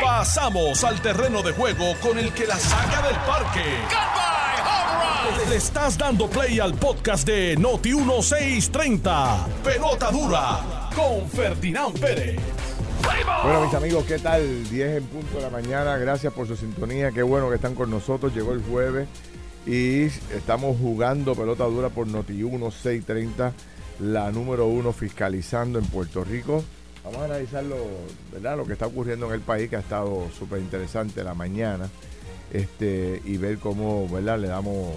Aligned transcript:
Pasamos 0.00 0.84
al 0.84 1.00
terreno 1.00 1.42
de 1.42 1.52
juego 1.52 1.94
con 2.00 2.18
el 2.18 2.32
que 2.32 2.46
la 2.46 2.56
saca 2.56 3.02
del 3.06 3.16
parque. 3.16 3.64
Le 5.48 5.56
estás 5.56 5.98
dando 5.98 6.28
play 6.28 6.60
al 6.60 6.74
podcast 6.74 7.26
de 7.26 7.56
Noti 7.56 7.94
1630. 7.94 9.46
Pelota 9.64 10.10
dura 10.10 10.90
con 10.94 11.28
Ferdinand 11.28 11.98
Pérez. 11.98 12.40
Bueno, 13.42 13.62
mis 13.62 13.74
amigos, 13.74 14.04
¿qué 14.06 14.18
tal? 14.18 14.68
10 14.68 14.96
en 14.98 15.04
punto 15.04 15.36
de 15.36 15.42
la 15.42 15.50
mañana. 15.50 15.96
Gracias 15.96 16.32
por 16.32 16.46
su 16.46 16.56
sintonía. 16.56 17.10
Qué 17.10 17.22
bueno 17.22 17.48
que 17.48 17.56
están 17.56 17.74
con 17.74 17.90
nosotros. 17.90 18.34
Llegó 18.34 18.52
el 18.52 18.62
jueves 18.62 19.08
y 19.66 20.04
estamos 20.34 20.76
jugando 20.78 21.34
pelota 21.34 21.64
dura 21.64 21.88
por 21.88 22.06
Noti 22.06 22.32
1630, 22.32 23.52
la 24.00 24.30
número 24.30 24.66
uno 24.66 24.92
fiscalizando 24.92 25.78
en 25.78 25.84
Puerto 25.86 26.24
Rico. 26.24 26.64
Vamos 27.04 27.20
a 27.20 27.24
analizar 27.24 27.64
lo, 27.64 27.76
¿verdad? 28.32 28.56
lo 28.56 28.64
que 28.64 28.74
está 28.74 28.86
ocurriendo 28.86 29.26
en 29.26 29.32
el 29.32 29.40
país, 29.40 29.68
que 29.68 29.76
ha 29.76 29.80
estado 29.80 30.28
súper 30.38 30.60
interesante 30.60 31.24
la 31.24 31.34
mañana, 31.34 31.88
este, 32.52 33.20
y 33.24 33.36
ver 33.38 33.58
cómo 33.58 34.08
¿verdad? 34.08 34.38
Le, 34.38 34.48
damos, 34.48 34.94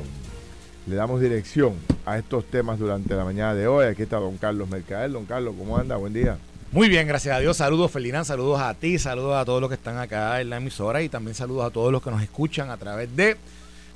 le 0.86 0.96
damos 0.96 1.20
dirección 1.20 1.74
a 2.06 2.18
estos 2.18 2.46
temas 2.46 2.78
durante 2.78 3.16
la 3.16 3.24
mañana 3.24 3.56
de 3.56 3.68
hoy. 3.68 3.88
Aquí 3.88 4.04
está 4.04 4.18
don 4.18 4.38
Carlos 4.38 4.70
Mercader. 4.70 5.12
Don 5.12 5.26
Carlos, 5.26 5.56
¿cómo 5.58 5.78
anda? 5.78 5.96
Buen 5.96 6.14
día. 6.14 6.38
Muy 6.72 6.90
bien, 6.90 7.08
gracias 7.08 7.36
a 7.36 7.40
Dios. 7.40 7.58
Saludos, 7.58 7.90
Felina. 7.90 8.24
Saludos 8.24 8.60
a 8.60 8.74
ti, 8.74 9.00
saludos 9.00 9.38
a 9.38 9.46
todos 9.46 9.62
los 9.62 9.70
que 9.70 9.76
están 9.76 9.98
acá 9.98 10.42
en 10.42 10.50
la 10.50 10.58
emisora 10.58 11.02
y 11.02 11.10
también 11.10 11.34
saludos 11.34 11.66
a 11.66 11.70
todos 11.72 11.92
los 11.92 12.04
que 12.04 12.12
nos 12.12 12.22
escuchan 12.22 12.70
a 12.70 12.78
través 12.78 13.16
de 13.16 13.38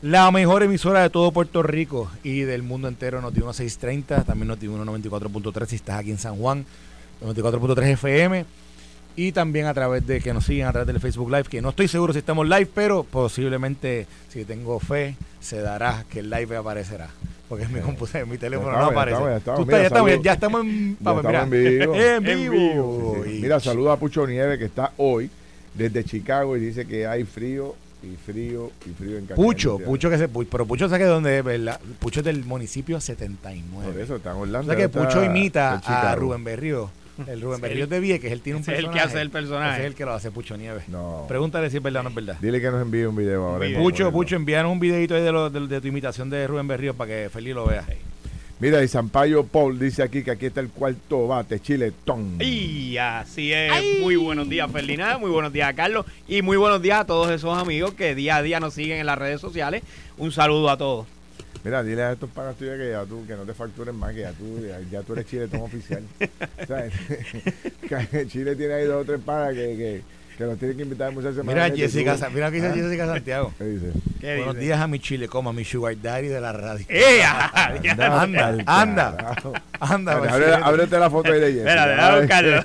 la 0.01 0.31
mejor 0.31 0.63
emisora 0.63 1.01
de 1.01 1.09
todo 1.09 1.31
Puerto 1.31 1.61
Rico 1.61 2.09
y 2.23 2.41
del 2.41 2.63
mundo 2.63 2.87
entero, 2.87 3.19
Noti 3.19 3.41
1630, 3.41 4.23
también 4.23 4.47
Noti 4.47 4.65
94.3 4.67 5.65
si 5.65 5.75
estás 5.75 5.99
aquí 5.99 6.11
en 6.11 6.17
San 6.17 6.37
Juan, 6.37 6.65
94.3 7.21 7.83
FM 7.93 8.45
y 9.15 9.31
también 9.31 9.65
a 9.65 9.73
través 9.73 10.05
de 10.07 10.21
que 10.21 10.33
nos 10.33 10.45
siguen 10.45 10.67
a 10.67 10.71
través 10.71 10.87
del 10.87 10.99
Facebook 11.01 11.29
Live, 11.29 11.43
que 11.43 11.61
no 11.61 11.69
estoy 11.69 11.87
seguro 11.87 12.13
si 12.13 12.19
estamos 12.19 12.47
live, 12.47 12.69
pero 12.73 13.03
posiblemente 13.03 14.07
si 14.29 14.45
tengo 14.45 14.79
fe 14.79 15.17
se 15.41 15.61
dará 15.61 16.05
que 16.09 16.19
el 16.19 16.29
live 16.29 16.55
aparecerá. 16.55 17.09
Porque 17.49 17.65
es 17.65 17.69
mi 17.69 17.81
computadora, 17.81 18.25
mi 18.31 18.37
teléfono 18.37 18.71
no 18.71 18.85
aparece. 18.85 19.19
Ya 19.19 19.37
estamos, 19.37 19.67
ya, 19.67 19.81
estamos, 19.83 20.09
mira, 20.09 20.21
ya, 20.21 20.33
estamos, 20.33 20.61
en, 20.61 20.97
ya 20.99 21.09
estamos 21.09 21.43
en 21.43 21.49
vivo. 21.49 21.95
en 21.95 22.23
vivo. 22.23 23.15
Sí, 23.25 23.31
sí. 23.31 23.39
Mira, 23.41 23.59
saluda 23.59 23.93
a 23.93 23.97
Pucho 23.97 24.25
Nieve 24.25 24.57
que 24.57 24.65
está 24.65 24.93
hoy 24.97 25.29
desde 25.73 26.03
Chicago 26.03 26.55
y 26.55 26.59
dice 26.59 26.85
que 26.85 27.07
hay 27.07 27.23
frío 27.25 27.75
y 28.01 28.15
frío 28.15 28.71
y 28.85 28.93
frío 28.93 29.17
en 29.17 29.25
Caliente. 29.25 29.35
Pucho, 29.35 29.79
Pucho 29.79 30.09
que 30.09 30.17
se 30.17 30.29
pero 30.29 30.65
Pucho 30.65 30.87
sabe 30.87 31.03
de 31.03 31.09
dónde 31.09 31.39
es, 31.39 31.43
¿verdad? 31.43 31.79
Pucho 31.99 32.21
es 32.21 32.25
del 32.25 32.45
municipio 32.45 33.01
79. 33.01 33.91
Por 33.91 34.01
eso 34.01 34.15
está 34.15 34.31
en 34.31 34.37
Orlando. 34.37 34.71
O 34.71 34.75
sea 34.75 34.77
que 34.77 34.87
Pucho 34.87 35.23
imita 35.23 35.81
a 35.83 36.15
Rubén 36.15 36.43
Berrío. 36.43 36.89
El 37.27 37.41
Rubén 37.41 37.61
Berrío 37.61 37.87
de 37.87 37.99
Vieques, 37.99 38.31
él 38.31 38.41
tiene 38.41 38.59
un 38.59 38.65
personaje. 38.65 38.87
Es 38.87 38.87
el 38.87 38.93
que 38.93 38.99
hace 38.99 39.21
el 39.21 39.29
personaje. 39.29 39.71
Ese 39.73 39.81
es 39.81 39.87
el 39.87 39.95
que 39.95 40.05
lo 40.05 40.13
hace 40.13 40.31
Pucho 40.31 40.57
Nieves. 40.57 40.87
No. 40.87 41.25
Pregúntale 41.27 41.69
si 41.69 41.77
es 41.77 41.83
verdad 41.83 42.01
o 42.01 42.03
no 42.03 42.09
es 42.09 42.15
verdad. 42.15 42.37
Dile 42.41 42.61
que 42.61 42.71
nos 42.71 42.81
envíe 42.81 43.05
un 43.05 43.15
video 43.15 43.45
ahora. 43.45 43.67
Un 43.67 43.75
Pucho, 43.75 44.11
Pucho, 44.11 44.35
envíanos 44.35 44.71
un 44.71 44.79
videito 44.79 45.15
ahí 45.15 45.21
de, 45.21 45.31
lo, 45.31 45.49
de, 45.49 45.67
de, 45.67 45.81
tu 45.81 45.87
imitación 45.87 46.29
de 46.29 46.47
Rubén 46.47 46.67
Berrío 46.67 46.93
para 46.93 47.09
que 47.09 47.29
Feliz 47.29 47.55
lo 47.55 47.65
vea. 47.65 47.85
Mira, 48.59 48.83
y 48.83 48.89
Sampaio 48.89 49.45
Paul 49.45 49.79
dice 49.79 50.03
aquí 50.03 50.21
que 50.21 50.31
aquí 50.31 50.47
está 50.47 50.59
el 50.59 50.69
cuarto 50.69 51.27
bate, 51.27 51.61
Chiletón. 51.61 52.37
Y 52.41 52.97
así 52.97 53.53
es. 53.53 53.71
Ay. 53.71 53.99
Muy 54.01 54.17
buenos 54.17 54.49
días, 54.49 54.69
Ferdinand. 54.69 55.21
Muy 55.21 55.31
buenos 55.31 55.53
días, 55.53 55.73
Carlos. 55.73 56.05
Y 56.27 56.41
muy 56.41 56.57
buenos 56.57 56.81
días 56.81 56.99
a 56.99 57.05
todos 57.05 57.31
esos 57.31 57.57
amigos 57.57 57.93
que 57.93 58.15
día 58.15 58.35
a 58.35 58.41
día 58.41 58.59
nos 58.59 58.73
siguen 58.73 58.99
en 58.99 59.05
las 59.05 59.17
redes 59.17 59.39
sociales. 59.39 59.81
Un 60.17 60.33
saludo 60.33 60.69
a 60.69 60.77
todos. 60.77 61.07
Mira, 61.63 61.83
dile 61.83 62.03
a 62.03 62.11
estos 62.13 62.29
pagas 62.29 62.55
tuyos 62.55 62.77
que 62.77 62.89
ya 62.91 63.03
tú, 63.05 63.25
que 63.27 63.35
no 63.35 63.43
te 63.43 63.53
facturen 63.53 63.95
más, 63.95 64.13
que 64.13 64.21
ya 64.21 64.31
tú, 64.31 64.65
ya, 64.65 64.79
ya 64.89 65.01
tú 65.01 65.13
eres 65.13 65.25
chiletón 65.25 65.61
oficial. 65.61 66.03
¿Sabes? 66.67 66.93
Chile 68.31 68.55
tiene 68.55 68.73
ahí 68.75 68.85
dos 68.85 69.01
o 69.01 69.05
tres 69.05 69.19
pagas 69.25 69.53
que, 69.55 69.75
que, 69.75 70.01
que 70.37 70.43
los 70.45 70.57
tienen 70.57 70.77
que 70.77 70.83
invitar 70.83 71.11
muchas 71.11 71.35
semanas. 71.35 71.69
Mira, 71.71 71.75
Jessica, 71.75 72.15
mira 72.33 72.49
que 72.49 72.55
dice 72.57 72.67
¿Ah? 72.69 72.73
Jessica 72.73 73.05
Santiago. 73.07 73.53
¿Qué 73.57 73.63
dice? 73.65 73.91
¿Qué 74.21 74.35
Buenos 74.37 74.55
dice? 74.55 74.65
días 74.67 74.79
a 74.79 74.87
mi 74.87 74.99
Chile, 74.99 75.27
como 75.27 75.49
a 75.49 75.53
mi 75.53 75.65
sugar 75.65 75.95
daddy 76.01 76.27
de 76.29 76.39
la 76.39 76.53
radio. 76.53 76.85
¡Eh! 76.87 77.21
anda, 77.89 78.21
anda, 78.21 78.63
anda. 78.65 79.35
anda 79.81 80.11
Abre, 80.13 80.53
ábrete 80.53 80.97
la 80.97 81.09
foto 81.09 81.33
ahí 81.33 81.41
de 81.41 81.53
Jessica. 81.53 81.69
Espérate, 81.69 81.91
déjame 81.91 82.19
buscarlo. 82.21 82.55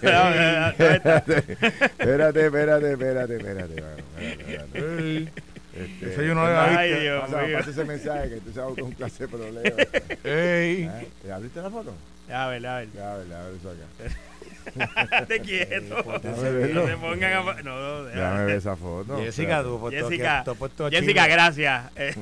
Espérate, 1.99 2.47
espérate, 2.47 2.93
espérate, 2.93 3.37
espérate. 3.37 3.75
espérate. 3.75 5.33
Este, 5.77 6.13
Eso 6.13 6.23
yo 6.23 6.35
no 6.35 6.43
lo 6.47 6.57
había 6.57 6.83
visto. 6.83 7.01
Dios 7.01 7.21
pasa, 7.23 7.43
mío. 7.43 7.59
pasa 7.59 7.71
ese 7.71 7.85
mensaje 7.85 8.29
que 8.29 8.37
tú 8.37 8.53
sabes 8.53 8.79
con 8.81 8.93
clase 8.93 9.27
de 9.27 9.29
problemas. 9.29 9.87
Ey. 10.25 10.83
¿Eh? 11.25 11.33
¿Abriste 11.33 11.61
la 11.63 11.71
foto? 11.71 11.93
A 12.33 12.47
ver, 12.49 12.67
a 12.67 12.77
ver. 12.79 12.89
Ya, 12.95 13.13
a 13.15 13.17
ver, 13.19 13.33
a 13.33 13.43
ver 13.45 13.55
eso 13.57 13.71
acá. 13.71 14.17
Te 15.29 15.41
quieto. 15.41 15.97
No 16.07 16.21
te 16.21 16.97
pongan 16.97 17.33
a... 17.33 17.63
No, 17.63 17.79
no, 17.81 18.05
Déjame 18.05 18.45
ver 18.47 18.57
esa 18.57 18.77
foto. 18.77 19.19
Jessica, 19.19 19.63
tú, 19.63 19.79
puesto 19.79 20.09
Jessica, 20.09 20.39
que- 20.39 20.45
tú 20.47 20.51
has 20.53 20.57
puesto 20.57 20.87
a 20.87 20.91
Jessica, 20.91 21.27
gracias. 21.27 21.85
Eh, 21.97 22.15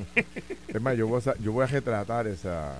Es 0.67 0.81
más, 0.81 0.97
yo 0.97 1.07
voy 1.07 1.21
a, 1.25 1.33
yo 1.39 1.51
voy 1.53 1.63
a 1.63 1.67
retratar 1.67 2.27
esa. 2.27 2.73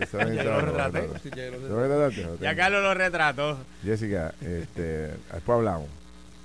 esa 0.00 0.32
Ya 0.32 0.42
lo 0.42 0.60
retraté. 0.62 1.06
¿Lo 1.06 1.80
retrataste? 1.80 2.22
Lo 2.22 2.34
ya 2.34 2.38
tengo. 2.40 2.56
Carlos 2.56 2.82
lo 2.82 2.94
retrató. 2.94 3.58
Jessica, 3.84 4.34
este, 4.40 5.10
después 5.32 5.56
hablamos. 5.58 5.88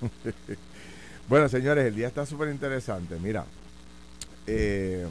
bueno, 1.27 1.49
señores, 1.49 1.85
el 1.87 1.95
día 1.95 2.07
está 2.07 2.25
súper 2.25 2.49
interesante. 2.49 3.15
Mira, 3.19 3.45
eh, 4.49 5.05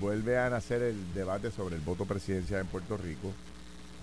vuelve 0.00 0.38
a 0.38 0.48
nacer 0.48 0.82
el 0.82 1.14
debate 1.14 1.50
sobre 1.50 1.76
el 1.76 1.80
voto 1.80 2.04
presidencial 2.04 2.60
en 2.60 2.66
Puerto 2.68 2.96
Rico. 2.96 3.32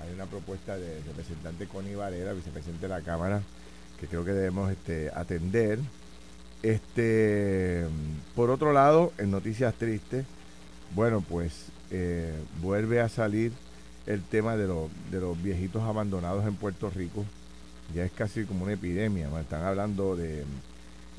Hay 0.02 0.14
una 0.14 0.26
propuesta 0.26 0.78
del 0.78 1.04
representante 1.06 1.68
Connie 1.68 1.96
Varela, 1.96 2.34
vicepresidente 2.34 2.88
de 2.88 2.90
la 2.90 3.02
Cámara, 3.02 3.42
que 4.00 4.08
creo 4.08 4.26
que 4.26 4.32
debemos 4.32 4.72
este, 4.72 5.12
atender. 5.14 5.80
Este, 6.62 7.86
por 8.36 8.50
otro 8.50 8.74
lado, 8.74 9.14
en 9.18 9.32
noticias 9.32 9.74
tristes, 9.76 10.26
bueno, 10.94 11.22
pues 11.22 11.68
eh, 11.92 12.34
vuelve 12.62 13.00
a 13.00 13.10
salir 13.10 13.52
el 14.08 14.24
tema 14.24 14.58
de, 14.58 14.68
los 14.68 14.90
de 15.12 15.20
los 15.20 15.42
viejitos 15.42 15.84
abandonados 15.84 16.46
en 16.46 16.56
Puerto 16.56 16.90
Rico. 16.90 17.26
Ya 17.94 18.04
es 18.04 18.12
casi 18.12 18.44
como 18.44 18.66
una 18.66 18.74
epidemia. 18.74 19.30
Están 19.40 19.64
hablando 19.64 20.16
de, 20.16 20.44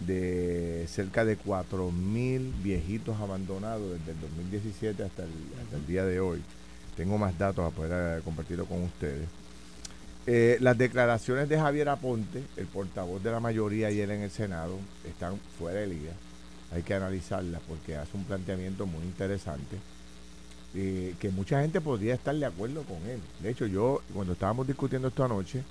de 0.06 0.86
cerca 0.88 1.24
de 1.24 1.38
4.000 1.38 2.62
viejitos 2.62 3.20
abandonados 3.20 3.98
desde 3.98 4.12
el 4.12 4.20
2017 4.20 5.02
hasta 5.02 5.24
el, 5.24 5.30
hasta 5.62 5.76
el 5.76 5.86
día 5.86 6.04
de 6.04 6.20
hoy. 6.20 6.42
Tengo 6.96 7.18
más 7.18 7.38
datos 7.38 7.66
a 7.66 7.74
poder 7.74 8.18
eh, 8.18 8.22
compartirlo 8.22 8.66
con 8.66 8.82
ustedes. 8.82 9.28
Eh, 10.26 10.58
las 10.60 10.76
declaraciones 10.76 11.48
de 11.48 11.58
Javier 11.58 11.88
Aponte, 11.88 12.42
el 12.56 12.66
portavoz 12.66 13.22
de 13.22 13.30
la 13.30 13.40
mayoría 13.40 13.88
ayer 13.88 14.10
en 14.10 14.22
el 14.22 14.30
Senado, 14.30 14.78
están 15.08 15.38
fuera 15.58 15.80
de 15.80 15.86
liga. 15.86 16.12
Hay 16.72 16.82
que 16.82 16.94
analizarlas 16.94 17.60
porque 17.66 17.96
hace 17.96 18.16
un 18.16 18.24
planteamiento 18.24 18.86
muy 18.86 19.02
interesante 19.02 19.76
eh, 20.74 21.14
que 21.18 21.30
mucha 21.30 21.60
gente 21.62 21.80
podría 21.80 22.14
estar 22.14 22.34
de 22.34 22.46
acuerdo 22.46 22.82
con 22.82 22.98
él. 23.08 23.20
De 23.40 23.50
hecho, 23.50 23.66
yo, 23.66 24.02
cuando 24.14 24.34
estábamos 24.34 24.66
discutiendo 24.66 25.08
esto 25.08 25.24
anoche, 25.24 25.64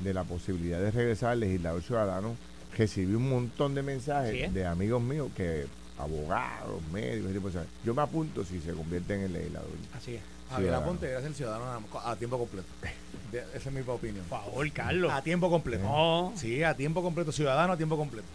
de 0.00 0.14
la 0.14 0.24
posibilidad 0.24 0.80
de 0.80 0.90
regresar 0.90 1.32
al 1.32 1.40
legislador 1.40 1.82
ciudadano, 1.82 2.36
recibí 2.76 3.14
un 3.14 3.28
montón 3.28 3.74
de 3.74 3.82
mensajes 3.82 4.32
¿Sí, 4.32 4.42
eh? 4.42 4.50
de 4.52 4.66
amigos 4.66 5.02
míos 5.02 5.28
que 5.36 5.66
abogados, 5.98 6.80
médicos, 6.92 7.32
tipo, 7.32 7.48
o 7.48 7.50
sea, 7.50 7.64
yo 7.84 7.94
me 7.94 8.02
apunto 8.02 8.44
si 8.44 8.60
se 8.60 8.72
convierte 8.72 9.14
en 9.14 9.20
el 9.22 9.32
legislador. 9.32 9.68
Así 9.96 10.14
es. 10.14 10.22
Javier. 10.50 10.74
Aponte 10.74 11.06
debería 11.06 11.26
ser 11.28 11.36
ciudadano 11.36 11.64
a, 11.94 12.10
a 12.12 12.16
tiempo 12.16 12.38
completo. 12.38 12.66
De- 13.32 13.44
esa 13.54 13.68
es 13.68 13.72
mi 13.72 13.80
opinión. 13.82 14.24
Por 14.28 14.40
favor, 14.40 14.72
Carlos. 14.72 15.12
A 15.12 15.22
tiempo 15.22 15.50
completo. 15.50 15.82
No. 15.84 16.32
Sí, 16.36 16.62
a 16.62 16.74
tiempo 16.74 17.02
completo, 17.02 17.32
ciudadano 17.32 17.72
a 17.74 17.76
tiempo 17.76 17.96
completo. 17.96 18.26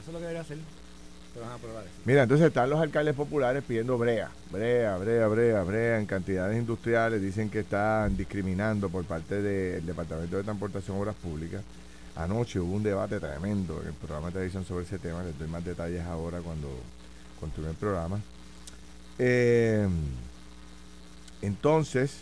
Eso 0.00 0.10
es 0.10 0.12
lo 0.12 0.18
que 0.18 0.24
debería 0.24 0.42
hacer. 0.42 0.58
Te 1.34 1.40
van 1.40 1.50
a 1.50 1.54
aprobar 1.54 1.82
eso. 1.82 1.92
Mira, 2.04 2.22
entonces 2.22 2.46
están 2.46 2.70
los 2.70 2.80
alcaldes 2.80 3.14
populares 3.14 3.64
pidiendo 3.66 3.98
brea, 3.98 4.30
brea, 4.52 4.96
brea, 4.96 5.26
brea, 5.26 5.62
brea 5.64 5.98
en 5.98 6.06
cantidades 6.06 6.56
industriales. 6.56 7.20
Dicen 7.20 7.50
que 7.50 7.60
están 7.60 8.16
discriminando 8.16 8.88
por 8.88 9.04
parte 9.04 9.42
del 9.42 9.84
Departamento 9.84 10.36
de 10.36 10.44
Transportación 10.44 10.96
y 10.96 11.00
Obras 11.00 11.16
Públicas. 11.16 11.62
Anoche 12.16 12.58
hubo 12.58 12.74
un 12.74 12.82
debate 12.82 13.20
tremendo 13.20 13.80
en 13.82 13.88
el 13.88 13.94
programa 13.94 14.28
de 14.28 14.32
televisión 14.34 14.64
sobre 14.64 14.84
ese 14.84 14.98
tema. 14.98 15.22
Les 15.22 15.38
doy 15.38 15.48
más 15.48 15.64
detalles 15.64 16.02
ahora 16.04 16.40
cuando 16.40 16.68
continúe 17.38 17.70
el 17.70 17.76
programa. 17.76 18.20
Eh, 19.18 19.86
entonces, 21.42 22.16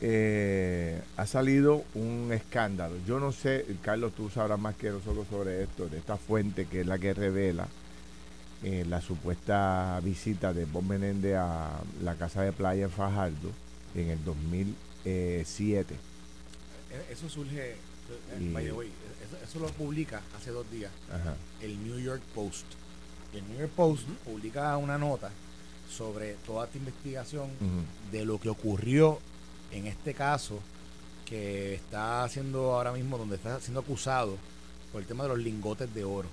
eh, 0.00 1.00
ha 1.16 1.26
salido 1.26 1.84
un 1.94 2.30
escándalo. 2.32 2.96
Yo 3.06 3.20
no 3.20 3.32
sé, 3.32 3.64
Carlos, 3.82 4.12
tú 4.16 4.28
sabrás 4.30 4.58
más 4.58 4.74
que 4.74 4.90
nosotros 4.90 5.26
sobre 5.30 5.62
esto, 5.62 5.88
de 5.88 5.98
esta 5.98 6.16
fuente 6.16 6.66
que 6.66 6.80
es 6.80 6.86
la 6.86 6.98
que 6.98 7.14
revela 7.14 7.68
eh, 8.64 8.84
la 8.88 9.00
supuesta 9.00 10.00
visita 10.02 10.52
de 10.52 10.64
Bob 10.64 10.84
Menéndez 10.84 11.36
a 11.36 11.80
la 12.02 12.14
casa 12.16 12.42
de 12.42 12.52
playa 12.52 12.84
en 12.84 12.90
Fajardo 12.90 13.50
en 13.94 14.10
el 14.10 14.24
2007. 14.24 15.94
Eh, 15.94 17.06
Eso 17.10 17.28
surge, 17.28 17.76
Y- 18.40 18.52
by 18.52 18.64
the 18.64 18.72
way, 18.72 18.88
eso, 19.26 19.36
eso 19.44 19.58
lo 19.60 19.68
publica 19.72 20.20
hace 20.36 20.50
dos 20.50 20.70
días 20.70 20.90
Ajá. 21.10 21.34
el 21.62 21.82
New 21.84 21.98
York 21.98 22.22
Post. 22.34 22.66
Y 23.32 23.38
el 23.38 23.48
New 23.48 23.58
York 23.58 23.72
Post 23.74 24.02
publica 24.24 24.76
una 24.76 24.98
nota 24.98 25.30
sobre 25.90 26.34
toda 26.46 26.66
esta 26.66 26.78
investigación 26.78 27.48
de 28.10 28.24
lo 28.24 28.38
que 28.40 28.48
ocurrió 28.48 29.18
en 29.72 29.86
este 29.86 30.14
caso 30.14 30.60
que 31.26 31.74
está 31.74 32.22
haciendo 32.24 32.74
ahora 32.74 32.92
mismo, 32.92 33.16
donde 33.18 33.36
está 33.36 33.58
siendo 33.60 33.80
acusado 33.80 34.36
por 34.92 35.00
el 35.00 35.06
tema 35.08 35.24
de 35.24 35.30
los 35.30 35.38
lingotes 35.38 35.92
de 35.94 36.04
oro. 36.04 36.28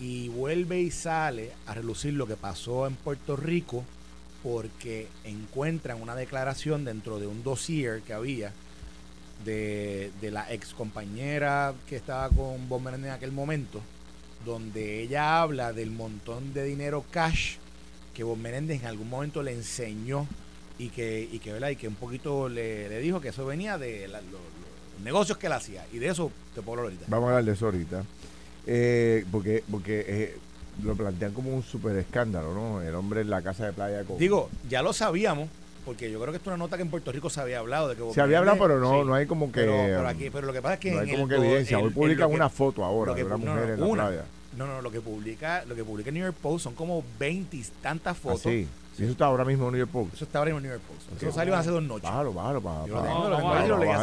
Y 0.00 0.28
vuelve 0.28 0.80
y 0.80 0.90
sale 0.90 1.52
a 1.66 1.74
relucir 1.74 2.14
lo 2.14 2.26
que 2.26 2.36
pasó 2.36 2.86
en 2.86 2.94
Puerto 2.96 3.36
Rico 3.36 3.84
porque 4.42 5.08
encuentran 5.24 6.00
una 6.02 6.14
declaración 6.16 6.84
dentro 6.84 7.18
de 7.20 7.26
un 7.26 7.42
dossier 7.42 8.00
que 8.02 8.12
había 8.12 8.52
de, 9.44 10.10
la 10.22 10.52
ex 10.52 10.74
compañera 10.74 11.74
que 11.88 11.96
estaba 11.96 12.28
con 12.28 12.68
Bob 12.68 12.86
en 12.88 13.08
aquel 13.08 13.32
momento, 13.32 13.80
donde 14.44 15.02
ella 15.02 15.40
habla 15.40 15.72
del 15.72 15.90
montón 15.90 16.52
de 16.52 16.64
dinero 16.64 17.04
cash 17.10 17.56
que 18.14 18.24
Bob 18.24 18.38
Menéndez 18.38 18.82
en 18.82 18.88
algún 18.88 19.08
momento 19.08 19.42
le 19.42 19.52
enseñó 19.52 20.26
y 20.78 20.88
que, 20.88 21.28
y 21.30 21.38
que, 21.38 21.52
¿verdad? 21.52 21.70
Y 21.70 21.76
que 21.76 21.88
un 21.88 21.94
poquito 21.94 22.48
le, 22.48 22.98
dijo 23.00 23.20
que 23.20 23.28
eso 23.28 23.46
venía 23.46 23.78
de 23.78 24.08
los 24.08 24.22
negocios 25.02 25.38
que 25.38 25.46
él 25.46 25.52
hacía. 25.52 25.86
Y 25.92 25.98
de 25.98 26.08
eso 26.08 26.30
te 26.54 26.62
puedo 26.62 26.80
hablar 26.80 26.92
ahorita. 26.92 27.06
Vamos 27.08 27.28
a 27.28 27.30
hablar 27.30 27.44
de 27.44 27.52
eso 27.52 27.66
ahorita. 27.66 28.04
Eh, 28.66 29.24
porque 29.32 29.64
porque 29.68 30.04
eh, 30.06 30.36
lo 30.82 30.94
plantean 30.94 31.32
como 31.32 31.54
un 31.54 31.62
super 31.62 31.96
escándalo, 31.96 32.54
¿no? 32.54 32.82
El 32.82 32.94
hombre 32.94 33.22
en 33.22 33.30
la 33.30 33.42
casa 33.42 33.66
de 33.66 33.72
playa. 33.72 34.04
Digo, 34.18 34.48
ya 34.68 34.82
lo 34.82 34.92
sabíamos, 34.92 35.48
porque 35.84 36.10
yo 36.10 36.20
creo 36.20 36.32
que 36.32 36.36
esto 36.36 36.50
es 36.50 36.54
una 36.54 36.64
nota 36.64 36.76
que 36.76 36.82
en 36.82 36.90
Puerto 36.90 37.12
Rico 37.12 37.30
se 37.30 37.40
había 37.40 37.58
hablado. 37.58 37.88
de 37.88 37.96
que 37.96 38.12
Se 38.12 38.20
había 38.20 38.38
hablado, 38.38 38.58
pero 38.58 38.78
no, 38.78 39.04
no 39.04 39.14
hay 39.14 39.26
como 39.26 39.50
que. 39.50 39.60
Pero, 39.60 40.06
aquí, 40.06 40.30
pero 40.30 40.46
lo 40.46 40.52
que 40.52 40.62
pasa 40.62 40.74
es 40.74 40.80
que. 40.80 40.92
No 40.92 41.00
hay 41.00 41.10
como 41.10 41.28
que 41.28 41.36
evidencia. 41.36 41.78
Hoy 41.78 41.90
publican 41.90 42.30
una 42.30 42.48
foto 42.48 42.84
ahora 42.84 43.14
de 43.14 43.24
una 43.24 43.36
mujer 43.36 43.70
en 43.70 43.80
la 43.80 43.92
playa. 43.92 44.24
No, 44.56 44.66
no, 44.66 44.82
lo 44.82 44.90
que 44.90 45.00
publica, 45.00 45.64
lo 45.64 45.74
que 45.74 45.82
publica 45.82 46.10
el 46.10 46.14
New 46.14 46.24
York 46.24 46.36
Post 46.40 46.64
son 46.64 46.74
como 46.74 47.02
20 47.18 47.56
y 47.56 47.64
tantas 47.80 48.14
ah, 48.18 48.20
fotos. 48.20 48.42
sí. 48.42 48.68
eso 48.98 49.10
está 49.10 49.24
ahora 49.24 49.46
mismo 49.46 49.64
en 49.66 49.72
New 49.72 49.78
York 49.78 49.90
Post. 49.90 50.14
Eso 50.14 50.24
está 50.24 50.40
ahora 50.40 50.50
mismo 50.50 50.58
en 50.58 50.64
New 50.64 50.72
York 50.72 50.84
Post. 50.86 51.22
Eso 51.22 51.32
salió 51.32 51.56
hace 51.56 51.70
dos 51.70 51.82
noches. 51.82 52.02
Bájalo, 52.02 52.34
bájalo, 52.34 52.60
para. 52.60 52.86
Yo 52.86 52.94
lo 52.96 53.02
tengo, 53.02 53.28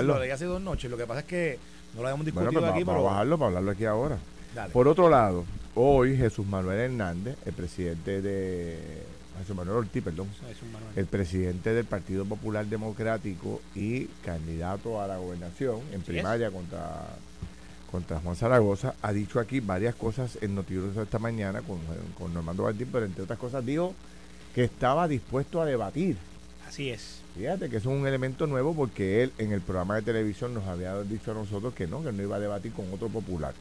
lo, 0.02 0.20
leí, 0.20 0.32
hace 0.32 0.46
dos 0.46 0.62
noches. 0.62 0.90
Lo 0.90 0.98
que 0.98 1.06
pasa 1.06 1.20
es 1.20 1.26
que 1.28 1.60
no 1.94 2.02
lo 2.02 2.08
habíamos 2.08 2.26
discutido 2.26 2.52
bueno, 2.52 2.68
pues, 2.68 2.74
aquí. 2.74 2.86
Para, 2.86 3.00
bajarlo, 3.00 3.38
para 3.38 3.48
hablarlo 3.48 3.72
aquí 3.72 3.86
ahora. 3.86 4.18
Por 4.74 4.88
otro 4.88 5.10
lado, 5.10 5.46
hoy 5.76 6.18
Jesús 6.18 6.48
Manuel 6.48 6.80
Hernández, 6.80 7.38
el 7.46 7.54
presidente 7.54 8.22
de. 8.22 9.04
Jesús 9.40 9.56
Manuel 9.56 9.78
Ortiz, 9.78 10.04
perdón. 10.04 10.28
El 10.96 11.06
presidente 11.06 11.74
del 11.74 11.86
Partido 11.86 12.26
Popular 12.26 12.66
Democrático 12.66 13.62
y 13.76 14.06
candidato 14.24 15.02
a 15.02 15.08
la 15.08 15.18
gobernación 15.18 15.80
en 15.92 16.02
primaria 16.02 16.52
contra 16.52 17.08
contra 17.92 18.20
Juan 18.20 18.36
Zaragoza, 18.36 18.94
ha 19.02 19.12
dicho 19.12 19.40
aquí 19.40 19.62
varias 19.62 19.96
cosas 19.96 20.38
en 20.42 20.54
Noticias 20.54 20.96
esta 20.96 21.18
mañana 21.18 21.62
con, 21.62 21.80
con 22.18 22.32
Normando 22.34 22.64
Martín, 22.64 22.88
pero 22.92 23.06
entre 23.06 23.24
otras 23.24 23.40
cosas 23.40 23.66
dijo 23.66 23.96
que 24.54 24.64
estaba 24.64 25.08
dispuesto 25.08 25.62
a 25.62 25.66
debatir. 25.66 26.16
Así 26.68 26.90
es. 26.90 27.22
Fíjate 27.36 27.70
que 27.70 27.78
es 27.78 27.86
un 27.86 28.06
elemento 28.06 28.46
nuevo 28.48 28.76
porque 28.76 29.24
él 29.24 29.34
en 29.38 29.54
el 29.54 29.62
programa 29.62 29.96
de 29.96 30.02
televisión 30.04 30.54
nos 30.54 30.68
había 30.68 31.02
dicho 31.04 31.32
a 31.32 31.34
nosotros 31.34 31.74
que 31.74 31.88
no, 31.88 32.04
que 32.04 32.12
no 32.12 32.22
iba 32.22 32.36
a 32.36 32.40
debatir 32.40 32.74
con 32.74 32.94
otro 32.94 33.10
popular. 33.10 33.54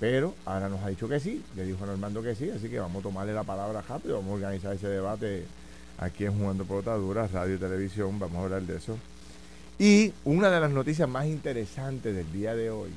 Pero 0.00 0.34
ahora 0.46 0.70
nos 0.70 0.82
ha 0.82 0.88
dicho 0.88 1.06
que 1.06 1.20
sí, 1.20 1.44
le 1.54 1.64
dijo 1.64 1.84
a 1.84 1.86
Normando 1.86 2.22
que 2.22 2.34
sí, 2.34 2.48
así 2.50 2.70
que 2.70 2.80
vamos 2.80 3.00
a 3.00 3.02
tomarle 3.02 3.34
la 3.34 3.44
palabra 3.44 3.82
rápido, 3.86 4.16
vamos 4.16 4.32
a 4.32 4.34
organizar 4.36 4.74
ese 4.74 4.88
debate 4.88 5.44
aquí 5.98 6.24
en 6.24 6.38
Jugando 6.38 6.64
Pelotaduras, 6.64 7.30
radio 7.32 7.56
y 7.56 7.58
televisión, 7.58 8.18
vamos 8.18 8.38
a 8.38 8.44
hablar 8.44 8.62
de 8.62 8.76
eso. 8.78 8.96
Y 9.78 10.14
una 10.24 10.50
de 10.50 10.58
las 10.58 10.70
noticias 10.70 11.06
más 11.06 11.26
interesantes 11.26 12.16
del 12.16 12.32
día 12.32 12.54
de 12.54 12.70
hoy 12.70 12.90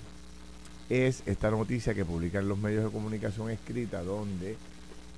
es 0.90 1.24
esta 1.26 1.52
noticia 1.52 1.94
que 1.94 2.06
publican 2.06 2.48
los 2.48 2.58
medios 2.58 2.86
de 2.86 2.90
comunicación 2.90 3.50
escrita 3.50 4.02
donde 4.02 4.56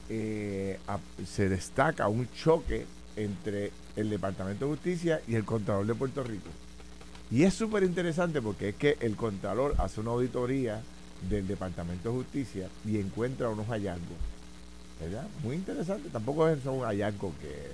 eh, 0.10 0.80
se 1.28 1.50
destaca 1.50 2.08
un 2.08 2.28
choque 2.34 2.86
entre 3.16 3.72
el 3.96 4.10
Departamento 4.10 4.66
de 4.66 4.72
Justicia 4.72 5.22
y 5.28 5.36
el 5.36 5.46
Contralor 5.46 5.86
de 5.86 5.96
Puerto 5.96 6.24
Rico. 6.24 6.50
Y 7.30 7.44
es 7.44 7.54
súper 7.54 7.84
interesante 7.84 8.42
porque 8.42 8.70
es 8.70 8.76
que 8.76 8.98
el 9.02 9.16
Contralor 9.16 9.76
hace 9.78 10.02
una 10.02 10.12
auditoría 10.12 10.82
del 11.30 11.48
Departamento 11.48 12.10
de 12.10 12.16
Justicia 12.16 12.70
y 12.86 12.98
encuentra 12.98 13.50
unos 13.50 13.68
hallazgos. 13.68 14.18
¿Verdad? 15.00 15.28
Muy 15.44 15.56
interesante. 15.56 16.10
Tampoco 16.10 16.48
es 16.48 16.66
un 16.66 16.84
hallazgo 16.84 17.34
que 17.42 17.72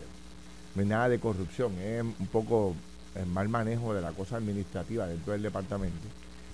no 0.76 0.82
es 0.82 0.88
nada 0.88 1.10
de 1.10 1.20
corrupción, 1.20 1.74
es 1.80 2.02
un 2.02 2.28
poco 2.32 2.76
el 3.16 3.26
mal 3.28 3.50
manejo 3.50 3.94
de 3.94 4.02
la 4.02 4.12
cosa 4.12 4.38
administrativa 4.38 5.08
dentro 5.08 5.34
del 5.34 5.42
departamento. 5.42 6.08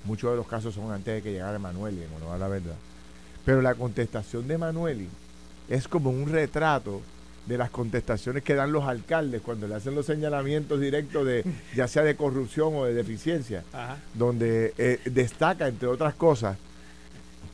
Muchos 0.05 0.31
de 0.31 0.37
los 0.37 0.47
casos 0.47 0.73
son 0.73 0.91
antes 0.91 1.15
de 1.15 1.21
que 1.21 1.31
llegara 1.31 1.55
Emanueli, 1.55 2.01
no 2.19 2.27
va 2.27 2.37
la 2.37 2.47
verdad. 2.47 2.75
Pero 3.45 3.61
la 3.61 3.75
contestación 3.75 4.47
de 4.47 4.55
Emanueli 4.55 5.07
es 5.69 5.87
como 5.87 6.09
un 6.09 6.29
retrato 6.29 7.01
de 7.45 7.57
las 7.57 7.69
contestaciones 7.69 8.43
que 8.43 8.55
dan 8.55 8.73
los 8.73 8.83
alcaldes 8.83 9.41
cuando 9.41 9.67
le 9.67 9.75
hacen 9.75 9.95
los 9.95 10.05
señalamientos 10.05 10.81
directos 10.81 11.25
de 11.25 11.45
ya 11.75 11.87
sea 11.87 12.03
de 12.03 12.15
corrupción 12.15 12.75
o 12.75 12.83
de 12.83 12.93
deficiencia, 12.93 13.63
donde 14.13 14.73
eh, 14.77 14.99
destaca 15.05 15.67
entre 15.67 15.87
otras 15.87 16.13
cosas 16.15 16.57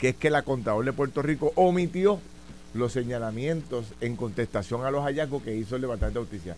que 0.03 0.09
es 0.09 0.15
que 0.17 0.29
la 0.29 0.41
contador 0.41 0.83
de 0.83 0.91
Puerto 0.91 1.21
Rico 1.21 1.53
omitió 1.55 2.19
los 2.73 2.91
señalamientos 2.91 3.85
en 4.01 4.17
contestación 4.17 4.83
a 4.83 4.91
los 4.91 5.05
hallazgos 5.05 5.41
que 5.44 5.55
hizo 5.55 5.77
el 5.77 5.83
Departamento 5.83 6.19
de 6.19 6.25
Justicia. 6.25 6.57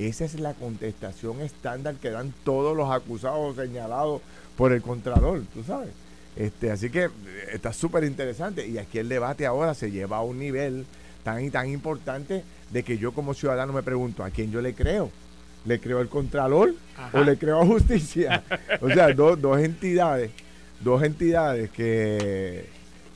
Esa 0.00 0.24
es 0.24 0.40
la 0.40 0.54
contestación 0.54 1.40
estándar 1.42 1.94
que 1.94 2.10
dan 2.10 2.34
todos 2.42 2.76
los 2.76 2.90
acusados 2.90 3.54
señalados 3.54 4.20
por 4.56 4.72
el 4.72 4.82
Contralor, 4.82 5.42
tú 5.54 5.62
sabes. 5.62 5.90
Este, 6.34 6.72
así 6.72 6.90
que 6.90 7.04
eh, 7.04 7.10
está 7.52 7.72
súper 7.72 8.02
interesante 8.02 8.66
y 8.66 8.78
aquí 8.78 8.98
el 8.98 9.08
debate 9.08 9.46
ahora 9.46 9.74
se 9.74 9.92
lleva 9.92 10.16
a 10.16 10.22
un 10.22 10.40
nivel 10.40 10.84
tan 11.22 11.44
y 11.44 11.50
tan 11.50 11.68
importante 11.68 12.42
de 12.72 12.82
que 12.82 12.98
yo 12.98 13.12
como 13.12 13.32
ciudadano 13.32 13.72
me 13.72 13.84
pregunto, 13.84 14.24
¿a 14.24 14.30
quién 14.30 14.50
yo 14.50 14.60
le 14.60 14.74
creo? 14.74 15.08
¿Le 15.66 15.78
creo 15.78 16.00
al 16.00 16.08
Contralor 16.08 16.74
o 17.12 17.20
le 17.20 17.38
creo 17.38 17.62
a 17.62 17.64
Justicia? 17.64 18.42
o 18.80 18.90
sea, 18.90 19.12
dos 19.12 19.60
entidades, 19.60 20.32
dos 20.82 21.02
entidades 21.02 21.70
que 21.70 22.66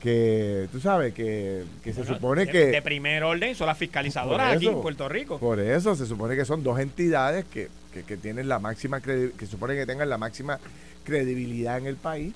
que 0.00 0.68
tú 0.70 0.78
sabes 0.78 1.14
que, 1.14 1.64
se 1.82 2.04
supone 2.04 2.46
que 2.46 2.66
de 2.66 2.82
primer 2.82 3.24
orden 3.24 3.54
son 3.54 3.66
las 3.66 3.78
fiscalizadoras 3.78 4.54
aquí 4.54 4.68
en 4.68 4.80
Puerto 4.80 5.08
Rico. 5.08 5.38
por 5.38 5.58
eso 5.58 5.96
se 5.96 6.06
supone 6.06 6.36
que 6.36 6.44
son 6.44 6.62
dos 6.62 6.78
entidades 6.78 7.44
que, 7.46 7.68
que, 8.06 8.16
tienen 8.16 8.48
la 8.48 8.58
máxima 8.58 9.00
que 9.00 9.32
supone 9.50 9.74
que 9.74 9.86
tengan 9.86 10.08
la 10.08 10.18
máxima 10.18 10.60
credibilidad 11.02 11.78
en 11.78 11.86
el 11.86 11.96
país 11.96 12.34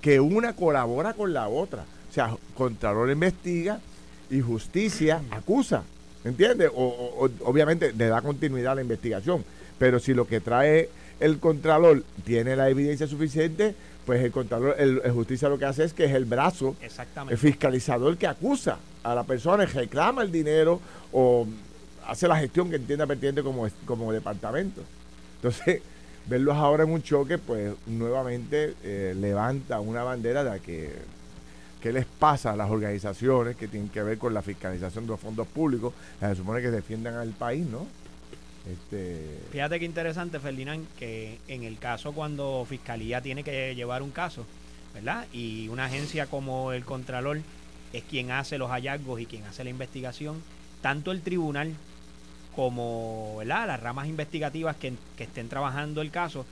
que 0.00 0.20
una 0.20 0.54
colabora 0.54 1.12
con 1.14 1.32
la 1.32 1.48
otra. 1.48 1.84
O 2.08 2.12
sea 2.12 2.36
contralor 2.54 3.10
investiga 3.10 3.80
y 4.30 4.40
justicia 4.40 5.22
acusa 5.30 5.82
¿entiendes? 6.24 6.70
O, 6.74 7.28
obviamente 7.44 7.92
le 7.92 8.06
da 8.06 8.20
continuidad 8.22 8.72
a 8.72 8.76
la 8.76 8.82
investigación 8.82 9.44
pero 9.78 9.98
si 9.98 10.14
lo 10.14 10.26
que 10.26 10.40
trae 10.40 10.88
el 11.20 11.38
contralor 11.38 12.02
tiene 12.24 12.56
la 12.56 12.68
evidencia 12.68 13.06
suficiente 13.06 13.74
pues 14.06 14.22
el 14.22 14.32
contador, 14.32 14.76
el, 14.78 15.00
justicia 15.12 15.48
lo 15.48 15.58
que 15.58 15.64
hace 15.64 15.84
es 15.84 15.92
que 15.92 16.04
es 16.04 16.12
el 16.12 16.24
brazo, 16.24 16.76
el 17.28 17.38
fiscalizador 17.38 18.16
que 18.16 18.26
acusa 18.26 18.78
a 19.02 19.14
la 19.14 19.24
persona, 19.24 19.64
reclama 19.66 20.22
el 20.22 20.32
dinero 20.32 20.80
o 21.12 21.46
hace 22.06 22.26
la 22.26 22.36
gestión 22.36 22.70
que 22.70 22.76
entienda 22.76 23.06
pertinente 23.06 23.42
como, 23.42 23.68
como 23.84 24.12
departamento. 24.12 24.82
Entonces, 25.36 25.82
verlos 26.26 26.56
ahora 26.56 26.84
en 26.84 26.90
un 26.90 27.02
choque, 27.02 27.38
pues 27.38 27.72
nuevamente 27.86 28.74
eh, 28.82 29.14
levanta 29.16 29.80
una 29.80 30.02
bandera 30.02 30.44
de 30.44 30.60
que 30.60 30.92
qué 31.80 31.92
les 31.92 32.04
pasa 32.04 32.52
a 32.52 32.56
las 32.56 32.70
organizaciones 32.70 33.56
que 33.56 33.66
tienen 33.66 33.88
que 33.88 34.02
ver 34.02 34.18
con 34.18 34.34
la 34.34 34.42
fiscalización 34.42 35.04
de 35.04 35.12
los 35.12 35.20
fondos 35.20 35.46
públicos, 35.46 35.94
se 36.20 36.34
supone 36.34 36.60
que 36.60 36.70
defiendan 36.70 37.14
al 37.14 37.30
país, 37.30 37.66
¿no? 37.66 37.86
Este... 38.66 39.38
Fíjate 39.50 39.78
qué 39.78 39.84
interesante, 39.84 40.38
Ferdinand, 40.38 40.86
que 40.98 41.38
en 41.48 41.62
el 41.62 41.78
caso 41.78 42.12
cuando 42.12 42.66
Fiscalía 42.68 43.20
tiene 43.20 43.42
que 43.42 43.74
llevar 43.74 44.02
un 44.02 44.10
caso, 44.10 44.44
¿verdad? 44.94 45.26
Y 45.32 45.68
una 45.68 45.86
agencia 45.86 46.26
como 46.26 46.72
el 46.72 46.84
Contralor 46.84 47.40
es 47.92 48.02
quien 48.04 48.30
hace 48.30 48.58
los 48.58 48.70
hallazgos 48.70 49.20
y 49.20 49.26
quien 49.26 49.44
hace 49.44 49.64
la 49.64 49.70
investigación, 49.70 50.42
tanto 50.82 51.10
el 51.10 51.22
tribunal 51.22 51.74
como 52.54 53.36
¿verdad? 53.38 53.66
las 53.66 53.80
ramas 53.80 54.08
investigativas 54.08 54.76
que, 54.76 54.92
que 55.16 55.24
estén 55.24 55.48
trabajando 55.48 56.02
el 56.02 56.10
caso, 56.10 56.44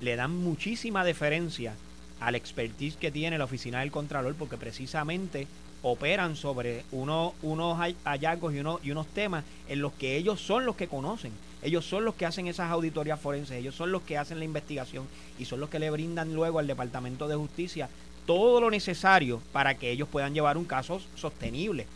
le 0.00 0.16
dan 0.16 0.36
muchísima 0.36 1.04
deferencia 1.04 1.74
al 2.20 2.34
expertise 2.34 2.96
que 2.96 3.10
tiene 3.10 3.38
la 3.38 3.44
oficina 3.44 3.80
del 3.80 3.90
Contralor, 3.90 4.34
porque 4.34 4.56
precisamente 4.56 5.46
operan 5.88 6.34
sobre 6.34 6.84
uno, 6.90 7.32
unos 7.42 7.78
hallazgos 8.04 8.52
y, 8.52 8.58
uno, 8.58 8.80
y 8.82 8.90
unos 8.90 9.06
temas 9.06 9.44
en 9.68 9.80
los 9.80 9.92
que 9.92 10.16
ellos 10.16 10.40
son 10.40 10.66
los 10.66 10.74
que 10.74 10.88
conocen. 10.88 11.30
Ellos 11.62 11.84
son 11.84 12.04
los 12.04 12.16
que 12.16 12.26
hacen 12.26 12.48
esas 12.48 12.72
auditorías 12.72 13.20
forenses, 13.20 13.56
ellos 13.56 13.76
son 13.76 13.92
los 13.92 14.02
que 14.02 14.18
hacen 14.18 14.40
la 14.40 14.44
investigación 14.44 15.06
y 15.38 15.44
son 15.44 15.60
los 15.60 15.70
que 15.70 15.78
le 15.78 15.90
brindan 15.90 16.34
luego 16.34 16.58
al 16.58 16.66
Departamento 16.66 17.28
de 17.28 17.36
Justicia 17.36 17.88
todo 18.26 18.60
lo 18.60 18.68
necesario 18.68 19.40
para 19.52 19.76
que 19.76 19.92
ellos 19.92 20.08
puedan 20.08 20.34
llevar 20.34 20.58
un 20.58 20.64
caso 20.64 21.00
sostenible. 21.14 21.86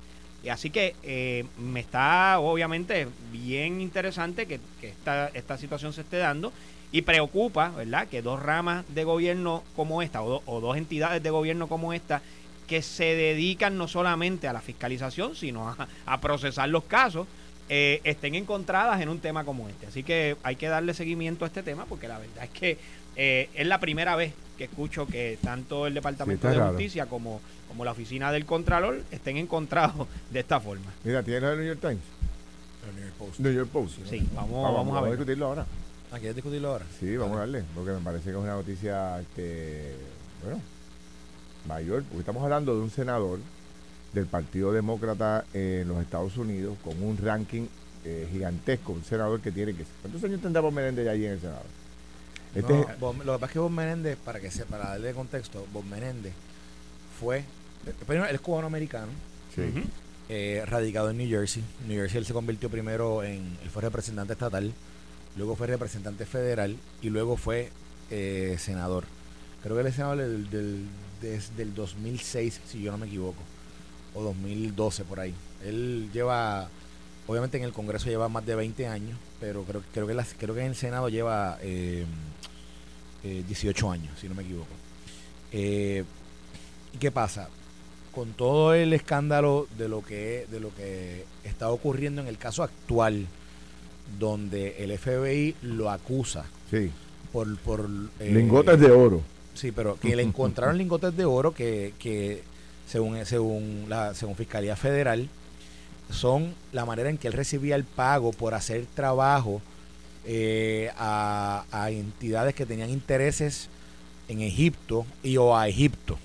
Y 0.45 0.51
así 0.51 0.71
que 0.71 0.95
eh, 1.03 1.45
me 1.59 1.81
está 1.81 2.39
obviamente 2.39 3.09
bien 3.33 3.81
interesante 3.81 4.47
que, 4.47 4.61
esta, 4.83 5.29
esta 5.35 5.59
situación 5.59 5.93
se 5.93 6.03
esté 6.03 6.19
dando 6.19 6.53
y 6.93 7.03
preocupa, 7.03 7.71
¿verdad?, 7.71 8.07
que 8.07 8.23
dos 8.23 8.41
ramas 8.41 8.85
de 8.95 9.03
gobierno 9.03 9.65
como 9.75 10.01
esta 10.01 10.23
o, 10.23 10.43
o 10.47 10.61
dos 10.61 10.77
entidades 10.77 11.23
de 11.23 11.31
gobierno 11.31 11.67
como 11.67 11.93
esta 11.93 12.23
que 12.71 12.83
se 12.83 13.17
dedican 13.17 13.77
no 13.77 13.89
solamente 13.89 14.47
a 14.47 14.53
la 14.53 14.61
fiscalización, 14.61 15.35
sino 15.35 15.75
a, 16.07 16.21
procesar 16.21 16.69
los 16.69 16.85
casos, 16.85 17.27
eh, 17.69 18.01
estén 18.05 18.37
encontradas 18.37 19.01
en 19.01 19.09
un 19.09 19.19
tema 19.19 19.45
como 19.45 19.69
este. 19.69 19.89
Así 19.89 20.05
que 20.05 20.37
hay 20.45 20.55
que 20.55 20.69
darle 20.69 20.95
seguimiento 20.95 21.45
a 21.45 21.49
este 21.49 21.65
tema 21.65 21.85
porque 21.87 22.07
la 22.07 22.21
verdad 22.21 22.45
es 22.45 22.51
que 22.51 22.79
eh, 23.17 23.49
es 23.55 23.67
la 23.67 23.81
primera 23.81 24.15
vez 24.15 24.35
que 24.57 24.65
escucho 24.65 25.05
que 25.05 25.37
tanto 25.43 25.89
el 25.89 25.95
Departamento 25.95 26.47
de 26.47 26.61
Justicia 26.61 27.07
como, 27.07 27.41
como 27.67 27.85
la 27.85 27.91
oficina 27.91 28.31
del 28.31 28.47
Contralor 28.47 29.03
estén 29.11 29.37
encontrados 29.37 30.07
de 30.31 30.39
esta 30.39 30.61
forma. 30.61 30.93
Mira, 31.03 31.25
¿tienes 31.25 31.43
el 31.43 31.59
New 31.59 31.67
York 31.67 31.81
Times? 31.81 32.05
El 32.89 32.95
New 32.95 33.05
York 33.05 33.17
Post. 33.19 33.41
New 33.41 33.53
York 33.53 33.71
Post. 33.71 33.99
Sí, 34.09 34.29
vamos, 34.33 34.73
vamos, 34.73 34.97
a 34.97 35.01
ver. 35.01 35.11
discutirlo 35.11 35.47
ahora. 35.47 35.67
¿Ah, 36.13 36.19
¿Quieres 36.21 36.37
discutirlo 36.37 36.69
ahora? 36.69 36.85
Sí, 37.01 37.17
vamos 37.17 37.37
a 37.37 37.41
darle, 37.41 37.65
porque 37.75 37.91
me 37.91 37.99
parece 37.99 38.27
que 38.27 38.31
es 38.31 38.37
una 38.37 38.55
noticia, 38.55 39.21
este, 39.21 39.97
bueno, 40.45 40.61
mayor, 41.67 42.03
porque 42.05 42.21
estamos 42.21 42.43
hablando 42.43 42.75
de 42.75 42.83
un 42.83 42.91
senador 42.91 43.39
del 44.13 44.27
Partido 44.27 44.73
Demócrata 44.73 45.45
en 45.55 45.89
los 45.89 46.01
Estados 46.01 46.37
Unidos 46.37 46.77
con 46.85 47.03
un 47.03 47.17
ranking 47.17 47.67
eh, 48.05 48.29
gigantesco, 48.33 48.93
un 48.93 49.05
senador 49.05 49.41
que 49.41 49.53
tiene 49.53 49.75
que... 49.75 49.85
¿Cuántos 50.03 50.25
años 50.25 50.41
tendrá 50.41 50.61
Bob 50.61 50.73
Menéndez 50.73 51.07
allí 51.09 51.27
en 51.27 51.33
el 51.33 51.41
Senado? 51.41 51.65
Este 52.55 52.73
lo 52.73 53.13
que 53.13 53.25
pasa 53.25 53.47
es 53.47 53.53
que 53.53 53.59
Bob 53.59 53.71
Menéndez, 53.71 54.17
para 54.17 54.41
que 54.41 54.51
para 54.69 54.89
darle 54.89 55.13
contexto, 55.13 55.67
Bob 55.73 55.85
Menéndez 55.85 56.33
fue, 57.21 57.45
primero, 58.07 58.27
él 58.27 58.35
es 58.35 58.41
cubano-americano, 58.41 59.13
eh, 60.29 60.65
radicado 60.67 61.11
en 61.11 61.19
New 61.19 61.29
Jersey. 61.29 61.63
New 61.87 61.97
Jersey 61.97 62.19
él 62.19 62.27
se 62.27 62.33
convirtió 62.33 62.69
primero 62.69 63.23
en, 63.23 63.57
él 63.63 63.71
fue 63.71 63.83
representante 63.83 64.33
estatal, 64.33 64.73
luego 65.37 65.55
fue 65.55 65.69
representante 65.69 66.27
federal 66.27 66.77
y 67.03 67.11
luego 67.11 67.37
fue 67.37 67.71
eh, 68.11 68.57
senador. 68.59 69.05
Creo 69.63 69.77
que 69.77 69.83
él 69.83 69.87
es 69.89 69.95
senador 69.95 70.19
del, 70.19 70.87
desde 71.21 71.63
el 71.63 71.75
2006, 71.75 72.61
si 72.67 72.83
yo 72.83 72.93
no 72.93 72.99
me 72.99 73.07
equivoco, 73.07 73.43
o 74.15 74.23
2012 74.23 75.05
por 75.05 75.21
ahí. 75.21 75.35
Él 75.65 76.09
lleva, 76.13 76.69
obviamente 77.27 77.59
en 77.59 77.65
el 77.65 77.73
Congreso 77.73 78.09
lleva 78.09 78.29
más 78.29 78.45
de 78.47 78.55
20 78.55 78.87
años, 78.87 79.19
pero 79.41 79.65
creo, 79.65 79.83
creo, 79.93 80.07
que, 80.07 80.17
creo 80.39 80.55
que 80.55 80.61
en 80.61 80.69
el 80.69 80.77
Senado 80.77 81.09
lleva 81.09 81.59
eh, 81.63 82.05
18 83.23 83.87
eh, 83.87 83.91
años, 83.91 84.19
si 84.21 84.29
no 84.29 84.35
me 84.35 84.43
equivoco. 84.43 84.75
Eh, 85.53 86.05
¿Y 86.93 86.99
qué 86.99 87.11
pasa? 87.11 87.49
Con 88.13 88.33
todo 88.33 88.75
el 88.75 88.93
escándalo 88.93 89.69
de 89.79 89.89
lo 89.89 90.03
que 90.03 90.47
de 90.51 90.59
lo 90.59 90.75
que 90.75 91.25
está 91.45 91.71
ocurriendo 91.71 92.21
en 92.21 92.27
el 92.27 92.39
caso 92.39 92.63
actual, 92.63 93.27
donde 94.19 94.77
el 94.79 94.97
FBI 94.99 95.55
lo 95.63 95.91
acusa 95.91 96.45
sí. 96.71 96.91
por, 97.33 97.57
por 97.59 97.89
eh, 98.19 98.33
lingotes 98.33 98.81
de 98.81 98.91
oro. 98.91 99.23
Sí, 99.55 99.73
pero 99.73 99.99
que 99.99 100.17
le 100.17 100.23
encontraron 100.25 100.79
lingotes 100.79 101.17
de 101.17 101.25
oro 101.25 101.53
que, 101.53 101.95
que 101.99 102.43
según 102.87 103.25
según 103.25 103.87
la 103.89 104.15
según 104.15 104.37
fiscalía 104.37 104.77
federal 104.77 105.29
son 106.13 106.55
la 106.73 106.85
manera 106.85 107.11
en 107.11 107.19
que 107.19 107.29
él 107.29 107.35
recibía 107.35 107.77
el 107.77 107.85
pago 107.85 108.33
por 108.33 108.55
hacer 108.55 108.87
trabajo 108.95 109.63
eh, 110.27 110.91
a, 110.97 111.65
entidades 111.91 112.55
que 112.55 112.67
tenían 112.67 112.91
intereses 112.91 113.69
en 114.29 114.41
Egipto 114.41 115.07
y 115.23 115.37
o 115.37 115.57
a 115.57 115.69
Egipto, 115.69 116.19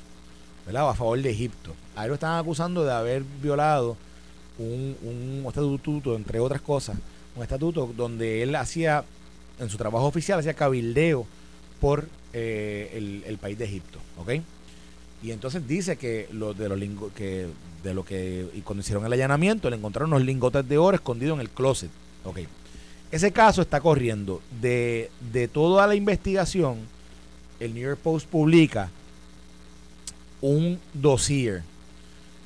¿verdad? 0.66 0.90
a 0.90 0.94
favor 0.94 1.22
de 1.22 1.30
Egipto. 1.30 1.74
A 1.96 2.04
él 2.04 2.10
lo 2.10 2.16
estaban 2.16 2.40
acusando 2.40 2.84
de 2.84 2.92
haber 2.92 3.24
violado 3.42 3.96
un, 4.58 4.98
un 5.02 5.46
estatuto, 5.48 6.16
entre 6.16 6.40
otras 6.40 6.62
cosas, 6.62 6.98
un 7.36 7.44
estatuto 7.44 7.92
donde 7.96 8.44
él 8.44 8.56
hacía, 8.56 9.04
en 9.60 9.70
su 9.70 9.78
trabajo 9.78 10.06
oficial, 10.06 10.40
hacía 10.40 10.54
cabildeo 10.54 11.26
por 11.80 12.08
eh, 12.34 13.22
el, 13.28 13.38
país 13.38 13.58
de 13.58 13.66
Egipto, 13.66 14.00
¿ok? 14.18 14.32
Y 15.24 15.32
entonces 15.32 15.68
dice 15.68 15.98
que 15.98 16.28
lo 16.32 16.54
de 16.54 16.70
los 16.70 16.80
que 17.14 17.48
de 17.84 17.94
lo 17.94 18.04
que 18.04 18.48
y 18.54 18.62
cuando 18.62 18.82
hicieron 18.82 19.06
el 19.06 19.14
allanamiento 19.14 19.70
le 19.70 19.78
encontraron 19.78 20.14
unos 20.14 20.26
lingotes 20.26 20.68
de 20.68 20.78
oro 20.78 20.96
escondidos 20.96 21.36
en 21.36 21.42
el 21.42 21.50
closet, 21.50 21.90
¿ok? 22.24 22.40
Ese 23.12 23.32
caso 23.32 23.62
está 23.62 23.80
corriendo. 23.80 24.42
De, 24.60 25.12
toda 25.54 25.86
la 25.88 25.96
investigación, 25.96 26.80
el 27.60 27.74
New 27.74 27.84
York 27.84 28.00
Post 28.02 28.28
publica 28.28 28.90
un 30.42 30.80
dossier 30.94 31.64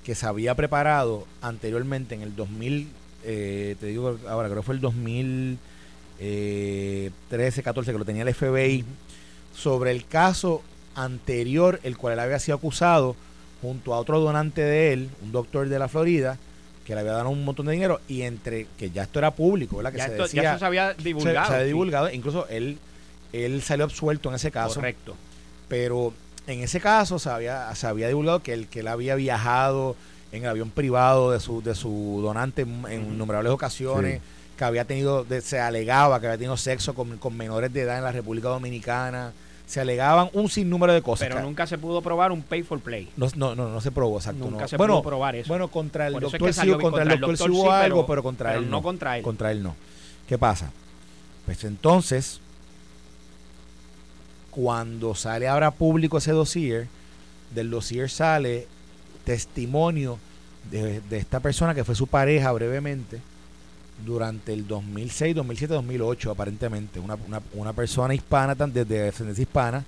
que 0.03 0.13
se 0.15 0.27
había 0.27 0.55
preparado 0.55 1.27
anteriormente 1.41 2.15
en 2.15 2.21
el 2.21 2.33
2000, 2.35 2.87
eh, 3.25 3.75
te 3.79 3.87
digo 3.87 4.17
ahora, 4.27 4.47
creo 4.47 4.61
que 4.61 4.65
fue 4.65 4.75
el 4.75 4.81
2013, 4.81 7.63
14, 7.63 7.91
que 7.91 7.97
lo 7.97 8.05
tenía 8.05 8.21
el 8.21 8.33
FBI, 8.33 8.85
sobre 9.59 9.91
el 9.91 10.05
caso 10.05 10.61
anterior, 10.95 11.79
el 11.83 11.97
cual 11.97 12.13
él 12.13 12.19
había 12.19 12.39
sido 12.39 12.57
acusado 12.57 13.15
junto 13.61 13.93
a 13.93 13.99
otro 13.99 14.19
donante 14.19 14.61
de 14.61 14.93
él, 14.93 15.09
un 15.21 15.31
doctor 15.31 15.67
de 15.67 15.79
la 15.79 15.87
Florida, 15.87 16.37
que 16.85 16.93
le 16.95 17.01
había 17.01 17.11
dado 17.11 17.29
un 17.29 17.43
montón 17.43 17.65
de 17.65 17.73
dinero 17.73 17.99
y 18.07 18.21
entre 18.21 18.67
que 18.77 18.89
ya 18.89 19.03
esto 19.03 19.19
era 19.19 19.31
público, 19.31 19.77
¿verdad? 19.77 19.91
Que 19.91 19.97
ya, 19.97 20.05
se 20.05 20.11
esto, 20.11 20.27
ya 20.27 20.57
se 20.57 20.65
había 20.65 20.93
divulgado. 20.93 21.47
Se, 21.47 21.53
había 21.53 21.65
divulgado, 21.65 22.09
incluso 22.11 22.47
él, 22.47 22.79
él 23.33 23.61
salió 23.61 23.85
absuelto 23.85 24.29
en 24.29 24.35
ese 24.35 24.49
caso. 24.49 24.75
Correcto. 24.75 25.15
Pero 25.67 26.13
en 26.47 26.61
ese 26.61 26.79
caso 26.79 27.19
se 27.19 27.29
había, 27.29 27.73
se 27.75 27.85
había 27.85 28.07
divulgado 28.07 28.41
que 28.41 28.53
él, 28.53 28.67
que 28.67 28.79
él 28.79 28.87
había 28.87 29.15
viajado 29.15 29.95
en 30.31 30.43
el 30.43 30.49
avión 30.49 30.69
privado 30.69 31.31
de 31.31 31.39
su, 31.39 31.61
de 31.61 31.75
su 31.75 32.21
donante 32.23 32.61
en, 32.61 33.11
innumerables 33.11 33.51
ocasiones, 33.51 34.21
que 34.57 34.63
había 34.63 34.85
tenido, 34.85 35.25
se 35.41 35.59
alegaba 35.59 36.19
que 36.19 36.27
había 36.27 36.37
tenido 36.37 36.57
sexo 36.57 36.93
con, 36.93 37.17
con 37.17 37.35
menores 37.35 37.71
de 37.73 37.81
edad 37.81 37.97
en 37.97 38.03
la 38.03 38.11
República 38.11 38.47
Dominicana 38.47 39.33
se 39.69 39.79
alegaban 39.79 40.31
un 40.33 40.49
sinnúmero 40.49 40.93
de 40.93 41.03
cosas. 41.03 41.27
Pero 41.27 41.41
nunca 41.41 41.67
se 41.67 41.77
pudo 41.77 42.01
probar 42.01 42.31
un 42.31 42.41
pay 42.41 42.63
for 42.63 42.79
play. 42.79 43.07
No, 43.15 43.27
no, 43.35 43.53
no, 43.53 43.69
no 43.69 43.79
se 43.81 43.91
probó, 43.91 44.17
exacto. 44.17 44.49
Nunca 44.49 44.67
se 44.67 44.75
pudo 44.75 45.03
probar 45.03 45.35
eso. 45.35 45.47
Bueno, 45.47 45.67
contra 45.67 46.07
el 46.07 46.13
doctor 46.13 46.51
sí, 46.51 46.71
contra, 46.71 47.03
el 47.03 47.19
doctor, 47.19 47.37
sí 47.37 47.49
hubo 47.51 47.71
algo, 47.71 48.07
pero, 48.07 48.23
contra 48.23 48.55
él 48.55 48.67
no. 48.67 48.81
contra 48.81 49.15
él. 49.15 49.23
Contra 49.23 49.51
él 49.51 49.61
no. 49.61 49.75
¿Qué 50.27 50.39
pasa? 50.39 50.71
Pues 51.45 51.63
entonces, 51.65 52.41
cuando 54.49 55.13
sale 55.13 55.47
ahora 55.47 55.69
público 55.69 56.17
ese 56.17 56.31
dossier, 56.31 56.87
del 57.53 57.69
dossier 57.69 58.09
sale 58.09 58.67
testimonio 59.23 60.17
de, 60.71 60.99
de 60.99 61.17
esta 61.19 61.41
persona 61.41 61.75
que 61.75 61.83
fue 61.83 61.93
su 61.93 62.07
pareja 62.07 62.51
brevemente, 62.53 63.21
durante 64.05 64.53
el 64.53 64.67
2006, 64.67 65.35
2007, 65.35 65.73
2008 65.73 66.31
aparentemente, 66.31 66.99
una, 66.99 67.17
una, 67.53 67.73
persona 67.73 68.13
hispana, 68.13 68.55
desde 68.55 68.85
descendencia 68.85 69.41
hispana, 69.41 69.85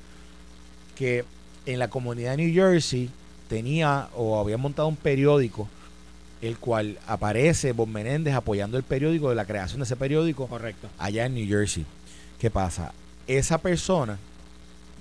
que 0.95 1.25
en 1.65 1.79
la 1.79 1.89
comunidad 1.89 2.37
de 2.37 2.45
New 2.45 2.53
Jersey 2.53 3.09
tenía 3.47 4.09
o 4.15 4.39
había 4.39 4.57
montado 4.57 4.87
un 4.87 4.95
periódico, 4.95 5.67
el 6.41 6.57
cual 6.57 6.97
aparece 7.07 7.71
Bob 7.71 7.87
Menéndez 7.87 8.33
apoyando 8.33 8.77
el 8.77 8.83
periódico, 8.83 9.29
de 9.29 9.35
la 9.35 9.45
creación 9.45 9.79
de 9.79 9.85
ese 9.85 9.95
periódico, 9.95 10.47
Correcto. 10.47 10.89
allá 10.97 11.25
en 11.25 11.35
New 11.35 11.47
Jersey. 11.47 11.85
¿Qué 12.39 12.49
pasa? 12.49 12.93
Esa 13.27 13.59
persona 13.59 14.17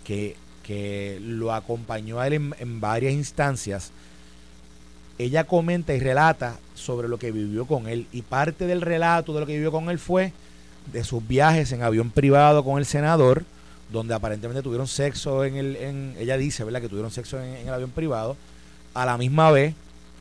que, 0.05 0.37
que 0.63 1.19
lo 1.23 1.53
acompañó 1.55 2.21
a 2.21 2.27
él 2.27 2.35
en, 2.35 2.55
en 2.59 2.81
varias 2.81 3.13
instancias, 3.13 3.93
ella 5.25 5.45
comenta 5.45 5.93
y 5.95 6.01
relata 6.01 6.59
sobre 6.75 7.07
lo 7.09 7.19
que 7.19 7.31
vivió 7.31 7.67
con 7.67 7.89
él. 7.89 8.07
Y 8.11 8.23
parte 8.23 8.67
del 8.67 8.81
relato 8.81 9.35
de 9.35 9.41
lo 9.41 9.47
que 9.47 9.53
vivió 9.53 9.71
con 9.71 9.91
él 9.91 9.99
fue 9.99 10.33
de 10.93 11.05
sus 11.05 11.27
viajes 11.27 11.73
en 11.73 11.83
avión 11.83 12.11
privado 12.11 12.65
con 12.65 12.79
el 12.79 12.87
senador, 12.87 13.45
donde 13.93 14.15
aparentemente 14.15 14.63
tuvieron 14.63 14.89
sexo 14.89 15.45
en 15.45 15.57
el, 15.57 15.77
en, 15.77 16.15
ella 16.19 16.39
dice, 16.39 16.65
¿verdad? 16.65 16.81
Que 16.81 16.89
tuvieron 16.89 17.11
sexo 17.11 17.39
en, 17.39 17.69
el 17.69 17.75
avión 17.75 17.91
privado. 17.91 18.37
A 18.95 19.05
la 19.05 19.19
misma 19.19 19.51
vez 19.51 19.75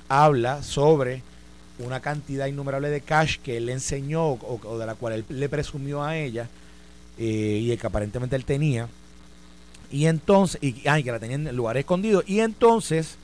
habla 0.10 0.64
sobre 0.64 1.24
una 1.80 2.02
cantidad 2.02 2.48
innumerable 2.48 2.90
de 2.90 3.00
cash 3.00 3.38
que 3.38 3.56
él 3.56 3.68
le 3.68 3.74
enseñó 3.74 4.32
o, 4.32 4.78
de 4.78 4.86
la 4.86 4.96
cual 4.96 5.14
él 5.14 5.26
le 5.30 5.48
presumió 5.48 6.04
a 6.04 6.18
ella 6.18 6.50
eh, 7.18 7.60
y 7.62 7.78
que 7.78 7.88
aparentemente 7.88 8.36
él 8.36 8.44
tenía. 8.44 8.90
Y 9.92 10.08
entonces, 10.08 10.62
y, 10.62 10.86
ay, 10.90 11.04
que 11.04 11.12
la 11.14 11.20
tenía 11.20 11.38
en 11.38 11.56
lugares 11.56 11.82
escondidos. 11.82 12.26
Y 12.28 12.42
entonces 12.42 13.18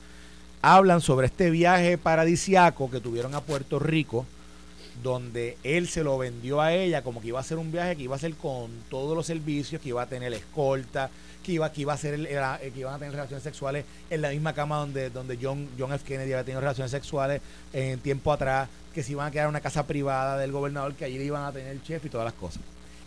hablan 0.74 1.00
sobre 1.00 1.28
este 1.28 1.48
viaje 1.50 1.96
paradisiaco 1.96 2.90
que 2.90 2.98
tuvieron 2.98 3.36
a 3.36 3.40
Puerto 3.40 3.78
Rico, 3.78 4.26
donde 5.00 5.56
él 5.62 5.88
se 5.88 6.02
lo 6.02 6.18
vendió 6.18 6.60
a 6.60 6.74
ella 6.74 7.02
como 7.02 7.20
que 7.20 7.28
iba 7.28 7.38
a 7.38 7.44
ser 7.44 7.58
un 7.58 7.70
viaje 7.70 7.94
que 7.94 8.02
iba 8.02 8.16
a 8.16 8.18
ser 8.18 8.34
con 8.34 8.68
todos 8.90 9.16
los 9.16 9.26
servicios, 9.26 9.80
que 9.80 9.90
iba 9.90 10.02
a 10.02 10.06
tener 10.06 10.32
escolta, 10.32 11.08
que 11.44 11.52
iba, 11.52 11.70
que 11.70 11.82
iba 11.82 11.92
a 11.92 11.96
ser 11.96 12.14
el, 12.14 12.26
que 12.26 12.80
iban 12.80 12.94
a 12.94 12.98
tener 12.98 13.12
relaciones 13.12 13.44
sexuales 13.44 13.84
en 14.10 14.20
la 14.20 14.30
misma 14.30 14.54
cama 14.54 14.78
donde, 14.78 15.10
donde 15.10 15.38
John, 15.40 15.68
John 15.78 15.92
F. 15.92 16.04
Kennedy 16.04 16.32
había 16.32 16.42
tenido 16.42 16.60
relaciones 16.60 16.90
sexuales 16.90 17.42
en 17.72 18.00
tiempo 18.00 18.32
atrás, 18.32 18.68
que 18.92 19.04
se 19.04 19.12
iban 19.12 19.28
a 19.28 19.30
quedar 19.30 19.44
en 19.44 19.50
una 19.50 19.60
casa 19.60 19.86
privada 19.86 20.36
del 20.36 20.50
gobernador, 20.50 20.94
que 20.94 21.04
allí 21.04 21.16
iban 21.16 21.44
a 21.44 21.52
tener 21.52 21.70
el 21.70 21.82
chef 21.84 22.04
y 22.04 22.08
todas 22.08 22.24
las 22.24 22.34
cosas. 22.34 22.62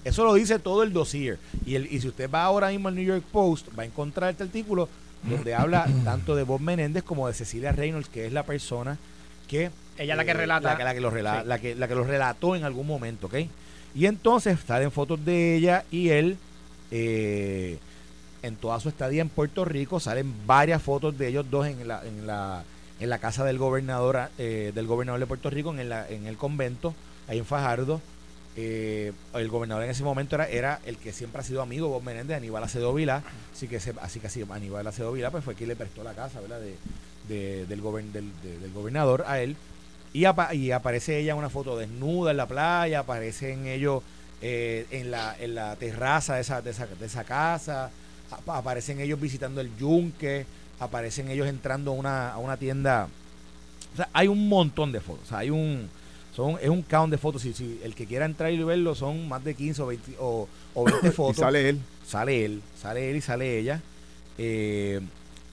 Eso 0.06 0.24
lo 0.24 0.34
dice 0.34 0.60
todo 0.60 0.84
el 0.84 0.94
dossier. 0.94 1.38
Y, 1.66 1.76
el, 1.76 1.92
y 1.92 2.00
si 2.00 2.08
usted 2.08 2.30
va 2.32 2.44
ahora 2.44 2.70
mismo 2.70 2.88
al 2.88 2.96
New 2.96 3.04
York 3.04 3.26
Post, 3.34 3.68
va 3.78 3.84
a 3.84 3.86
encontrar 3.86 4.30
este 4.30 4.44
artículo 4.44 4.88
donde 5.24 5.54
habla 5.54 5.88
tanto 6.04 6.36
de 6.36 6.44
Bob 6.44 6.62
Menéndez 6.62 7.04
como 7.04 7.28
de 7.28 7.34
Cecilia 7.34 7.72
Reynolds, 7.72 8.10
que 8.10 8.26
es 8.26 8.34
la 8.34 8.44
persona 8.44 8.98
que... 9.48 9.72
Ella 9.98 10.14
es 10.14 10.18
la 10.18 10.26
que 10.26 10.32
eh, 10.32 10.36
relata. 10.36 10.70
La, 10.78 10.94
que, 10.94 11.02
lo 11.02 11.12
la, 11.12 11.60
que, 11.60 11.76
la 11.76 11.88
que 11.88 11.96
lo 11.96 12.04
relató 12.04 12.56
en 12.56 12.64
algún 12.64 12.88
momento, 12.88 13.28
¿ok? 13.28 13.36
Y 13.96 14.06
entonces 14.06 14.58
salen 14.66 14.92
fotos 14.92 15.24
de 15.26 15.56
ella 15.56 15.84
y 15.92 16.10
él 16.10 16.38
eh, 16.92 17.80
en 18.42 18.56
toda 18.56 18.80
su 18.80 18.90
estadía 18.90 19.22
en 19.22 19.30
Puerto 19.30 19.66
Rico. 19.66 20.00
Salen 20.00 20.34
varias 20.46 20.82
fotos 20.82 21.18
de 21.18 21.28
ellos 21.28 21.46
dos 21.50 21.68
en 21.68 21.88
la, 21.88 22.02
en 22.06 22.26
la, 22.26 22.64
en 23.00 23.10
la 23.10 23.18
casa 23.18 23.44
del 23.44 23.58
gobernador, 23.58 24.30
eh, 24.38 24.72
del 24.74 24.88
gobernador 24.88 25.20
de 25.20 25.28
Puerto 25.28 25.50
Rico, 25.50 25.76
en, 25.76 25.90
la, 25.90 26.08
en 26.08 26.28
el 26.28 26.38
convento, 26.38 26.94
ahí 27.28 27.40
en 27.40 27.46
Fajardo. 27.46 28.00
Eh, 28.56 29.14
el 29.36 29.48
gobernador 29.48 29.84
en 29.84 29.92
ese 29.92 30.04
momento 30.04 30.36
era, 30.36 30.48
era 30.48 30.80
el 30.86 30.98
que 30.98 31.14
siempre 31.14 31.42
ha 31.42 31.44
sido 31.44 31.62
amigo 31.62 31.88
Bob 31.88 32.04
Menéndez, 32.04 32.38
Aníbal 32.38 32.64
Acedo 32.64 32.94
Vila, 32.94 33.24
así 33.54 33.68
que, 33.68 33.78
así 33.78 34.20
que 34.20 34.46
Aníbal 34.52 34.86
Acedo 34.86 35.12
Vila 35.12 35.32
pues 35.32 35.44
fue 35.44 35.56
quien 35.56 35.70
le 35.70 35.76
prestó 35.76 36.04
la 36.04 36.14
casa. 36.14 36.42
De, 36.42 36.76
del, 37.30 37.68
del, 37.68 38.74
gobernador 38.74 39.24
a 39.28 39.40
él. 39.40 39.56
Y, 40.14 40.26
aparece 40.26 41.20
ella 41.20 41.34
en 41.34 41.38
una 41.38 41.50
foto 41.50 41.78
desnuda 41.78 42.32
en 42.32 42.38
la 42.38 42.48
playa, 42.48 43.00
aparecen 43.00 43.68
ellos 43.68 44.02
eh, 44.42 44.88
en, 44.90 45.12
la, 45.12 45.36
en 45.40 45.54
la 45.54 45.76
terraza 45.76 46.36
de 46.36 46.42
esa, 46.42 46.62
de 46.62 46.72
esa, 46.72 46.88
de 46.88 47.06
esa 47.06 47.24
casa, 47.24 47.92
aparecen 48.48 49.00
ellos 49.00 49.20
visitando 49.20 49.62
el 49.62 49.76
yunque, 49.78 50.46
aparecen 50.80 51.30
ellos 51.30 51.48
entrando 51.48 51.92
a 51.92 51.94
una, 51.94 52.32
a 52.34 52.38
una 52.40 52.58
tienda. 52.58 53.08
Hay 54.14 54.28
un 54.28 54.50
montón 54.50 54.92
de 54.92 55.02
fotos. 55.02 55.32
Hay 55.32 55.50
un. 55.50 55.90
Son, 56.36 56.58
es 56.62 56.70
un 56.70 56.82
count 56.84 57.12
de 57.12 57.18
fotos. 57.18 57.42
Si, 57.42 57.54
si 57.54 57.80
el 57.84 57.96
que 57.96 58.06
quiera 58.06 58.26
entrar 58.26 58.52
y 58.52 58.64
verlo, 58.64 58.96
son 58.96 59.28
más 59.28 59.44
de 59.44 59.56
15 59.56 59.82
o 59.82 59.88
20, 59.88 60.16
o, 60.20 60.48
20 60.76 61.12
fotos. 61.12 61.38
y 61.38 61.42
sale 61.42 61.70
él. 61.70 61.80
Sale 62.06 62.46
él, 62.46 62.62
sale 62.80 63.12
él 63.12 63.16
y 63.18 63.22
sale 63.22 63.60
ella. 63.60 63.82
Eh, 64.38 65.02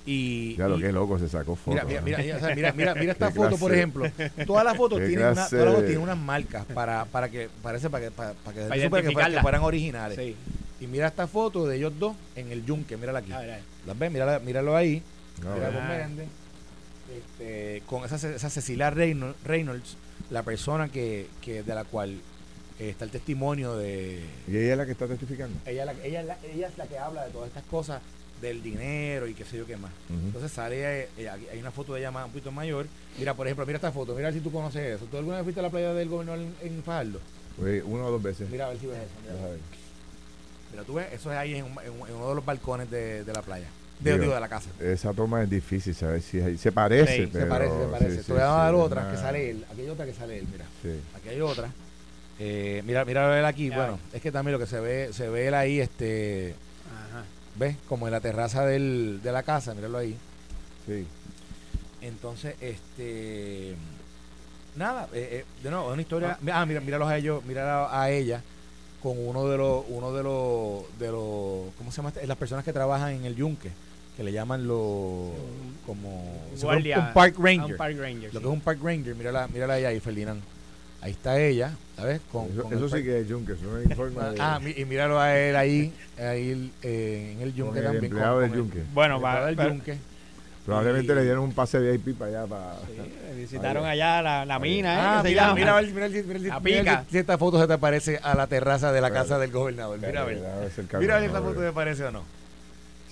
y, 0.07 0.55
ya 0.57 0.69
lo 0.69 0.79
que 0.79 0.93
loco 0.93 1.19
se 1.19 1.29
sacó 1.29 1.57
fotos. 1.57 1.83
Mira, 1.87 2.01
mira, 2.01 2.19
mira, 2.19 2.73
mira, 2.73 2.95
mira, 2.95 3.13
esta 3.13 3.33
foto, 3.33 3.57
por 3.59 3.75
ejemplo. 3.75 4.07
Todas 4.47 4.65
las 4.65 4.77
fotos 4.77 5.01
tienen, 5.01 5.27
una, 5.27 5.49
todas 5.49 5.81
tienen 5.81 5.99
unas 5.99 6.17
marcas 6.17 6.65
para, 6.67 7.05
para 7.07 7.29
que 7.29 7.49
parece 7.61 7.91
para 7.91 8.05
que 8.05 8.11
para, 8.13 8.35
para 8.35 8.55
que, 8.55 8.89
para 8.89 9.31
que, 9.31 9.41
fueran 9.41 9.63
originales. 9.63 10.17
Sí. 10.17 10.37
Y 10.81 10.87
mira 10.87 11.09
esta 11.09 11.27
foto 11.27 11.67
de 11.67 11.77
ellos 11.77 11.93
dos 11.99 12.15
en 12.37 12.53
el 12.53 12.65
yunque, 12.65 12.97
mírala 12.97 13.19
aquí. 13.19 13.33
¿Las 13.87 13.99
ves? 13.99 14.13
Mírala, 14.13 14.39
míralo 14.39 14.77
ahí. 14.77 15.03
mira 15.39 16.09
este, 17.17 17.83
con 17.87 18.05
esa, 18.05 18.17
esa 18.17 18.51
Cecilia 18.51 18.91
Reynolds, 18.91 19.97
la 20.31 20.43
persona 20.43 20.89
que, 20.89 21.29
que 21.41 21.63
de 21.63 21.75
la 21.75 21.85
cual 21.85 22.21
está 22.79 23.05
el 23.05 23.11
testimonio 23.11 23.77
de... 23.77 24.25
¿Y 24.49 24.57
ella 24.57 24.73
es 24.73 24.79
la 24.79 24.87
que 24.87 24.93
está 24.93 25.07
testificando? 25.07 25.59
Ella, 25.65 25.93
ella, 26.03 26.21
es 26.21 26.27
la, 26.27 26.39
ella 26.45 26.69
es 26.69 26.79
la 26.79 26.87
que 26.87 26.99
habla 26.99 27.25
de 27.25 27.31
todas 27.31 27.49
estas 27.49 27.65
cosas 27.65 28.03
del 28.41 28.63
dinero 28.63 29.27
y 29.27 29.35
qué 29.35 29.45
sé 29.45 29.57
yo 29.57 29.67
qué 29.67 29.77
más. 29.77 29.93
Entonces 30.11 30.53
sale, 30.53 31.09
eh, 31.17 31.29
hay 31.29 31.59
una 31.59 31.71
foto 31.71 31.95
de 31.95 32.01
ella 32.01 32.11
más, 32.11 32.27
un 32.27 32.33
poquito 32.33 32.53
mayor. 32.53 32.87
Mira, 33.19 33.35
por 33.35 33.47
ejemplo, 33.47 33.65
mira 33.65 33.77
esta 33.77 33.93
foto, 33.93 34.15
mira 34.15 34.33
si 34.33 34.41
tú 34.41 34.53
conoces 34.53 34.97
eso. 34.97 35.07
¿Tú 35.07 35.17
alguna 35.17 35.37
vez 35.37 35.45
fuiste 35.45 35.61
a 35.61 35.63
la 35.63 35.71
playa 35.71 35.95
del 35.95 36.09
gobernador 36.09 36.41
en, 36.41 36.55
en 36.61 36.83
Fajardo? 36.83 37.21
Pues 37.59 37.83
una 37.85 38.05
o 38.05 38.11
dos 38.11 38.23
veces. 38.23 38.51
Mira 38.51 38.67
a 38.67 38.69
ver 38.71 38.79
si 38.79 38.87
ves 38.87 38.99
eso. 38.99 39.59
Mira, 40.71 40.85
tú 40.85 40.95
ves, 40.95 41.07
eso 41.13 41.33
es 41.33 41.39
ahí 41.39 41.55
en, 41.55 41.65
uno 41.65 42.29
de 42.29 42.35
los 42.35 42.45
balcones 42.45 42.91
de, 42.91 43.25
la 43.33 43.43
playa. 43.43 43.69
De, 44.01 44.19
de 44.19 44.27
la 44.27 44.49
casa. 44.49 44.69
Esa 44.79 45.13
toma 45.15 45.43
es 45.43 45.51
difícil 45.51 45.95
saber 45.95 46.21
si 46.21 46.59
se 46.59 46.71
parece. 46.73 47.31
se 47.31 47.47
parece, 47.47 47.75
se 47.79 47.87
parece. 47.87 48.23
Te 48.23 48.33
voy 48.33 48.43
a 48.43 48.47
dar 48.47 48.75
otra 48.75 49.11
que 49.11 49.17
sale 49.17 49.51
él. 49.51 49.65
Aquí 49.71 49.81
hay 49.81 49.89
otra 49.89 50.05
que 50.05 50.13
sale 50.13 50.39
él, 50.39 50.47
mira. 50.51 50.65
Aquí 51.17 51.29
hay 51.29 51.41
otra. 51.41 51.71
Eh, 52.39 52.83
mira, 52.85 53.05
mira 53.05 53.39
él 53.39 53.45
aquí. 53.45 53.71
Bueno, 53.71 53.99
es 54.13 54.21
que 54.21 54.31
también 54.31 54.53
lo 54.53 54.59
que 54.59 54.67
se 54.67 54.81
ve, 54.81 55.13
se 55.13 55.29
ve 55.29 55.49
él 55.49 55.55
ahí, 55.55 55.81
este 55.81 56.55
¿Ves? 57.59 57.77
Como 57.89 58.07
en 58.07 58.13
la 58.13 58.21
terraza 58.21 58.67
del, 58.67 59.21
de 59.23 59.33
la 59.33 59.43
casa, 59.43 59.75
míralo 59.75 59.99
ahí. 59.99 60.17
Sí. 60.87 61.07
Entonces, 62.03 62.55
este. 62.61 63.75
Nada, 64.77 65.09
eh, 65.15 65.29
eh, 65.43 65.45
de 65.63 65.71
nuevo, 65.71 65.89
es 65.89 65.93
una 65.95 66.03
historia. 66.03 66.39
Ah, 66.49 66.61
ah 66.61 66.67
mira, 66.67 66.81
míralos 66.81 67.09
a 67.09 67.17
ellos, 67.17 67.43
mira 67.45 67.99
a, 67.99 68.11
ella 68.11 68.43
con 69.03 69.15
uno 69.19 69.49
de 69.49 69.57
los, 69.57 69.85
uno 69.89 70.13
de 70.13 70.23
los, 70.23 70.99
de 70.99 71.07
los, 71.11 71.75
¿cómo 71.79 71.91
se 71.91 71.97
llama? 71.97 72.11
Este? 72.11 72.27
Las 72.27 72.37
personas 72.37 72.65
que 72.65 72.75
trabajan 72.75 73.13
en 73.13 73.25
el 73.25 73.37
yunque, 73.37 73.71
que 74.17 74.23
le 74.23 74.33
llaman 74.33 74.67
los, 74.67 75.31
como, 75.85 76.43
un, 76.63 77.13
park 77.13 77.37
ranger. 77.39 78.33
lo 78.33 78.41
que 78.41 78.47
es 78.47 78.53
un 78.53 78.61
park 78.61 78.79
ranger, 78.83 79.15
mírala, 79.15 79.47
mírala 79.49 79.75
ahí, 79.75 80.01
Ferdinand. 80.01 80.41
Ahí 81.03 81.13
está 81.13 81.39
ella, 81.39 81.73
¿sabes? 81.95 82.21
Con, 82.33 82.47
eso, 82.73 82.89
sí 82.89 83.05
que 83.05 83.21
es 83.21 83.29
yunque, 83.29 83.53
eso 83.53 83.65
no 83.67 83.83
informa 83.83 84.31
de... 84.31 84.41
Ah, 84.41 84.59
y 84.77 84.85
míralo 84.87 85.21
a 85.21 85.39
él 85.39 85.55
ahí, 85.55 85.93
ahí 86.19 86.73
eh, 86.83 87.35
en 87.37 87.43
el 87.43 87.55
yunque 87.55 87.83
también. 87.83 88.05
El 88.05 88.11
empleado 88.11 88.41
del 88.41 88.53
yunque. 88.53 88.83
Bueno, 88.95 89.21
va 89.21 89.47
del 89.47 89.57
yunque. 89.57 89.99
Probablemente 90.65 91.15
le 91.15 91.23
dieron 91.23 91.45
un 91.45 91.53
pase 91.53 91.79
VIP 91.79 92.19
para 92.19 92.43
allá. 92.43 92.47
Para, 92.49 92.75
sí, 92.87 93.37
visitaron 93.37 93.85
allá, 93.85 94.21
la, 94.21 94.45
la 94.45 94.59
mina. 94.59 94.95
¿eh? 94.95 94.99
Ah, 94.99 95.23
mira, 95.23 95.55
mira, 95.55 95.81
mira, 95.81 96.09
mira, 96.09 96.61
mira, 96.61 97.05
si 97.09 97.19
esta 97.19 97.39
foto 97.39 97.61
se 97.61 97.69
te 97.69 97.79
parece 97.79 98.19
a 98.21 98.35
la 98.35 98.49
terraza 98.49 98.91
de 98.91 99.01
la 99.01 99.13
casa 99.13 99.39
del 99.39 99.53
gobernador. 99.53 100.01
Mira, 100.01 100.23
a 100.23 100.25
ver. 100.25 100.43
Mira, 100.99 101.21
si 101.21 101.27
esta 101.27 101.41
foto 101.41 101.61
te 101.61 101.73
parece 101.73 102.05
o 102.05 102.11
no. 102.11 102.23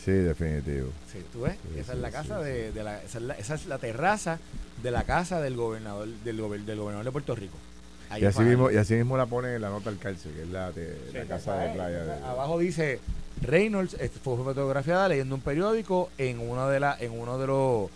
Sí, 0.05 0.13
definitivo. 0.13 0.89
Sí, 1.11 1.19
tú 1.33 1.43
ves, 1.43 1.57
esa 1.77 1.95
es 1.95 1.99
la 1.99 2.11
casa 2.11 2.41
de, 2.41 2.73
de, 2.73 2.85
la, 2.85 3.03
esa 3.03 3.19
es 3.19 3.25
la, 3.25 3.35
esa 3.35 3.55
es 3.55 3.67
la 3.67 3.79
terraza 3.79 4.39
de 4.83 4.91
la 4.91 5.05
casa 5.05 5.41
del 5.41 5.57
gobernador 5.57 6.09
del, 6.09 6.37
del 6.67 6.77
gobernador 6.77 7.05
de 7.05 7.13
Puerto 7.13 7.35
Rico 7.35 7.57
y, 8.19 8.25
así 8.25 8.43
mismo, 8.43 8.71
y 8.71 8.77
así 8.77 8.95
mismo 8.95 9.17
la 9.17 9.27
pone 9.27 9.55
en 9.55 9.63
la 9.63 9.71
nota 9.71 9.91
del 9.91 9.99
cárcel, 9.99 10.33
que 10.33 10.43
es 10.43 10.49
la, 10.49 10.71
de, 10.73 10.97
la 11.13 11.25
casa 11.25 11.57
de 11.57 11.75
playa. 11.75 12.19
abajo 12.29 12.59
dice 12.59 13.01
Reynolds 13.41 13.97
fue 14.23 14.37
fotografiada 14.37 15.09
leyendo 15.09 15.35
un 15.35 15.41
periódico 15.41 16.11
en 16.19 16.39
uno 16.39 16.69
de 16.69 16.81
la, 16.81 16.97
en 17.01 17.19
uno 17.19 17.39
de 17.39 17.47
los 17.47 17.91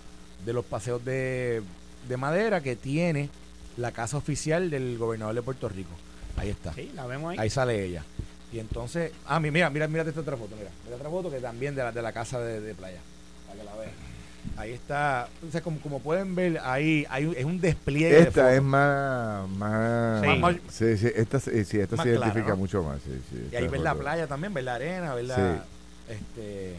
de 0.44 0.52
los 0.52 0.64
paseos 0.64 1.04
de, 1.04 1.62
de 2.08 2.16
madera 2.16 2.62
que 2.62 2.76
tiene 2.76 3.28
la 3.76 3.92
casa 3.92 4.16
oficial 4.16 4.70
del 4.70 4.96
gobernador 4.98 5.34
de 5.34 5.42
Puerto 5.42 5.68
Rico. 5.68 5.90
Ahí 6.36 6.50
está. 6.50 6.72
Sí, 6.72 6.92
la 6.94 7.06
vemos 7.06 7.32
ahí. 7.32 7.38
Ahí 7.38 7.50
sale 7.50 7.84
ella. 7.84 8.04
Y 8.52 8.58
entonces, 8.58 9.12
ah, 9.26 9.40
mira, 9.40 9.68
mira, 9.70 9.88
mira 9.88 10.02
esta 10.02 10.20
otra 10.20 10.36
foto, 10.36 10.56
mira, 10.56 10.70
mira 10.84 10.96
otra 10.96 11.10
foto 11.10 11.30
que 11.30 11.38
también 11.38 11.74
de 11.74 11.82
la, 11.82 11.92
de 11.92 12.02
la 12.02 12.12
casa 12.12 12.40
de, 12.40 12.60
de 12.60 12.74
playa, 12.74 12.98
para 13.46 13.58
que 13.58 13.64
la 13.64 13.76
vean. 13.76 14.08
Ahí 14.56 14.72
está, 14.72 15.28
o 15.46 15.52
sea, 15.52 15.60
como, 15.60 15.78
como 15.80 16.00
pueden 16.00 16.34
ver, 16.34 16.58
ahí 16.62 17.04
hay, 17.10 17.32
es 17.36 17.44
un 17.44 17.60
despliegue. 17.60 18.20
Esta 18.20 18.54
es 18.54 18.62
más, 18.62 19.48
más, 19.50 20.22
sí. 20.68 20.96
sí, 20.96 21.08
esta, 21.14 21.38
sí, 21.40 21.50
esta 21.78 22.02
se 22.02 22.08
identifica 22.08 22.54
mucho 22.54 22.82
más. 22.82 23.00
Sí, 23.02 23.20
sí, 23.30 23.48
y 23.52 23.56
ahí 23.56 23.68
ves 23.68 23.82
la 23.82 23.94
playa 23.94 24.26
también, 24.26 24.54
ves 24.54 24.64
la 24.64 24.74
arena, 24.76 25.14
ves 25.14 25.26
la, 25.26 25.64
este, 26.08 26.76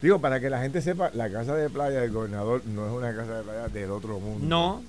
Digo, 0.00 0.20
para 0.20 0.38
que 0.38 0.48
la 0.48 0.60
gente 0.60 0.80
sepa, 0.80 1.10
la 1.12 1.28
casa 1.30 1.56
de 1.56 1.68
playa 1.68 2.00
del 2.00 2.12
gobernador 2.12 2.62
no 2.66 2.86
es 2.86 2.92
una 2.92 3.14
casa 3.14 3.38
de 3.38 3.42
playa 3.42 3.68
del 3.68 3.90
otro 3.90 4.20
mundo. 4.20 4.46
No. 4.46 4.82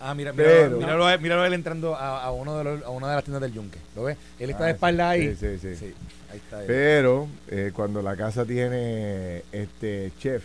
Ah, 0.00 0.14
mira, 0.14 0.32
míralo, 0.32 0.78
míralo, 0.78 1.18
míralo, 1.18 1.44
él 1.44 1.54
entrando 1.54 1.96
a, 1.96 2.30
uno 2.30 2.58
de 2.58 2.64
los, 2.64 2.82
a 2.84 2.90
una 2.90 3.08
de 3.08 3.14
las 3.14 3.24
tiendas 3.24 3.42
del 3.42 3.52
yunque. 3.52 3.78
¿Lo 3.94 4.04
ves? 4.04 4.16
Él 4.38 4.50
está 4.50 4.64
de 4.64 4.70
ah, 4.70 4.72
espalda 4.74 5.10
ahí. 5.10 5.34
Sí, 5.36 5.58
sí, 5.58 5.76
sí. 5.76 5.94
ahí 6.30 6.38
está 6.38 6.60
Pero 6.66 7.28
eh, 7.48 7.72
cuando 7.74 8.02
la 8.02 8.16
casa 8.16 8.44
tiene 8.44 9.42
este 9.52 10.12
chef, 10.18 10.42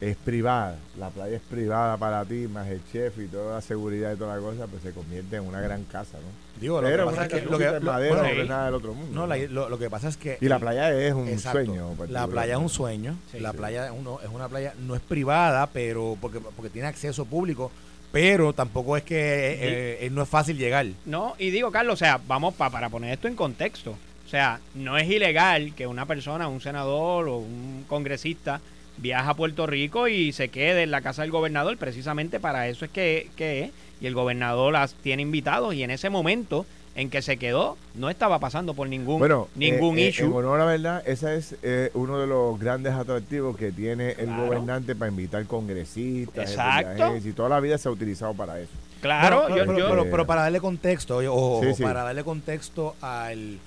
es 0.00 0.16
privada, 0.16 0.78
la 0.98 1.10
playa 1.10 1.36
es 1.36 1.42
privada 1.42 1.96
para 1.98 2.24
ti, 2.24 2.48
más 2.48 2.66
el 2.68 2.80
chef 2.90 3.18
y 3.18 3.26
toda 3.26 3.56
la 3.56 3.60
seguridad 3.60 4.14
y 4.14 4.16
toda 4.16 4.34
la 4.34 4.40
cosa, 4.40 4.66
pues 4.66 4.82
se 4.82 4.92
convierte 4.92 5.36
en 5.36 5.46
una 5.46 5.60
gran 5.60 5.84
casa, 5.84 6.16
¿no? 6.16 6.60
Digo, 6.60 6.80
Pero 6.80 7.04
lo 7.04 7.10
que 7.10 7.16
pasa 7.16 7.36
es 7.36 7.42
que, 7.42 7.50
lo 7.50 7.58
que 7.58 7.80
madera, 7.80 8.22
no, 8.22 8.28
es 8.28 8.48
nada 8.48 8.64
del 8.66 8.74
otro 8.74 8.94
mundo. 8.94 9.26
No, 9.26 9.68
lo, 9.68 9.78
que 9.78 9.90
pasa 9.90 10.08
es 10.08 10.16
que 10.16 10.38
y 10.40 10.48
la 10.48 10.58
playa 10.58 10.90
es 10.92 11.12
un 11.12 11.38
sueño. 11.38 11.94
La 12.08 12.26
playa 12.26 12.54
es 12.54 12.60
un 12.60 12.68
sueño, 12.70 13.14
la 13.38 13.52
playa 13.52 13.86
es, 13.86 13.92
uno, 13.92 14.20
es 14.22 14.30
una 14.30 14.48
playa 14.48 14.74
no 14.78 14.94
es 14.94 15.02
privada, 15.02 15.66
pero 15.66 16.16
porque 16.18 16.40
porque 16.40 16.70
tiene 16.70 16.88
acceso 16.88 17.26
público, 17.26 17.70
pero 18.12 18.52
tampoco 18.52 18.96
es 18.96 19.02
que 19.04 19.16
eh, 19.16 20.06
eh, 20.06 20.10
no 20.10 20.22
es 20.22 20.28
fácil 20.28 20.58
llegar. 20.58 20.86
No, 21.04 21.34
y 21.38 21.50
digo, 21.50 21.70
Carlos, 21.70 21.94
o 21.94 21.96
sea, 21.96 22.20
vamos 22.26 22.54
para 22.54 22.88
poner 22.88 23.12
esto 23.12 23.28
en 23.28 23.36
contexto. 23.36 23.96
O 24.26 24.28
sea, 24.30 24.60
no 24.74 24.96
es 24.96 25.08
ilegal 25.08 25.74
que 25.74 25.86
una 25.86 26.06
persona, 26.06 26.48
un 26.48 26.60
senador 26.60 27.28
o 27.28 27.38
un 27.38 27.84
congresista 27.88 28.60
viaja 28.96 29.30
a 29.30 29.34
Puerto 29.34 29.66
Rico 29.66 30.08
y 30.08 30.32
se 30.32 30.48
quede 30.48 30.82
en 30.82 30.90
la 30.90 31.00
casa 31.00 31.22
del 31.22 31.30
gobernador, 31.30 31.76
precisamente 31.78 32.38
para 32.38 32.68
eso 32.68 32.84
es 32.84 32.90
que, 32.90 33.28
es, 33.38 33.70
y 34.00 34.06
el 34.06 34.14
gobernador 34.14 34.72
las 34.72 34.94
tiene 34.94 35.22
invitados 35.22 35.74
y 35.74 35.82
en 35.82 35.90
ese 35.90 36.10
momento 36.10 36.66
en 36.94 37.08
que 37.08 37.22
se 37.22 37.36
quedó 37.36 37.76
no 37.94 38.10
estaba 38.10 38.38
pasando 38.38 38.74
por 38.74 38.88
ningún 38.88 39.22
ningún 39.54 39.98
eh, 39.98 40.06
eh, 40.06 40.08
issue. 40.08 40.26
En 40.26 40.32
honor 40.32 40.58
la 40.58 40.64
verdad, 40.64 41.02
ese 41.06 41.36
es 41.36 41.54
eh, 41.62 41.90
uno 41.94 42.18
de 42.18 42.26
los 42.26 42.58
grandes 42.58 42.92
atractivos 42.94 43.56
que 43.56 43.72
tiene 43.72 44.12
el 44.12 44.34
gobernante 44.34 44.94
para 44.94 45.10
invitar 45.10 45.44
congresistas, 45.46 46.50
Exacto. 46.50 47.16
y 47.16 47.32
toda 47.32 47.48
la 47.48 47.60
vida 47.60 47.78
se 47.78 47.88
ha 47.88 47.92
utilizado 47.92 48.34
para 48.34 48.60
eso. 48.60 48.72
Claro, 49.00 49.46
pero, 49.48 50.26
para 50.26 50.42
darle 50.42 50.60
contexto, 50.60 51.20
o, 51.32 51.62
para 51.80 52.02
darle 52.02 52.22
contexto 52.22 52.94
al, 53.00 53.58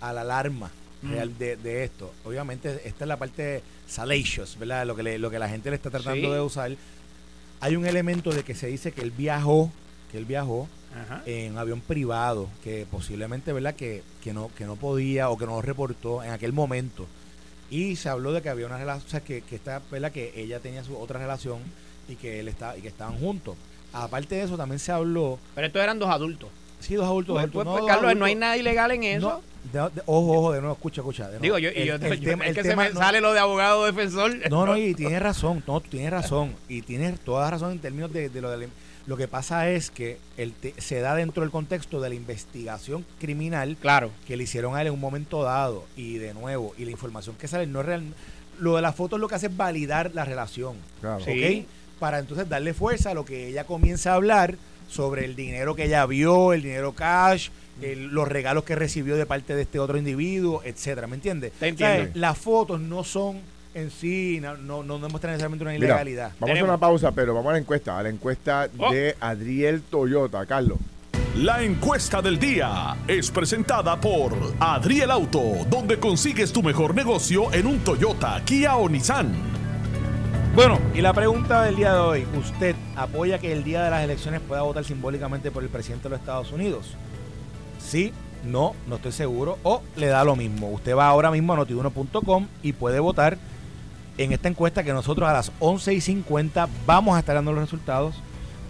a 0.00 0.12
la 0.12 0.20
alarma 0.20 0.70
real 1.02 1.38
de, 1.38 1.56
de, 1.56 1.84
esto. 1.84 2.12
Obviamente, 2.24 2.82
esta 2.84 3.04
es 3.04 3.08
la 3.08 3.16
parte 3.16 3.62
salacious, 3.86 4.58
¿verdad? 4.58 4.86
Lo 4.86 4.96
que, 4.96 5.18
lo 5.18 5.30
que 5.30 5.38
la 5.38 5.48
gente 5.48 5.70
le 5.70 5.76
está 5.76 5.90
tratando 5.90 6.32
de 6.32 6.40
usar. 6.40 6.72
Hay 7.60 7.76
un 7.76 7.86
elemento 7.86 8.32
de 8.32 8.42
que 8.42 8.54
se 8.54 8.66
dice 8.66 8.92
que 8.92 9.00
él 9.00 9.12
viajó, 9.12 9.70
que 10.10 10.18
él 10.18 10.26
viajó 10.26 10.68
en 11.26 11.58
avión 11.58 11.80
privado, 11.80 12.48
que 12.62 12.86
posiblemente, 12.90 13.52
¿verdad? 13.52 13.74
Que, 13.74 14.02
que, 14.22 14.32
no, 14.32 14.50
que 14.56 14.64
no 14.64 14.76
podía 14.76 15.30
o 15.30 15.38
que 15.38 15.46
no 15.46 15.60
reportó 15.62 16.22
en 16.22 16.30
aquel 16.30 16.52
momento. 16.52 17.06
Y 17.70 17.96
se 17.96 18.08
habló 18.08 18.32
de 18.32 18.42
que 18.42 18.48
había 18.48 18.66
una 18.66 18.78
relación, 18.78 19.06
o 19.06 19.10
sea, 19.10 19.20
que, 19.20 19.42
que, 19.42 19.56
esta, 19.56 19.82
¿verdad? 19.90 20.12
que 20.12 20.32
ella 20.36 20.60
tenía 20.60 20.84
su 20.84 20.96
otra 20.96 21.18
relación 21.18 21.58
y 22.08 22.14
que 22.14 22.40
él 22.40 22.48
estaba, 22.48 22.76
y 22.76 22.82
que 22.82 22.88
estaban 22.88 23.18
juntos. 23.18 23.56
Aparte 23.92 24.34
de 24.36 24.42
eso, 24.42 24.56
también 24.56 24.78
se 24.78 24.92
habló. 24.92 25.38
Pero 25.54 25.66
estos 25.66 25.82
eran 25.82 25.98
dos 25.98 26.08
adultos. 26.08 26.50
Sí, 26.80 26.94
dos 26.94 27.06
adultos. 27.06 27.34
Pues, 27.34 27.50
pues, 27.50 27.66
pues, 27.66 27.84
Carlos, 27.86 28.16
no 28.16 28.24
hay 28.24 28.34
nada 28.34 28.56
ilegal 28.56 28.90
en 28.90 29.04
eso. 29.04 29.42
ojo, 30.06 30.38
ojo, 30.38 30.52
de 30.52 30.60
nuevo, 30.60 30.74
escucha, 30.74 31.00
escucha. 31.00 31.30
Digo, 31.40 31.58
yo, 31.58 31.70
el, 31.70 31.98
tema, 32.20 32.46
es 32.46 32.54
que 32.54 32.62
se 32.62 32.76
me 32.76 32.92
sale 32.92 33.20
lo 33.20 33.32
de 33.32 33.40
abogado 33.40 33.86
defensor. 33.86 34.32
No, 34.50 34.66
no, 34.66 34.76
y 34.76 34.94
tienes 34.94 35.20
razón, 35.20 35.62
no, 35.66 35.80
tienes 35.80 36.10
razón. 36.10 36.54
Y 36.68 36.82
tienes 36.82 37.18
toda 37.20 37.50
razón 37.50 37.72
en 37.72 37.78
términos 37.78 38.12
de, 38.12 38.30
lo 38.40 38.50
de 38.50 38.68
lo 39.06 39.16
que 39.16 39.28
pasa 39.28 39.70
es 39.70 39.90
que 39.90 40.18
el 40.36 40.52
se 40.78 41.00
da 41.00 41.14
dentro 41.14 41.42
del 41.42 41.52
contexto 41.52 42.00
de 42.00 42.08
la 42.08 42.14
investigación 42.16 43.06
criminal 43.20 43.76
claro. 43.80 44.10
que 44.26 44.36
le 44.36 44.42
hicieron 44.42 44.74
a 44.74 44.80
él 44.80 44.88
en 44.88 44.94
un 44.94 45.00
momento 45.00 45.44
dado. 45.44 45.84
Y 45.96 46.18
de 46.18 46.34
nuevo, 46.34 46.74
y 46.76 46.84
la 46.84 46.90
información 46.90 47.36
que 47.36 47.46
sale 47.46 47.66
no 47.66 47.80
es 47.80 47.86
real. 47.86 48.02
Lo 48.58 48.74
de 48.74 48.82
las 48.82 48.96
fotos 48.96 49.20
lo 49.20 49.28
que 49.28 49.36
hace 49.36 49.46
es 49.46 49.56
validar 49.56 50.10
la 50.14 50.24
relación. 50.24 50.76
Claro. 51.00 51.22
¿Ok? 51.22 51.66
Para 52.00 52.18
entonces 52.18 52.48
darle 52.48 52.74
fuerza 52.74 53.12
a 53.12 53.14
lo 53.14 53.24
que 53.24 53.48
ella 53.48 53.64
comienza 53.64 54.12
a 54.12 54.14
hablar 54.14 54.56
sobre 54.88 55.24
el 55.24 55.36
dinero 55.36 55.76
que 55.76 55.84
ella 55.84 56.04
vio, 56.06 56.52
el 56.52 56.62
dinero 56.62 56.92
cash, 56.92 57.50
los 57.80 58.26
regalos 58.26 58.64
que 58.64 58.74
recibió 58.74 59.16
de 59.16 59.26
parte 59.26 59.54
de 59.54 59.62
este 59.62 59.78
otro 59.78 59.98
individuo, 59.98 60.62
etcétera, 60.64 61.06
¿me 61.06 61.16
entiendes? 61.16 61.52
las 62.14 62.38
fotos 62.38 62.80
no 62.80 63.04
son 63.04 63.40
en 63.76 63.90
sí, 63.90 64.40
no, 64.40 64.56
no, 64.56 64.82
no 64.82 64.98
demuestran 64.98 65.32
necesariamente 65.32 65.64
una 65.64 65.74
ilegalidad. 65.76 66.32
vamos 66.40 66.58
a 66.58 66.64
una 66.64 66.78
pausa, 66.78 67.12
pero 67.12 67.34
vamos 67.34 67.50
a 67.50 67.52
la 67.52 67.58
encuesta, 67.58 67.98
a 67.98 68.02
la 68.02 68.08
encuesta 68.08 68.68
oh. 68.78 68.90
de 68.90 69.14
Adriel 69.20 69.82
Toyota, 69.82 70.46
Carlos. 70.46 70.78
La 71.36 71.62
encuesta 71.62 72.22
del 72.22 72.38
día 72.38 72.96
es 73.06 73.30
presentada 73.30 74.00
por 74.00 74.32
Adriel 74.58 75.10
Auto, 75.10 75.66
donde 75.68 75.98
consigues 75.98 76.50
tu 76.50 76.62
mejor 76.62 76.94
negocio 76.94 77.52
en 77.52 77.66
un 77.66 77.80
Toyota, 77.80 78.40
Kia 78.46 78.76
o 78.76 78.88
Nissan. 78.88 79.34
Bueno, 80.54 80.78
y 80.94 81.02
la 81.02 81.12
pregunta 81.12 81.62
del 81.64 81.76
día 81.76 81.92
de 81.92 81.98
hoy, 81.98 82.26
¿usted 82.38 82.74
apoya 82.96 83.38
que 83.38 83.52
el 83.52 83.62
día 83.62 83.84
de 83.84 83.90
las 83.90 84.02
elecciones 84.02 84.40
pueda 84.40 84.62
votar 84.62 84.84
simbólicamente 84.84 85.50
por 85.50 85.62
el 85.62 85.68
presidente 85.68 86.04
de 86.04 86.10
los 86.10 86.20
Estados 86.20 86.50
Unidos? 86.50 86.94
Sí, 87.78 88.14
no, 88.42 88.74
no 88.86 88.96
estoy 88.96 89.12
seguro, 89.12 89.58
o 89.62 89.82
le 89.96 90.06
da 90.06 90.24
lo 90.24 90.34
mismo. 90.34 90.70
Usted 90.70 90.96
va 90.96 91.08
ahora 91.08 91.30
mismo 91.30 91.52
a 91.52 91.56
notiuno.com 91.56 92.46
y 92.62 92.72
puede 92.72 93.00
votar 93.00 93.36
en 94.18 94.32
esta 94.32 94.48
encuesta 94.48 94.82
que 94.82 94.92
nosotros 94.92 95.28
a 95.28 95.32
las 95.32 95.52
11 95.58 95.94
y 95.94 96.00
50 96.00 96.68
vamos 96.86 97.16
a 97.16 97.20
estar 97.20 97.34
dando 97.34 97.52
los 97.52 97.62
resultados 97.62 98.14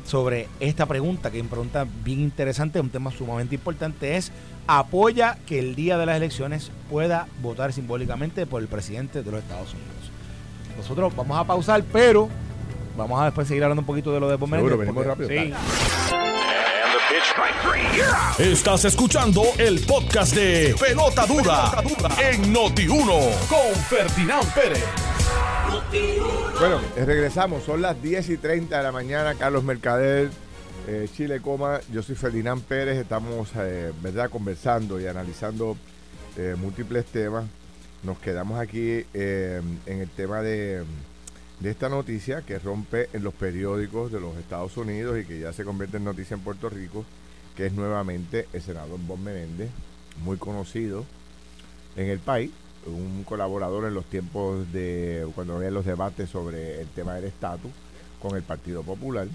sobre 0.04 0.48
esta 0.60 0.86
pregunta, 0.86 1.30
que 1.30 1.38
es 1.38 1.42
una 1.42 1.50
pregunta 1.50 1.86
bien 2.04 2.20
interesante, 2.20 2.80
un 2.80 2.90
tema 2.90 3.10
sumamente 3.10 3.54
importante, 3.54 4.16
es 4.16 4.30
apoya 4.66 5.38
que 5.46 5.58
el 5.58 5.74
día 5.74 5.98
de 5.98 6.06
las 6.06 6.16
elecciones 6.16 6.70
pueda 6.90 7.26
votar 7.42 7.72
simbólicamente 7.72 8.46
por 8.46 8.62
el 8.62 8.68
presidente 8.68 9.22
de 9.22 9.30
los 9.30 9.42
Estados 9.42 9.74
Unidos. 9.74 9.90
Nosotros 10.76 11.14
vamos 11.16 11.38
a 11.38 11.44
pausar, 11.44 11.82
pero 11.92 12.28
vamos 12.96 13.20
a 13.20 13.26
después 13.26 13.48
seguir 13.48 13.64
hablando 13.64 13.80
un 13.80 13.86
poquito 13.86 14.12
de 14.12 14.20
lo 14.20 14.28
de 14.28 14.36
Bomber. 14.36 14.60
Seguro, 14.60 14.78
venimos 14.78 15.06
rápido. 15.06 15.28
Sí. 15.28 15.52
Estás 18.38 18.84
escuchando 18.84 19.42
el 19.58 19.80
podcast 19.80 20.34
de 20.34 20.74
Pelota 20.78 21.26
Dura, 21.26 21.82
en 22.20 22.54
Noti1 22.54 23.48
con 23.48 23.74
Ferdinand 23.88 24.52
Pérez. 24.52 25.15
Bueno, 26.58 26.80
eh, 26.96 27.04
regresamos. 27.04 27.64
Son 27.64 27.82
las 27.82 28.00
10 28.02 28.30
y 28.30 28.36
30 28.38 28.78
de 28.78 28.82
la 28.82 28.90
mañana. 28.90 29.34
Carlos 29.34 29.62
Mercader, 29.62 30.30
eh, 30.86 31.06
Chile 31.14 31.40
Coma. 31.40 31.80
Yo 31.92 32.02
soy 32.02 32.14
Ferdinand 32.14 32.62
Pérez. 32.62 32.96
Estamos, 32.96 33.50
eh, 33.56 33.92
¿verdad?, 34.02 34.30
conversando 34.30 35.00
y 35.00 35.06
analizando 35.06 35.76
múltiples 36.58 37.06
temas 37.06 37.46
nos 38.02 38.18
quedamos 38.18 38.60
aquí 38.60 39.04
en 39.14 39.78
el 39.86 40.08
tema 40.10 40.42
de, 40.42 40.84
esta 41.64 41.88
noticia 41.88 42.42
que 42.42 42.58
rompe 42.58 43.08
en 43.14 43.24
los 43.24 43.32
periódicos 43.32 44.12
de 44.12 44.20
los 44.20 44.36
Estados 44.36 44.76
Unidos 44.76 45.18
y 45.18 45.24
que 45.24 45.40
ya 45.40 45.54
se 45.54 45.64
convierte 45.64 45.96
en 45.96 46.04
noticia 46.04 46.34
en 46.34 46.42
Puerto 46.42 46.68
Rico, 46.68 47.06
que 47.56 47.66
es 47.66 47.72
nuevamente 47.72 48.48
el 48.52 48.60
senador 48.60 49.00
Bob 49.00 49.18
Menéndez, 49.18 49.70
muy 50.22 50.36
conocido 50.36 51.06
en 51.96 52.10
el 52.10 52.18
país, 52.18 52.50
un 52.86 53.24
colaborador 53.24 53.86
en 53.86 53.94
los 53.94 54.04
tiempos 54.06 54.72
de 54.72 55.26
cuando 55.34 55.56
había 55.56 55.70
los 55.70 55.84
debates 55.84 56.30
sobre 56.30 56.80
el 56.80 56.88
tema 56.88 57.14
del 57.14 57.24
estatus 57.24 57.70
con 58.20 58.36
el 58.36 58.42
Partido 58.42 58.82
Popular 58.82 59.28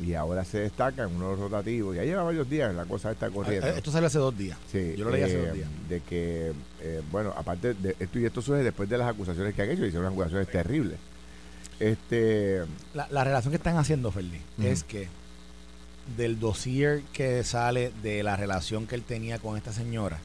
y 0.00 0.14
ahora 0.14 0.44
se 0.44 0.58
destaca 0.58 1.04
en 1.04 1.14
unos 1.14 1.38
rotativos. 1.38 1.96
Ya 1.96 2.04
lleva 2.04 2.22
varios 2.22 2.48
días 2.48 2.74
la 2.74 2.84
cosa 2.84 3.12
esta 3.12 3.30
corriendo. 3.30 3.66
Esto 3.68 3.90
sale 3.90 4.06
hace 4.06 4.18
dos 4.18 4.36
días. 4.36 4.58
Sí, 4.70 4.94
yo 4.96 5.04
lo 5.04 5.10
leí 5.10 5.22
hace 5.22 5.38
dos 5.38 5.48
eh, 5.48 5.52
días. 5.52 5.68
De 5.88 6.00
que, 6.00 6.52
eh, 6.80 7.02
bueno, 7.10 7.32
aparte 7.36 7.74
de 7.74 7.96
esto 7.98 8.18
y 8.18 8.24
esto 8.24 8.42
surge 8.42 8.62
después 8.62 8.88
de 8.88 8.98
las 8.98 9.08
acusaciones 9.08 9.54
que 9.54 9.62
han 9.62 9.70
hecho, 9.70 9.98
unas 9.98 10.12
acusaciones 10.12 10.48
terribles. 10.48 10.98
Este, 11.80 12.62
la, 12.94 13.24
relación 13.24 13.50
que 13.50 13.56
están 13.56 13.76
haciendo, 13.76 14.12
Feli, 14.12 14.40
es 14.62 14.84
que 14.84 15.08
del 16.16 16.38
dossier 16.38 17.02
que 17.12 17.42
sale 17.42 17.92
de 18.02 18.22
la 18.22 18.36
relación 18.36 18.86
que 18.86 18.94
él 18.94 19.02
tenía 19.02 19.38
con 19.38 19.56
esta 19.56 19.72
señora, 19.72 20.18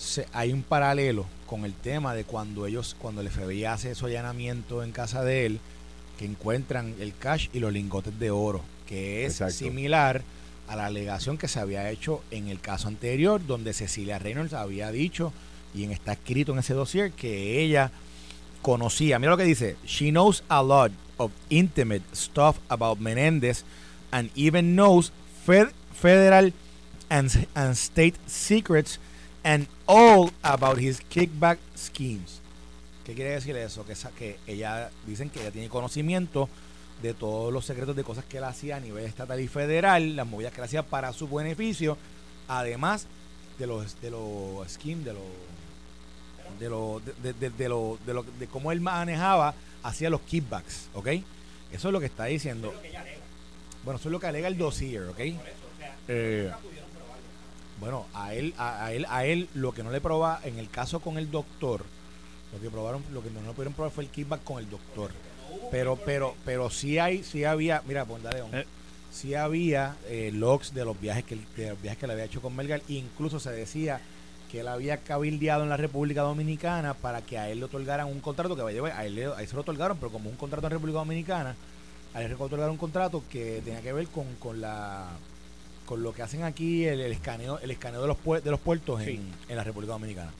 se, 0.00 0.26
hay 0.32 0.52
un 0.52 0.62
paralelo 0.62 1.26
con 1.46 1.66
el 1.66 1.74
tema 1.74 2.14
de 2.14 2.24
cuando 2.24 2.66
ellos, 2.66 2.96
cuando 2.98 3.20
el 3.20 3.28
FBI 3.28 3.66
hace 3.66 3.94
su 3.94 4.06
allanamiento 4.06 4.82
en 4.82 4.92
casa 4.92 5.22
de 5.22 5.44
él, 5.44 5.60
que 6.18 6.24
encuentran 6.24 6.94
el 7.00 7.14
cash 7.14 7.48
y 7.52 7.60
los 7.60 7.72
lingotes 7.72 8.18
de 8.18 8.30
oro, 8.30 8.62
que 8.86 9.26
es 9.26 9.42
similar 9.50 10.22
a 10.68 10.76
la 10.76 10.86
alegación 10.86 11.36
que 11.36 11.48
se 11.48 11.60
había 11.60 11.90
hecho 11.90 12.22
en 12.30 12.48
el 12.48 12.60
caso 12.60 12.88
anterior, 12.88 13.44
donde 13.46 13.74
Cecilia 13.74 14.18
Reynolds 14.18 14.54
había 14.54 14.90
dicho, 14.90 15.34
y 15.74 15.84
en, 15.84 15.92
está 15.92 16.12
escrito 16.12 16.52
en 16.52 16.60
ese 16.60 16.72
dossier, 16.72 17.12
que 17.12 17.60
ella 17.60 17.90
conocía, 18.62 19.18
mira 19.18 19.32
lo 19.32 19.36
que 19.36 19.44
dice, 19.44 19.76
she 19.84 20.10
knows 20.10 20.42
a 20.48 20.62
lot 20.62 20.92
of 21.18 21.30
intimate 21.50 22.02
stuff 22.14 22.56
about 22.68 22.98
Menendez 23.00 23.64
and 24.12 24.30
even 24.34 24.74
knows 24.74 25.12
federal 25.44 26.52
and, 27.10 27.46
and 27.54 27.72
state 27.72 28.14
secrets 28.26 28.98
and 29.44 29.66
all 29.86 30.30
about 30.42 30.78
his 30.78 31.00
kickback 31.00 31.58
schemes. 31.74 32.40
¿Qué 33.04 33.14
quiere 33.14 33.30
decir 33.30 33.56
eso? 33.56 33.84
Que, 33.84 33.94
que 34.16 34.38
ella 34.46 34.90
dicen 35.06 35.30
que 35.30 35.40
ella 35.40 35.50
tiene 35.50 35.68
conocimiento 35.68 36.48
de 37.02 37.14
todos 37.14 37.52
los 37.52 37.64
secretos 37.64 37.96
de 37.96 38.04
cosas 38.04 38.24
que 38.24 38.38
él 38.38 38.44
hacía 38.44 38.76
a 38.76 38.80
nivel 38.80 39.04
estatal 39.04 39.40
y 39.40 39.48
federal, 39.48 40.16
las 40.16 40.26
movidas 40.26 40.52
que 40.52 40.60
él 40.60 40.66
hacía 40.66 40.82
para 40.82 41.12
su 41.12 41.28
beneficio, 41.28 41.96
además 42.46 43.06
de 43.58 43.66
los 43.66 44.00
de 44.00 44.10
los 44.10 44.68
schemes, 44.68 45.04
de 45.04 45.14
los 45.14 45.22
de 46.58 46.68
lo, 46.68 47.00
de, 47.22 47.32
de, 47.32 47.50
de, 47.50 47.68
lo, 47.68 47.98
de, 48.04 48.12
lo, 48.14 48.22
de 48.22 48.46
cómo 48.48 48.70
él 48.70 48.80
manejaba 48.80 49.54
hacía 49.82 50.10
los 50.10 50.20
kickbacks, 50.20 50.88
¿ok? 50.94 51.06
Eso 51.72 51.88
es 51.88 51.92
lo 51.92 52.00
que 52.00 52.06
está 52.06 52.26
diciendo. 52.26 52.74
Bueno, 53.82 53.98
eso 53.98 54.08
es 54.08 54.12
lo 54.12 54.20
que 54.20 54.26
alega 54.26 54.48
el 54.48 54.58
dossier, 54.58 55.04
¿ok? 55.04 55.18
Eh, 56.08 56.50
bueno, 57.80 58.06
a 58.12 58.34
él, 58.34 58.54
a, 58.58 58.84
a, 58.84 58.92
él, 58.92 59.06
a 59.08 59.24
él 59.24 59.48
lo 59.54 59.72
que 59.72 59.82
no 59.82 59.90
le 59.90 60.00
proba 60.00 60.40
en 60.44 60.58
el 60.58 60.68
caso 60.68 61.00
con 61.00 61.16
el 61.16 61.30
doctor, 61.30 61.82
lo 62.52 62.60
que 62.60 62.70
probaron, 62.70 63.02
lo 63.12 63.22
que 63.22 63.30
no, 63.30 63.52
pudieron 63.52 63.72
probar 63.72 63.90
fue 63.90 64.04
el 64.04 64.10
kickback 64.10 64.44
con 64.44 64.58
el 64.58 64.68
doctor. 64.68 65.10
Pero, 65.70 65.96
pero, 65.96 66.34
pero 66.44 66.70
sí 66.70 66.98
hay, 66.98 67.24
sí 67.24 67.44
había, 67.44 67.82
mira, 67.86 68.04
pues 68.04 68.22
dale, 68.22 68.42
eh. 68.52 68.66
sí 69.10 69.34
había 69.34 69.96
eh, 70.08 70.30
logs 70.32 70.74
de 70.74 70.84
los 70.84 71.00
viajes 71.00 71.24
que 71.24 71.36
de 71.56 71.70
los 71.70 71.80
viajes 71.80 71.98
que 71.98 72.06
le 72.06 72.12
había 72.12 72.26
hecho 72.26 72.42
con 72.42 72.54
Melgar, 72.54 72.82
incluso 72.88 73.40
se 73.40 73.50
decía 73.50 74.00
que 74.50 74.60
él 74.60 74.68
había 74.68 74.98
cabildeado 74.98 75.62
en 75.62 75.68
la 75.68 75.76
República 75.76 76.22
Dominicana 76.22 76.94
para 76.94 77.22
que 77.22 77.38
a 77.38 77.48
él 77.48 77.60
le 77.60 77.64
otorgaran 77.64 78.08
un 78.08 78.20
contrato 78.20 78.56
que 78.56 78.62
vaya 78.62 78.82
a 78.96 79.06
él, 79.06 79.32
a 79.32 79.40
él 79.40 79.48
se 79.48 79.54
lo 79.54 79.62
otorgaron, 79.62 79.96
pero 79.96 80.12
como 80.12 80.28
un 80.28 80.36
contrato 80.36 80.66
en 80.66 80.72
República 80.72 80.98
Dominicana, 80.98 81.54
a 82.12 82.22
él 82.22 82.28
le 82.28 82.34
otorgaron 82.34 82.72
un 82.72 82.78
contrato 82.78 83.22
que 83.30 83.62
tenía 83.64 83.80
que 83.80 83.92
ver 83.92 84.08
con, 84.08 84.26
con 84.36 84.60
la 84.60 85.08
con 85.90 86.04
lo 86.04 86.12
que 86.12 86.22
hacen 86.22 86.44
aquí 86.44 86.84
el, 86.84 87.00
escaneo 87.00 87.58
el 87.58 87.72
escaneo 87.72 88.00
de 88.00 88.06
los 88.06 88.44
de 88.44 88.50
los 88.52 88.60
puertos 88.60 89.02
en, 89.02 89.22
en 89.48 89.56
la 89.56 89.64
República 89.64 89.92
Dominicana. 89.94 90.30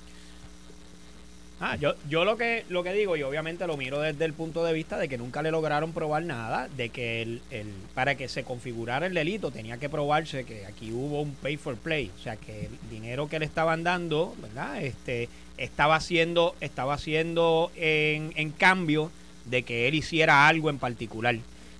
Ah, 1.58 1.74
yo, 1.74 1.94
yo 2.08 2.24
lo 2.24 2.36
que 2.36 2.64
lo 2.68 2.84
que 2.84 2.92
digo, 2.92 3.16
y 3.16 3.24
obviamente 3.24 3.66
lo 3.66 3.76
miro 3.76 3.98
desde 4.00 4.24
el 4.26 4.32
punto 4.32 4.64
de 4.64 4.72
vista 4.72 4.96
de 4.96 5.08
que 5.08 5.18
nunca 5.18 5.42
le 5.42 5.50
lograron 5.50 5.92
probar 5.92 6.22
nada, 6.22 6.68
de 6.76 6.90
que 6.90 7.22
el, 7.22 7.42
el, 7.50 7.66
para 7.94 8.14
que 8.14 8.28
se 8.28 8.44
configurara 8.44 9.06
el 9.06 9.14
delito 9.14 9.50
tenía 9.50 9.76
que 9.76 9.88
probarse 9.88 10.44
que 10.44 10.66
aquí 10.66 10.92
hubo 10.92 11.20
un 11.20 11.34
pay 11.34 11.56
for 11.56 11.74
play, 11.74 12.12
o 12.16 12.22
sea 12.22 12.36
que 12.36 12.66
el 12.66 12.78
dinero 12.88 13.28
que 13.28 13.40
le 13.40 13.44
estaban 13.44 13.82
dando, 13.82 14.36
¿verdad? 14.40 14.80
Este 14.84 15.28
estaba 15.56 15.96
haciendo, 15.96 16.54
estaba 16.60 16.94
haciendo 16.94 17.72
en, 17.74 18.32
en 18.36 18.50
cambio 18.52 19.10
de 19.46 19.64
que 19.64 19.88
él 19.88 19.96
hiciera 19.96 20.46
algo 20.46 20.70
en 20.70 20.78
particular. 20.78 21.34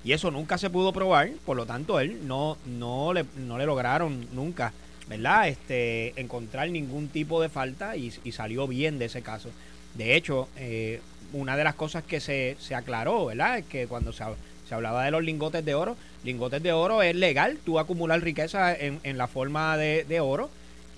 Y 0.05 0.13
eso 0.13 0.31
nunca 0.31 0.57
se 0.59 0.71
pudo 0.71 0.93
probar, 0.93 1.31
por 1.45 1.57
lo 1.57 1.67
tanto 1.67 2.01
él 2.01 2.27
no, 2.27 2.57
no, 2.67 3.13
le, 3.13 3.25
no 3.37 3.59
le 3.59 3.67
lograron 3.67 4.27
nunca, 4.33 4.73
¿verdad? 5.09 5.49
Este, 5.49 6.19
encontrar 6.21 6.71
ningún 6.71 7.09
tipo 7.09 7.43
de 7.43 7.49
falta 7.49 7.97
y, 7.97 8.11
salió 8.33 8.67
bien 8.67 8.99
de 8.99 9.07
ese 9.07 9.23
caso. 9.23 9.51
De 9.95 10.17
hecho, 10.17 10.49
eh, 10.57 11.01
una 11.33 11.57
de 11.57 11.65
las 11.65 11.75
cosas 11.75 12.03
que 12.03 12.21
se, 12.21 12.57
se 12.61 12.75
aclaró, 12.75 13.27
¿verdad? 13.27 13.59
Es 13.59 13.67
que 13.67 13.87
cuando 13.87 14.13
se, 14.13 14.25
se, 14.69 14.75
hablaba 14.75 15.05
de 15.05 15.11
los 15.11 15.23
lingotes 15.23 15.65
de 15.65 15.75
oro, 15.75 15.97
lingotes 16.25 16.63
de 16.63 16.73
oro 16.73 17.03
es 17.03 17.15
legal, 17.15 17.59
tú 17.65 17.79
acumular 17.79 18.23
riqueza 18.23 18.75
en, 18.75 19.01
en 19.03 19.19
la 19.19 19.27
forma 19.27 19.77
de, 19.77 20.05
de 20.05 20.21
oro 20.21 20.49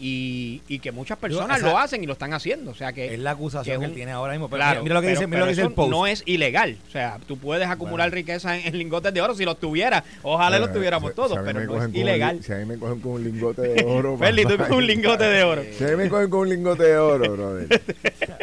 y, 0.05 0.62
y 0.67 0.81
que 0.81 0.91
muchas 0.91 1.17
personas 1.17 1.62
lo 1.62 1.79
hacen 1.79 2.03
y 2.03 2.07
lo 2.07 2.15
están 2.15 2.35
haciendo. 2.35 2.73
O 2.73 2.75
sea 2.75 2.93
que 2.93 3.15
es 3.15 3.21
la 3.21 3.31
acusación 3.31 3.81
que, 3.81 3.87
él 3.87 3.95
tiene 3.95 4.11
ahora 4.11 4.33
mismo. 4.33 4.51
Pero 4.51 4.83
mira, 4.83 4.95
lo 4.97 5.01
que 5.01 5.09
dice, 5.09 5.29
mira 5.29 5.41
lo 5.41 5.45
que 5.47 5.53
dice 5.53 5.62
el 5.62 5.73
post. 5.73 5.91
No 5.91 6.09
es 6.09 6.25
ilegal. 6.27 6.77
O 6.88 6.91
sea, 6.91 7.19
tú 7.29 7.38
puedes 7.38 7.69
acumular 7.69 8.11
riqueza 8.11 8.59
en, 8.59 8.77
lingotes 8.77 9.15
de 9.15 9.21
oro 9.23 9.37
si 9.37 9.45
los 9.45 9.61
tuviera. 9.61 10.03
Ojalá 10.23 10.59
los 10.59 10.73
tuviéramos 10.73 11.15
todos, 11.15 11.38
pero 11.45 11.61
no 11.65 11.85
es 11.85 11.95
ilegal. 11.95 12.43
si 12.43 12.53
a 12.53 12.57
mí 12.57 12.65
me 12.65 12.79
cogen 12.79 12.99
con 12.99 13.12
un 13.12 13.25
lingote 13.25 13.62
de 13.62 13.85
oro. 13.85 14.19
Feli, 14.19 14.45
tú 14.45 14.57
con 14.57 14.73
un 14.73 14.87
lingote 14.87 15.25
de 15.25 15.45
oro. 15.45 15.62
Si 15.79 15.85
a 15.85 15.88
mí 15.88 15.97
me 15.97 16.09
cogen 16.09 16.31
con 16.31 16.41
un 16.41 16.49
lingote 16.49 16.83
de 16.83 16.99
oro, 16.99 17.33
brother. 17.33 17.83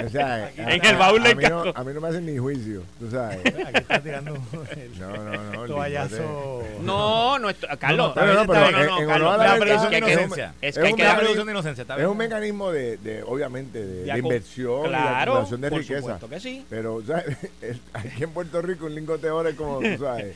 O 0.06 0.10
sea, 0.10 0.50
en 0.58 0.86
el 0.86 0.96
baúl 0.96 1.24
del 1.24 1.46
a, 1.46 1.74
a 1.76 1.84
mí 1.84 1.94
no 1.94 2.00
me 2.00 2.08
hacen 2.08 2.26
ni 2.26 2.38
juicio, 2.38 2.84
tú 3.00 3.12
sabes. 3.12 3.40
Aquí 3.46 3.80
está 3.80 4.00
tirando 4.00 4.34
No, 5.00 5.18
no, 5.18 5.52
no. 5.52 5.66
Toallazo. 5.66 6.64
No, 6.82 7.40
no, 7.40 7.50
Carlos. 7.78 8.16
No, 8.16 8.34
no, 8.34 8.48
pero 8.48 8.72
no, 8.86 9.08
Carlos. 9.08 9.60
Presunción 9.60 9.92
de 9.92 9.98
inocencia. 9.98 10.54
Es 10.62 10.78
que 10.78 10.88
hay 10.88 10.94
que 10.94 11.04
dar 11.04 11.20
de 11.50 11.60
inocencia. 11.60 11.86
Es 11.98 12.06
un 12.06 12.18
mecanismo 12.18 12.72
de, 12.72 12.98
de 12.98 13.24
obviamente, 13.24 13.86
de, 13.86 14.18
inversión 14.18 14.88
claro, 14.88 14.92
y 14.92 15.14
de 15.14 15.22
acumulación 15.22 15.62
de 15.62 15.70
por 15.70 15.80
riqueza. 15.80 16.00
Supuesto 16.02 16.30
que 16.30 16.40
sí. 16.40 16.66
Pero, 16.70 17.04
¿sabes? 17.06 17.38
aquí 17.94 18.24
en 18.24 18.32
Puerto 18.32 18.62
Rico 18.62 18.86
un 18.86 18.96
lingote 18.96 19.28
de 19.28 19.32
oro 19.32 19.50
es 19.50 19.56
como, 19.56 19.80
tú 19.80 19.98
sabes. 20.00 20.36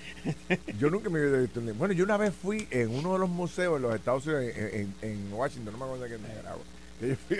Yo 0.79 0.89
nunca 0.89 1.09
me 1.09 1.19
había 1.19 1.39
visto 1.39 1.59
un 1.59 1.67
lingote. 1.67 1.79
Bueno, 1.79 1.93
yo 1.93 2.03
una 2.03 2.17
vez 2.17 2.33
fui 2.33 2.67
en 2.71 2.89
uno 2.89 3.13
de 3.13 3.19
los 3.19 3.29
museos 3.29 3.77
en 3.77 3.81
los 3.83 3.95
Estados 3.95 4.25
Unidos, 4.25 4.43
en, 4.55 4.93
en, 5.01 5.09
en 5.09 5.33
Washington, 5.33 5.73
no 5.73 5.79
me 5.79 5.85
acuerdo 5.85 6.03
de 6.03 6.09
qué 6.09 6.17
me 6.17 6.27
Que 6.99 7.07
yo 7.09 7.15
fui 7.27 7.37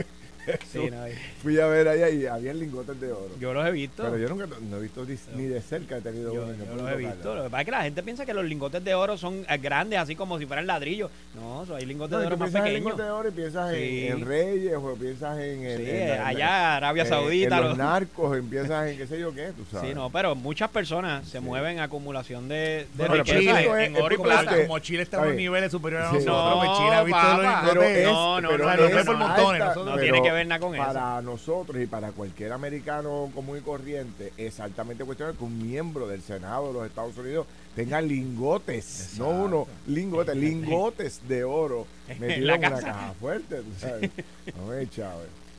Fui 1.41 1.59
a 1.59 1.67
ver 1.67 1.87
allá 1.87 2.09
y 2.09 2.25
había 2.25 2.53
lingotes 2.53 2.99
de 2.99 3.11
oro. 3.11 3.29
Yo 3.39 3.53
los 3.53 3.65
he 3.65 3.71
visto. 3.71 4.03
Pero 4.03 4.17
yo 4.17 4.29
nunca 4.29 4.47
no 4.47 4.77
he 4.77 4.81
visto 4.81 5.05
ni 5.35 5.45
de 5.45 5.61
cerca 5.61 5.97
he 5.97 6.01
tenido 6.01 6.33
yo, 6.33 6.43
uno. 6.43 6.53
Yo 6.53 6.75
los 6.75 6.91
he 6.91 6.95
visto. 6.95 7.35
Lo 7.35 7.43
que 7.43 7.49
pasa 7.49 7.61
es 7.61 7.65
que 7.65 7.71
la 7.71 7.83
gente 7.83 8.03
piensa 8.03 8.25
que 8.25 8.33
los 8.33 8.45
lingotes 8.45 8.83
de 8.83 8.93
oro 8.93 9.17
son 9.17 9.45
eh, 9.47 9.57
grandes, 9.57 9.99
así 9.99 10.15
como 10.15 10.39
si 10.39 10.45
fueran 10.45 10.67
ladrillos. 10.67 11.11
No, 11.35 11.65
hay 11.75 11.85
lingotes 11.85 12.19
de 12.19 12.25
oro 12.25 12.37
más 12.37 12.51
pequeños. 12.51 12.73
lingotes 12.73 13.05
de 13.05 13.11
oro 13.11 13.29
y 13.29 13.31
piensas 13.31 13.73
en, 13.73 14.25
Reyes 14.25 14.75
o 14.75 14.95
piensas 14.95 15.37
en. 15.39 15.65
en, 15.65 15.77
sí, 15.77 16.21
allá, 16.23 16.77
Arabia 16.77 17.05
Saudita. 17.05 17.57
En 17.57 17.63
los, 17.63 17.77
narcos, 17.77 18.37
empiezas 18.37 18.89
en 18.89 18.97
qué 18.97 19.07
sé 19.07 19.19
yo 19.19 19.33
qué, 19.33 19.51
tú 19.55 19.65
sabes. 19.71 19.89
Sí, 19.89 19.95
no, 19.95 20.09
pero 20.09 20.35
muchas 20.35 20.69
personas 20.69 21.27
se 21.27 21.39
mueven 21.39 21.77
en 21.77 21.79
acumulación 21.79 22.47
de, 22.47 22.87
de 22.93 23.07
riqueza 23.07 23.83
en, 23.83 23.95
oro 23.97 24.15
y 24.15 24.17
plata. 24.17 24.61
Como 24.61 24.79
Chile 24.79 25.03
está 25.03 25.23
a 25.23 25.27
un 25.27 25.35
niveles 25.35 25.71
superiores 25.71 26.07
a 26.07 26.13
nosotros, 26.13 26.65
pues 26.65 26.77
Chile 26.77 26.95
ha 26.95 27.03
visto 27.03 27.73
los 27.73 27.85
lingotes. 27.85 28.03
No, 28.05 28.41
no, 28.41 28.57
no, 28.57 29.85
no 29.85 29.97
tiene 29.97 30.21
que 30.21 30.31
ver 30.33 30.47
nada 30.47 30.59
con 30.59 30.75
eso 30.75 31.21
nosotros 31.21 31.81
y 31.81 31.87
para 31.87 32.11
cualquier 32.11 32.51
americano 32.51 33.31
común 33.33 33.57
y 33.57 33.61
corriente, 33.61 34.33
exactamente 34.37 35.03
cuestión 35.03 35.35
que 35.35 35.43
un 35.43 35.57
miembro 35.61 36.07
del 36.07 36.21
Senado 36.21 36.67
de 36.67 36.73
los 36.73 36.85
Estados 36.87 37.17
Unidos 37.17 37.47
tenga 37.75 38.01
lingotes, 38.01 39.15
no 39.17 39.29
uno, 39.29 39.67
lingotes, 39.87 40.35
lingotes 40.37 41.27
de 41.27 41.43
oro 41.43 41.87
metidos 42.19 42.37
en, 42.37 42.43
una 42.43 42.59
caja 42.59 43.13
fuerte, 43.19 43.61
¿sabes? 43.79 44.11
No 44.57 44.73
es 44.73 44.89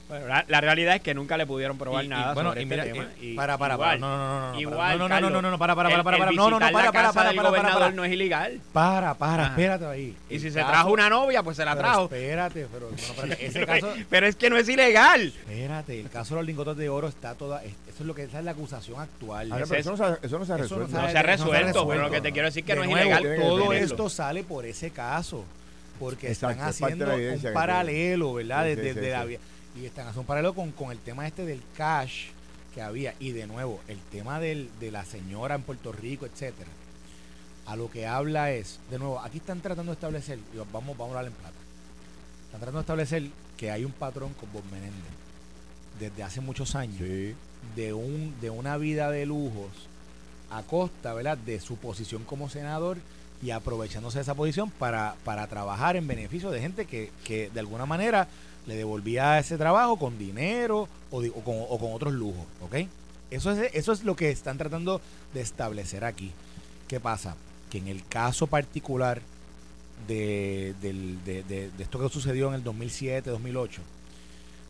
bueno, 0.08 0.26
la, 0.26 0.60
realidad 0.60 0.96
es 0.96 1.00
que 1.00 1.14
nunca 1.14 1.36
le 1.38 1.46
pudieron 1.46 1.78
probar 1.78 2.04
nada 2.06 2.34
bueno, 2.34 2.50
sobre 2.50 2.62
y 2.62 2.64
este 2.64 2.92
tema. 2.92 3.08
Y, 3.20 3.34
para, 3.34 3.56
para, 3.56 3.78
para, 3.78 3.96
no, 3.96 4.16
no, 4.16 4.52
no, 4.52 4.60
igual, 4.60 4.98
no, 4.98 5.08
no, 5.08 5.20
no, 5.20 5.30
no, 5.30 5.42
no, 5.42 5.50
no, 5.50 5.58
para, 5.58 5.74
para, 5.74 5.88
para, 5.88 6.04
para, 6.04 6.18
para, 6.18 6.32
no, 6.32 6.50
no, 6.50 6.60
no, 6.60 6.70
para, 6.70 6.92
para, 6.92 7.12
para, 7.12 7.32
para, 7.32 7.50
para, 7.50 7.74
para, 7.74 7.90
no 7.90 8.04
es 8.04 8.12
ilegal. 8.12 8.60
Para, 8.72 9.14
para, 9.14 9.46
espérate 9.46 9.86
ahí. 9.86 10.14
Y 10.28 10.38
si 10.40 10.50
se 10.50 10.62
trajo 10.62 10.92
una 10.92 11.08
novia, 11.08 11.42
pues 11.42 11.56
se 11.56 11.64
la 11.64 11.74
trajo. 11.76 12.04
Espérate, 12.04 12.66
pero 12.70 12.90
ese 13.38 13.64
caso. 13.64 13.94
Pero 14.10 14.26
es 14.26 14.36
que 14.36 14.50
no 14.50 14.58
es 14.58 14.68
ilegal. 14.68 15.32
Espérate, 15.48 15.98
el 15.98 16.10
caso 16.10 16.34
de 16.34 16.40
los 16.40 16.46
lingotes 16.46 16.76
de 16.76 16.88
oro 16.90 17.08
está 17.08 17.34
toda, 17.34 17.62
eso 17.64 17.74
es 18.00 18.06
lo 18.06 18.14
que 18.14 18.24
esa 18.24 18.40
es 18.40 18.44
la 18.44 18.50
acusación 18.50 19.00
actual. 19.00 19.52
Eso 19.72 19.90
no 19.92 19.96
se 19.96 20.52
ha 20.52 20.56
resuelto. 20.56 20.88
No 20.88 21.10
se 21.10 21.18
ha 21.18 21.22
resuelto, 21.22 21.88
pero 21.88 22.02
lo 22.02 22.10
que 22.10 22.20
te 22.20 22.32
quiero 22.32 22.48
decir 22.48 22.64
que 22.64 22.74
no 22.74 22.84
es 22.84 22.90
ilegal. 22.90 23.36
Todo 23.40 23.72
esto 23.72 24.10
sale 24.10 24.44
por 24.44 24.66
ese 24.66 24.90
caso 24.90 25.44
porque 25.98 26.30
están 26.30 26.60
haciendo 26.60 27.06
un 27.14 27.52
paralelo, 27.54 28.34
¿verdad? 28.34 28.64
Desde 28.64 29.10
la 29.10 29.26
y 29.74 29.86
están 29.86 30.06
haciendo 30.06 30.22
un 30.22 30.26
paralelo 30.26 30.54
con, 30.54 30.72
con 30.72 30.90
el 30.90 30.98
tema 30.98 31.26
este 31.26 31.44
del 31.44 31.62
cash 31.76 32.26
que 32.74 32.82
había. 32.82 33.14
Y 33.18 33.32
de 33.32 33.46
nuevo, 33.46 33.80
el 33.88 33.98
tema 33.98 34.40
del, 34.40 34.70
de 34.80 34.90
la 34.90 35.04
señora 35.04 35.54
en 35.54 35.62
Puerto 35.62 35.92
Rico, 35.92 36.26
etcétera. 36.26 36.70
A 37.66 37.76
lo 37.76 37.90
que 37.90 38.06
habla 38.06 38.52
es, 38.52 38.78
de 38.90 38.98
nuevo, 38.98 39.20
aquí 39.20 39.38
están 39.38 39.60
tratando 39.60 39.92
de 39.92 39.94
establecer, 39.94 40.38
y 40.52 40.58
vamos, 40.72 40.96
vamos 40.96 41.14
a 41.14 41.18
hablar 41.18 41.26
en 41.26 41.32
plata. 41.32 41.56
Están 42.46 42.60
tratando 42.60 42.78
de 42.78 42.82
establecer 42.82 43.30
que 43.56 43.70
hay 43.70 43.84
un 43.84 43.92
patrón 43.92 44.34
con 44.34 44.52
Bob 44.52 44.64
Menéndez 44.70 45.24
desde 45.98 46.22
hace 46.22 46.40
muchos 46.40 46.74
años 46.74 46.98
de 47.76 47.92
un 47.92 48.34
de 48.40 48.50
una 48.50 48.76
vida 48.76 49.10
de 49.10 49.26
lujos 49.26 49.70
a 50.50 50.62
costa 50.62 51.14
¿verdad? 51.14 51.38
de 51.38 51.60
su 51.60 51.76
posición 51.76 52.24
como 52.24 52.48
senador 52.50 52.98
y 53.42 53.50
aprovechándose 53.50 54.18
de 54.18 54.22
esa 54.22 54.34
posición 54.34 54.70
para, 54.70 55.16
para 55.24 55.46
trabajar 55.46 55.96
en 55.96 56.06
beneficio 56.06 56.50
de 56.50 56.60
gente 56.60 56.84
que, 56.86 57.10
que 57.24 57.50
de 57.50 57.60
alguna 57.60 57.86
manera 57.86 58.28
le 58.66 58.76
devolvía 58.76 59.38
ese 59.38 59.58
trabajo 59.58 59.96
con 59.96 60.18
dinero 60.18 60.88
o, 61.10 61.22
con, 61.42 61.92
otros 61.92 62.12
lujos, 62.14 62.46
¿ok? 62.62 62.88
Eso 63.30 63.50
es, 63.52 63.70
eso 63.74 63.92
es 63.92 64.04
lo 64.04 64.16
que 64.16 64.30
están 64.30 64.58
tratando 64.58 65.00
de 65.32 65.40
establecer 65.40 66.04
aquí. 66.04 66.32
¿Qué 66.88 67.00
pasa? 67.00 67.36
Que 67.70 67.78
en 67.78 67.88
el 67.88 68.06
caso 68.06 68.46
particular 68.46 69.20
de, 70.06 70.74
de, 70.80 71.70
esto 71.78 71.98
que 71.98 72.08
sucedió 72.08 72.48
en 72.48 72.54
el 72.54 72.64
2007, 72.64 73.30
2008, 73.30 73.80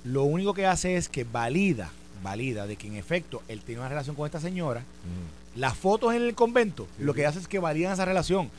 lo 0.04 0.24
único 0.24 0.54
que 0.54 0.66
hace 0.66 0.96
es 0.96 1.08
que 1.08 1.24
valida, 1.24 1.90
valida 2.22 2.66
de 2.66 2.76
que 2.76 2.86
en 2.86 2.96
efecto 2.96 3.42
él 3.48 3.62
tiene 3.62 3.80
una 3.80 3.88
relación 3.88 4.16
con 4.16 4.26
esta 4.26 4.40
señora. 4.40 4.80
Mm. 4.80 5.60
Las 5.60 5.76
fotos 5.76 6.14
en 6.14 6.22
el 6.22 6.34
convento, 6.34 6.88
lo 6.98 7.14
que 7.14 7.26
hace 7.26 7.38
es 7.38 7.48
que 7.48 7.58
validan 7.58 7.92
esa 7.92 8.04
relación. 8.04 8.50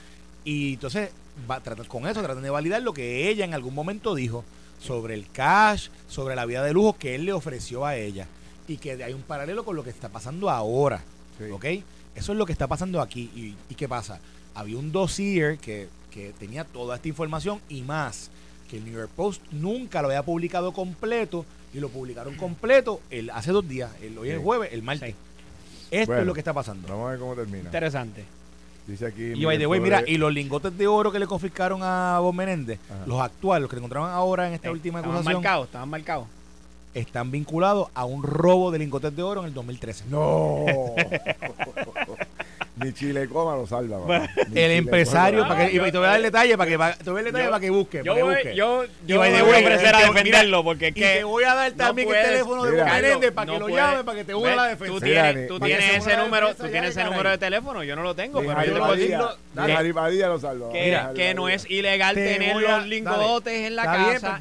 Y 0.43 0.73
entonces, 0.73 1.09
va, 1.49 1.61
con 1.87 2.07
eso 2.07 2.21
tratan 2.21 2.43
de 2.43 2.49
validar 2.49 2.81
lo 2.81 2.93
que 2.93 3.29
ella 3.29 3.45
en 3.45 3.53
algún 3.53 3.73
momento 3.73 4.15
dijo 4.15 4.45
sobre 4.79 5.13
el 5.13 5.29
cash, 5.31 5.89
sobre 6.07 6.35
la 6.35 6.45
vida 6.45 6.63
de 6.63 6.73
lujo 6.73 6.97
que 6.97 7.15
él 7.15 7.25
le 7.25 7.33
ofreció 7.33 7.85
a 7.85 7.95
ella. 7.95 8.27
Y 8.67 8.77
que 8.77 9.03
hay 9.03 9.13
un 9.13 9.21
paralelo 9.21 9.63
con 9.63 9.75
lo 9.75 9.83
que 9.83 9.89
está 9.89 10.09
pasando 10.09 10.49
ahora. 10.49 11.03
¿Ok? 11.51 11.65
Eso 12.15 12.31
es 12.31 12.37
lo 12.37 12.45
que 12.45 12.53
está 12.53 12.67
pasando 12.67 13.01
aquí. 13.01 13.55
¿Y, 13.69 13.75
qué 13.75 13.87
pasa? 13.87 14.19
Había 14.53 14.77
un 14.77 14.91
dossier 14.91 15.57
que, 15.57 15.87
que 16.11 16.33
tenía 16.39 16.63
toda 16.63 16.95
esta 16.95 17.07
información 17.07 17.59
y 17.69 17.81
más. 17.81 18.31
Que 18.69 18.77
el 18.77 18.85
New 18.85 18.93
York 18.93 19.11
Post 19.15 19.41
nunca 19.51 20.01
lo 20.01 20.07
había 20.07 20.23
publicado 20.23 20.71
completo 20.71 21.45
y 21.75 21.79
lo 21.81 21.89
publicaron 21.89 22.35
completo 22.35 23.01
el, 23.09 23.29
hace 23.31 23.51
dos 23.51 23.67
días, 23.67 23.91
el, 24.01 24.17
hoy 24.17 24.29
es 24.29 24.41
jueves, 24.41 24.71
el 24.71 24.81
martes. 24.81 25.13
Esto 25.91 26.17
es 26.17 26.25
lo 26.25 26.33
que 26.33 26.39
está 26.39 26.53
pasando. 26.53 26.87
Vamos 26.87 27.07
a 27.07 27.11
ver 27.11 27.19
cómo 27.19 27.35
termina. 27.35 27.65
Interesante. 27.65 28.23
Dice 28.87 29.07
aquí. 29.07 29.33
Y 29.35 29.45
by 29.45 29.57
the 29.57 29.67
mira, 29.67 30.03
y 30.05 30.17
los 30.17 30.31
lingotes 30.31 30.77
de 30.77 30.87
oro 30.87 31.11
que 31.11 31.19
le 31.19 31.25
confiscaron 31.25 31.81
a 31.83 32.19
Bob 32.19 32.35
Menéndez, 32.35 32.79
los 33.05 33.19
actuales, 33.19 33.63
los 33.63 33.71
que 33.71 33.77
encontraron 33.77 34.09
ahora 34.09 34.47
en 34.47 34.53
esta 34.53 34.67
eh, 34.67 34.71
última 34.71 34.99
acusación. 34.99 35.21
Estaban 35.21 35.41
marcados, 35.41 35.65
estaban 35.65 35.89
marcados. 35.89 36.27
Están 36.93 37.31
vinculados 37.31 37.89
a 37.93 38.05
un 38.05 38.23
robo 38.23 38.71
de 38.71 38.79
lingotes 38.79 39.13
de 39.15 39.21
oro 39.23 39.41
en 39.41 39.47
el 39.47 39.53
2013. 39.53 40.05
No. 40.09 40.65
Ni 42.77 42.93
Chile 42.93 43.27
Coma 43.27 43.55
lo 43.55 43.65
salva. 43.65 44.27
el 44.53 44.71
empresario, 44.71 45.47
para 45.47 45.67
que, 45.67 45.75
y 45.75 45.79
te 45.79 45.97
voy 45.97 46.05
a 46.05 46.09
dar 46.09 46.17
el 46.17 46.23
detalle 46.23 46.57
para 46.57 46.69
que, 46.69 47.03
te 47.03 47.09
voy 47.09 47.21
a 47.21 47.23
dar 47.23 47.25
el 47.25 47.25
detalle 47.25 47.49
para 47.49 47.59
que 47.59 47.69
busque. 47.69 48.01
Yo, 48.03 48.13
voy, 48.13 48.23
busque. 48.23 48.55
yo, 48.55 48.83
yo, 49.07 49.17
voy, 49.17 49.29
a 49.29 49.43
ofrecer 49.43 49.95
a 49.95 49.99
defenderlo 49.99 50.63
porque 50.63 50.87
y 50.89 50.91
te 50.91 51.23
voy 51.23 51.43
a 51.45 51.55
dar 51.55 51.71
también 51.71 52.09
el 52.09 52.25
teléfono 52.25 52.63
de 52.65 52.83
Menéndez 52.83 53.31
para 53.31 53.51
que 53.53 53.59
lo 53.59 53.69
llame, 53.69 54.03
para 54.03 54.17
que 54.17 54.25
te 54.25 54.35
una 54.35 54.55
la 54.55 54.65
defensa. 54.65 54.93
Tú 54.93 54.99
tienes, 54.99 55.47
tú 55.47 55.59
tienes 55.59 55.95
ese 55.95 56.17
número, 56.17 56.53
tú 56.55 56.67
tienes 56.67 56.91
ese 56.91 57.03
número 57.05 57.29
de 57.29 57.37
teléfono, 57.37 57.83
yo 57.83 57.95
no 57.95 58.03
lo 58.03 58.15
tengo, 58.15 58.41
pero 58.41 58.63
yo 58.65 58.73
te 58.73 58.79
puedo 58.79 58.95
decirlo. 58.95 59.37
lo 60.27 60.39
salva. 60.39 60.69
Que 61.15 61.33
no 61.33 61.47
es 61.49 61.69
ilegal 61.69 62.15
tener 62.15 62.55
los 62.57 62.87
lingotes 62.87 63.67
en 63.67 63.75
la 63.75 63.83
casa 63.85 64.37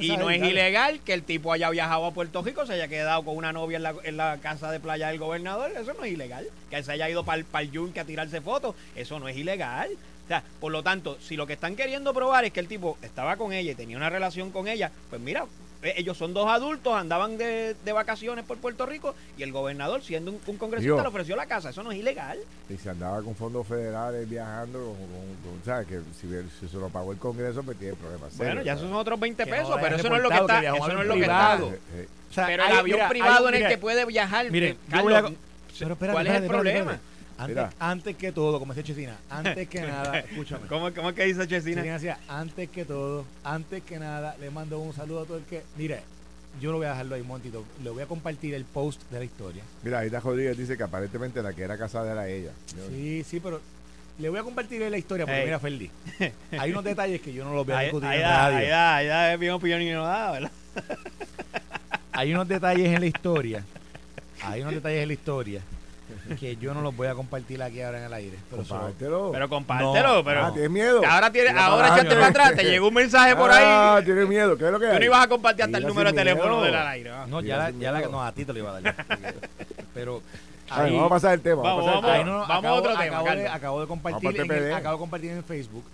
y 0.00 0.16
no 0.16 0.30
es 0.30 0.42
ilegal 0.42 1.00
que 1.04 1.12
el 1.12 1.22
tipo 1.22 1.52
haya 1.52 1.68
viajado 1.70 2.06
a 2.06 2.12
Puerto 2.12 2.42
Rico, 2.42 2.64
se 2.64 2.74
haya 2.74 2.88
quedado 2.88 3.22
con 3.22 3.36
una 3.36 3.52
novia 3.52 3.80
en 4.04 4.16
la 4.16 4.38
casa 4.38 4.70
de 4.70 4.80
playa 4.80 5.08
del 5.08 5.18
gobernador, 5.18 5.70
eso 5.78 5.92
no 5.94 6.04
es 6.04 6.12
ilegal. 6.12 6.46
Que 6.70 6.82
se 6.84 6.92
haya 6.92 7.08
ido 7.08 7.24
para 7.24 7.38
el 7.38 7.44
yunque 7.70 8.00
a 8.00 8.04
tirarse 8.04 8.40
fotos, 8.40 8.74
eso 8.94 9.18
no 9.18 9.28
es 9.28 9.36
ilegal. 9.36 9.90
O 10.24 10.28
sea, 10.28 10.42
por 10.60 10.70
lo 10.70 10.82
tanto, 10.82 11.18
si 11.20 11.36
lo 11.36 11.46
que 11.46 11.54
están 11.54 11.74
queriendo 11.74 12.14
probar 12.14 12.44
es 12.44 12.52
que 12.52 12.60
el 12.60 12.68
tipo 12.68 12.96
estaba 13.02 13.36
con 13.36 13.52
ella 13.52 13.72
y 13.72 13.74
tenía 13.74 13.96
una 13.96 14.10
relación 14.10 14.50
con 14.50 14.68
ella, 14.68 14.92
pues 15.10 15.20
mira, 15.20 15.46
eh, 15.82 15.94
ellos 15.96 16.16
son 16.16 16.34
dos 16.34 16.48
adultos, 16.48 16.94
andaban 16.94 17.38
de, 17.38 17.74
vacaciones 17.92 18.44
por 18.44 18.58
Puerto 18.58 18.86
Rico 18.86 19.14
y 19.38 19.42
el 19.42 19.52
gobernador, 19.52 20.02
siendo 20.02 20.30
un, 20.46 20.56
congresista, 20.56 21.00
le 21.00 21.08
ofreció 21.08 21.36
la 21.36 21.46
casa. 21.46 21.70
Eso 21.70 21.82
no 21.82 21.90
es 21.90 21.98
ilegal. 21.98 22.38
Y 22.68 22.76
se 22.76 22.90
andaba 22.90 23.22
con 23.22 23.34
fondos 23.34 23.66
federales 23.66 24.28
viajando, 24.28 24.78
con, 24.78 25.64
¿sabes? 25.64 25.86
Que 25.88 26.00
si, 26.20 26.28
si, 26.60 26.68
se 26.68 26.76
lo 26.76 26.88
pagó 26.90 27.12
el 27.12 27.18
Congreso, 27.18 27.62
pues 27.62 27.78
tiene 27.78 27.94
problemas. 27.94 28.36
Bueno, 28.36 28.62
ya 28.62 28.76
son 28.76 28.92
otros 28.94 29.18
20 29.18 29.46
pesos, 29.46 29.76
pero 29.80 29.96
eso 29.96 30.08
no 30.08 30.16
es 30.16 30.22
lo 30.22 30.28
que 30.28 30.36
está. 30.36 30.60
Eso 30.60 30.88
no 30.88 31.02
es 31.02 31.08
lo 31.08 31.14
que 31.14 31.20
está. 31.22 31.58
pero 32.46 32.64
el 32.66 32.72
avión 32.72 33.08
privado 33.08 33.48
en 33.48 33.54
el 33.54 33.68
que 33.68 33.78
puede 33.78 34.04
viajar. 34.04 34.50
Mire, 34.50 34.76
Carlos, 34.90 35.32
¿cuál 35.98 36.26
es 36.26 36.34
el 36.34 36.46
problema? 36.46 37.00
Antes, 37.78 38.16
que 38.16 38.32
todo, 38.32 38.58
como 38.58 38.74
decía 38.74 38.94
Chesina, 38.94 39.16
antes 39.30 39.68
que 39.68 39.80
nada, 39.86 40.18
escúchame. 40.18 40.66
¿Cómo, 40.66 40.92
cómo 40.92 41.10
es 41.10 41.14
que 41.14 41.24
dice 41.24 41.46
Chesina? 41.46 41.82
Chesina 41.82 41.94
decía, 41.94 42.18
antes 42.28 42.68
que 42.68 42.84
todo, 42.84 43.24
antes 43.44 43.82
que 43.82 43.98
nada, 43.98 44.36
le 44.40 44.50
mando 44.50 44.78
un 44.78 44.92
saludo 44.92 45.22
a 45.22 45.24
todo 45.24 45.38
el 45.38 45.44
que. 45.44 45.62
Mire, 45.76 46.02
yo 46.60 46.72
lo 46.72 46.78
voy 46.78 46.86
a 46.86 46.90
dejarlo 46.90 47.14
ahí 47.14 47.20
un 47.22 47.28
momentito. 47.28 47.64
Le 47.82 47.90
voy 47.90 48.02
a 48.02 48.06
compartir 48.06 48.54
el 48.54 48.64
post 48.64 49.02
de 49.10 49.18
la 49.18 49.24
historia. 49.24 49.62
Mira, 49.82 50.00
ahí 50.00 50.06
está 50.06 50.20
Rodríguez 50.20 50.56
dice 50.56 50.76
que 50.76 50.82
aparentemente 50.82 51.42
la 51.42 51.52
que 51.52 51.62
era 51.62 51.78
casada 51.78 52.12
era 52.12 52.28
ella. 52.28 52.50
Sí, 52.88 53.24
sí, 53.24 53.40
pero 53.40 53.60
Le 54.18 54.28
voy 54.28 54.38
a 54.38 54.42
compartir 54.42 54.80
la 54.82 54.98
historia 54.98 55.24
porque 55.24 55.44
mira, 55.44 55.58
Ferdi, 55.58 55.90
hay 56.58 56.70
unos 56.72 56.84
detalles 56.84 57.20
que 57.20 57.32
yo 57.32 57.44
no 57.44 57.54
los 57.54 57.64
voy 57.64 57.74
a 57.74 57.80
discutir 57.80 58.08
ahí, 58.08 58.18
en 58.18 58.24
radio. 58.24 58.56
Ahí 58.58 58.68
da, 58.68 58.96
ahí 58.96 59.06
da, 59.06 59.32
es 59.32 59.40
bien 59.40 59.52
opinión 59.52 59.80
y 59.80 59.90
no 59.92 60.04
da, 60.04 60.32
¿verdad? 60.32 60.50
hay 62.12 62.32
unos 62.34 62.46
detalles 62.46 62.86
en 62.88 63.00
la 63.00 63.06
historia, 63.06 63.64
hay 64.42 64.60
unos 64.60 64.74
detalles 64.74 65.02
en 65.02 65.08
la 65.08 65.14
historia 65.14 65.62
que 66.38 66.56
yo 66.56 66.74
no 66.74 66.82
los 66.82 66.96
voy 66.96 67.08
a 67.08 67.14
compartir 67.14 67.62
aquí 67.62 67.80
ahora 67.80 67.98
en 67.98 68.04
el 68.04 68.12
aire. 68.12 68.38
Pero 68.50 68.62
compártelo. 68.62 69.30
pero 69.32 69.48
compártelo, 69.48 70.24
pero. 70.24 70.44
Ah, 70.46 70.52
tienes 70.52 70.70
miedo. 70.70 71.02
Ahora, 71.06 71.32
tiene, 71.32 71.50
ahora 71.50 71.88
echaste 71.88 72.14
para 72.14 72.26
atrás, 72.26 72.54
te 72.54 72.64
llegó 72.64 72.88
un 72.88 72.94
mensaje 72.94 73.34
por 73.36 73.50
ahí. 73.50 73.64
Ah, 73.66 74.00
tienes 74.04 74.28
miedo. 74.28 74.56
¿Qué 74.56 74.66
es 74.66 74.72
lo 74.72 74.80
que 74.80 74.88
Tú 74.88 74.98
no 74.98 75.04
ibas 75.04 75.24
a 75.24 75.28
compartir 75.28 75.64
hasta 75.64 75.78
el 75.78 75.86
número 75.86 76.10
de 76.10 76.16
teléfono 76.16 76.62
del 76.62 76.74
aire. 76.74 77.10
No, 77.28 77.40
ya, 77.40 77.70
ya 77.70 77.92
la, 77.92 78.00
no, 78.02 78.22
a 78.22 78.32
ti 78.32 78.44
te 78.44 78.52
lo 78.52 78.58
iba 78.58 78.76
a 78.76 78.80
dar. 78.80 79.06
Pero 79.94 80.22
vamos 80.68 81.06
a 81.06 81.08
pasar 81.08 81.34
el 81.34 81.40
tema. 81.40 81.62
Vamos, 81.62 81.86
vamos, 81.86 82.02
vamos, 82.02 82.48
vamos 82.48 82.64
a 82.64 82.72
otro 82.74 82.96
tema. 82.96 83.18
Acabo 83.18 83.36
de, 83.36 83.48
acabo 83.48 83.80
de 83.80 83.86
compartir 83.86 84.40
en 84.40 84.72
acabo 84.72 84.96
de 84.96 85.00
compartir 85.00 85.30
en 85.32 85.44
Facebook 85.44 85.84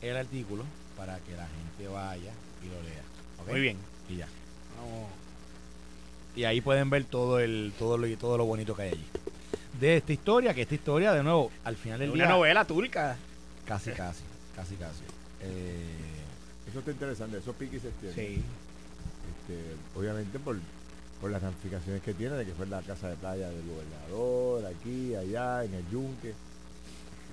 el 0.00 0.16
artículo 0.16 0.64
para 0.96 1.18
que 1.18 1.32
la 1.32 1.46
gente 1.46 1.92
vaya 1.92 2.32
y 2.62 2.66
lo 2.66 2.82
lea. 2.82 3.02
Muy 3.50 3.60
bien. 3.60 3.76
Y 4.08 4.16
ya. 4.16 4.26
Vamos. 4.78 5.10
Y 6.36 6.44
ahí 6.44 6.60
pueden 6.60 6.88
ver 6.90 7.04
todo 7.04 7.40
el 7.40 7.72
todo 7.78 7.98
lo, 7.98 8.08
todo 8.16 8.38
lo 8.38 8.44
bonito 8.44 8.74
que 8.74 8.82
hay 8.82 8.88
allí. 8.90 9.06
De 9.80 9.96
esta 9.98 10.12
historia, 10.12 10.54
que 10.54 10.62
esta 10.62 10.74
historia, 10.74 11.12
de 11.12 11.22
nuevo, 11.22 11.50
al 11.64 11.76
final 11.76 12.00
del 12.00 12.12
día. 12.12 12.24
Una 12.24 12.34
novela 12.34 12.64
turca. 12.64 13.16
Casi, 13.66 13.92
casi. 13.92 14.22
Casi, 14.56 14.74
casi. 14.74 15.02
Eh, 15.42 15.84
eso 16.68 16.80
está 16.80 16.90
interesante. 16.90 17.38
Esos 17.38 17.54
piques 17.54 17.82
se. 17.82 18.12
Sí. 18.12 18.42
Este, 19.28 19.76
obviamente 19.94 20.38
por 20.38 20.56
por 21.20 21.30
las 21.30 21.42
ramificaciones 21.42 22.02
que 22.02 22.14
tiene, 22.14 22.36
de 22.36 22.44
que 22.44 22.52
fue 22.52 22.66
la 22.66 22.80
casa 22.82 23.08
de 23.08 23.16
playa 23.16 23.48
del 23.48 23.66
gobernador, 23.66 24.66
aquí, 24.66 25.14
allá, 25.14 25.64
en 25.64 25.74
el 25.74 25.88
yunque. 25.90 26.34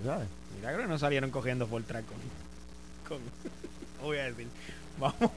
¿Sabes? 0.03 0.27
Milagro 0.57 0.83
que 0.83 0.87
no 0.87 0.99
salieron 0.99 1.31
cogiendo 1.31 1.67
full 1.67 1.83
track 1.83 2.05
con, 3.07 3.19
voy 4.01 4.17
a 4.17 4.25
decir. 4.25 4.47
Vamos, 4.99 5.31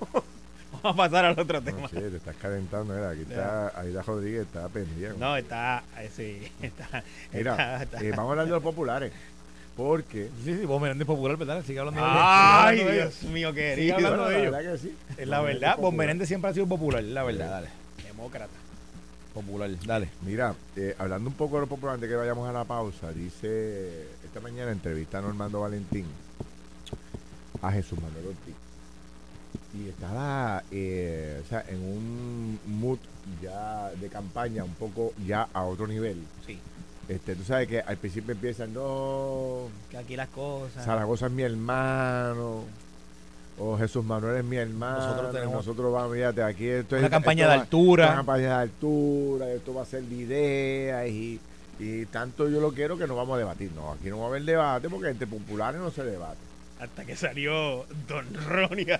vamos 0.82 0.94
a 0.94 0.96
pasar 0.96 1.24
al 1.24 1.38
otro 1.38 1.62
tema. 1.62 1.80
No, 1.80 1.88
te 1.88 2.16
estás 2.16 2.36
calentando, 2.36 2.94
mira, 2.94 3.10
aquí 3.10 3.22
está 3.22 3.78
Aida 3.78 4.02
Rodríguez, 4.02 4.42
está 4.42 4.68
pendiente. 4.68 5.18
No, 5.18 5.36
está, 5.36 5.82
eh, 5.98 6.10
sí, 6.14 6.50
está. 6.62 7.02
Mira, 7.32 7.82
eh, 8.00 8.10
vamos 8.10 8.28
a 8.28 8.30
hablar 8.32 8.46
de 8.46 8.52
los 8.52 8.62
populares. 8.62 9.12
Porque. 9.76 10.28
Sí, 10.44 10.56
sí, 10.58 10.64
vos 10.64 10.82
Menéndez 10.82 11.06
popular, 11.06 11.36
¿verdad? 11.36 11.62
Sigue 11.64 11.78
hablando 11.78 12.00
de 12.00 12.06
ellos. 12.06 12.20
Ay, 12.20 12.84
Dios 12.84 13.22
mío, 13.24 13.52
querido. 13.52 13.96
Sigue 13.96 14.06
hablando 14.06 14.28
de 14.28 14.40
ellos. 14.40 14.52
La 14.52 14.58
verdad 14.58 14.72
que 14.72 14.78
sí. 14.78 14.96
Es 15.16 15.28
la 15.28 15.40
verdad, 15.40 15.76
vos 15.78 15.94
Menéndez 15.94 16.26
siempre 16.26 16.50
ha 16.50 16.54
sido 16.54 16.66
popular, 16.66 17.02
la 17.02 17.22
verdad, 17.22 17.50
dale 17.50 17.68
demócrata. 18.18 18.52
Popular, 19.32 19.70
dale. 19.86 20.08
Mira, 20.22 20.54
eh, 20.74 20.96
hablando 20.98 21.30
un 21.30 21.36
poco 21.36 21.56
de 21.56 21.60
lo 21.62 21.66
popular 21.68 21.94
antes 21.94 22.08
que 22.08 22.16
vayamos 22.16 22.48
a 22.48 22.52
la 22.52 22.64
pausa, 22.64 23.12
dice 23.12 24.08
esta 24.24 24.40
mañana 24.40 24.72
entrevista 24.72 25.18
a 25.18 25.22
Normando 25.22 25.60
Valentín 25.60 26.06
a 27.62 27.70
Jesús 27.70 28.00
Manuel 28.00 28.26
Ortiz. 28.26 28.67
Y 29.78 29.88
estaba 29.88 30.64
eh, 30.72 31.40
o 31.44 31.48
sea, 31.48 31.64
en 31.68 31.76
un 31.76 32.58
mood 32.66 32.98
ya 33.40 33.90
de 34.00 34.08
campaña, 34.08 34.64
un 34.64 34.74
poco 34.74 35.12
ya 35.24 35.48
a 35.52 35.62
otro 35.64 35.86
nivel. 35.86 36.22
Sí. 36.44 36.58
Este, 37.08 37.36
tú 37.36 37.44
sabes 37.44 37.68
que 37.68 37.80
al 37.80 37.96
principio 37.96 38.32
empiezan, 38.32 38.74
no. 38.74 39.68
Que 39.90 39.98
aquí 39.98 40.16
las 40.16 40.28
cosas. 40.28 40.84
Zaragoza 40.84 41.26
es 41.26 41.32
mi 41.32 41.42
hermano 41.42 42.64
o 43.60 43.76
Jesús 43.76 44.04
Manuel 44.04 44.36
es 44.36 44.44
mi 44.44 44.56
hermano. 44.56 44.98
Nosotros 44.98 45.32
tenemos 45.32 45.54
nosotros 45.54 45.92
vamos, 45.92 46.14
fíjate, 46.14 46.42
aquí 46.42 46.66
esto 46.66 46.96
una 46.96 47.10
campaña 47.10 47.48
de 47.48 47.54
altura. 47.54 48.06
Una 48.06 48.16
campaña 48.16 48.46
de 48.48 48.62
altura, 48.62 49.50
esto 49.50 49.74
va 49.74 49.82
a 49.82 49.86
ser 49.86 50.02
de 50.02 50.14
ideas 50.14 51.08
y, 51.08 51.40
y 51.78 52.06
tanto 52.06 52.48
yo 52.48 52.60
lo 52.60 52.72
quiero 52.72 52.96
que 52.96 53.06
no 53.06 53.16
vamos 53.16 53.36
a 53.36 53.38
debatir. 53.38 53.70
No, 53.72 53.92
aquí 53.92 54.08
no 54.08 54.18
va 54.18 54.26
a 54.26 54.28
haber 54.28 54.44
debate 54.44 54.88
porque 54.88 55.08
entre 55.08 55.26
populares 55.26 55.80
no 55.80 55.90
se 55.90 56.04
debate. 56.04 56.47
Hasta 56.80 57.04
que 57.04 57.16
salió 57.16 57.86
Don 58.06 58.26
Ronnie. 58.46 58.86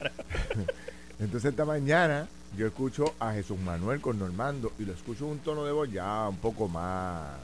Entonces 1.21 1.51
esta 1.51 1.64
mañana 1.64 2.29
yo 2.57 2.67
escucho 2.67 3.14
a 3.19 3.33
Jesús 3.33 3.59
Manuel 3.59 4.01
con 4.01 4.19
Normando 4.19 4.73
y 4.79 4.85
lo 4.85 4.93
escucho 4.93 5.27
en 5.27 5.33
un 5.33 5.38
tono 5.41 5.64
de 5.64 5.73
voz 5.73 5.91
ya 5.91 6.29
un 6.29 6.37
poco 6.38 6.69
más 6.69 7.37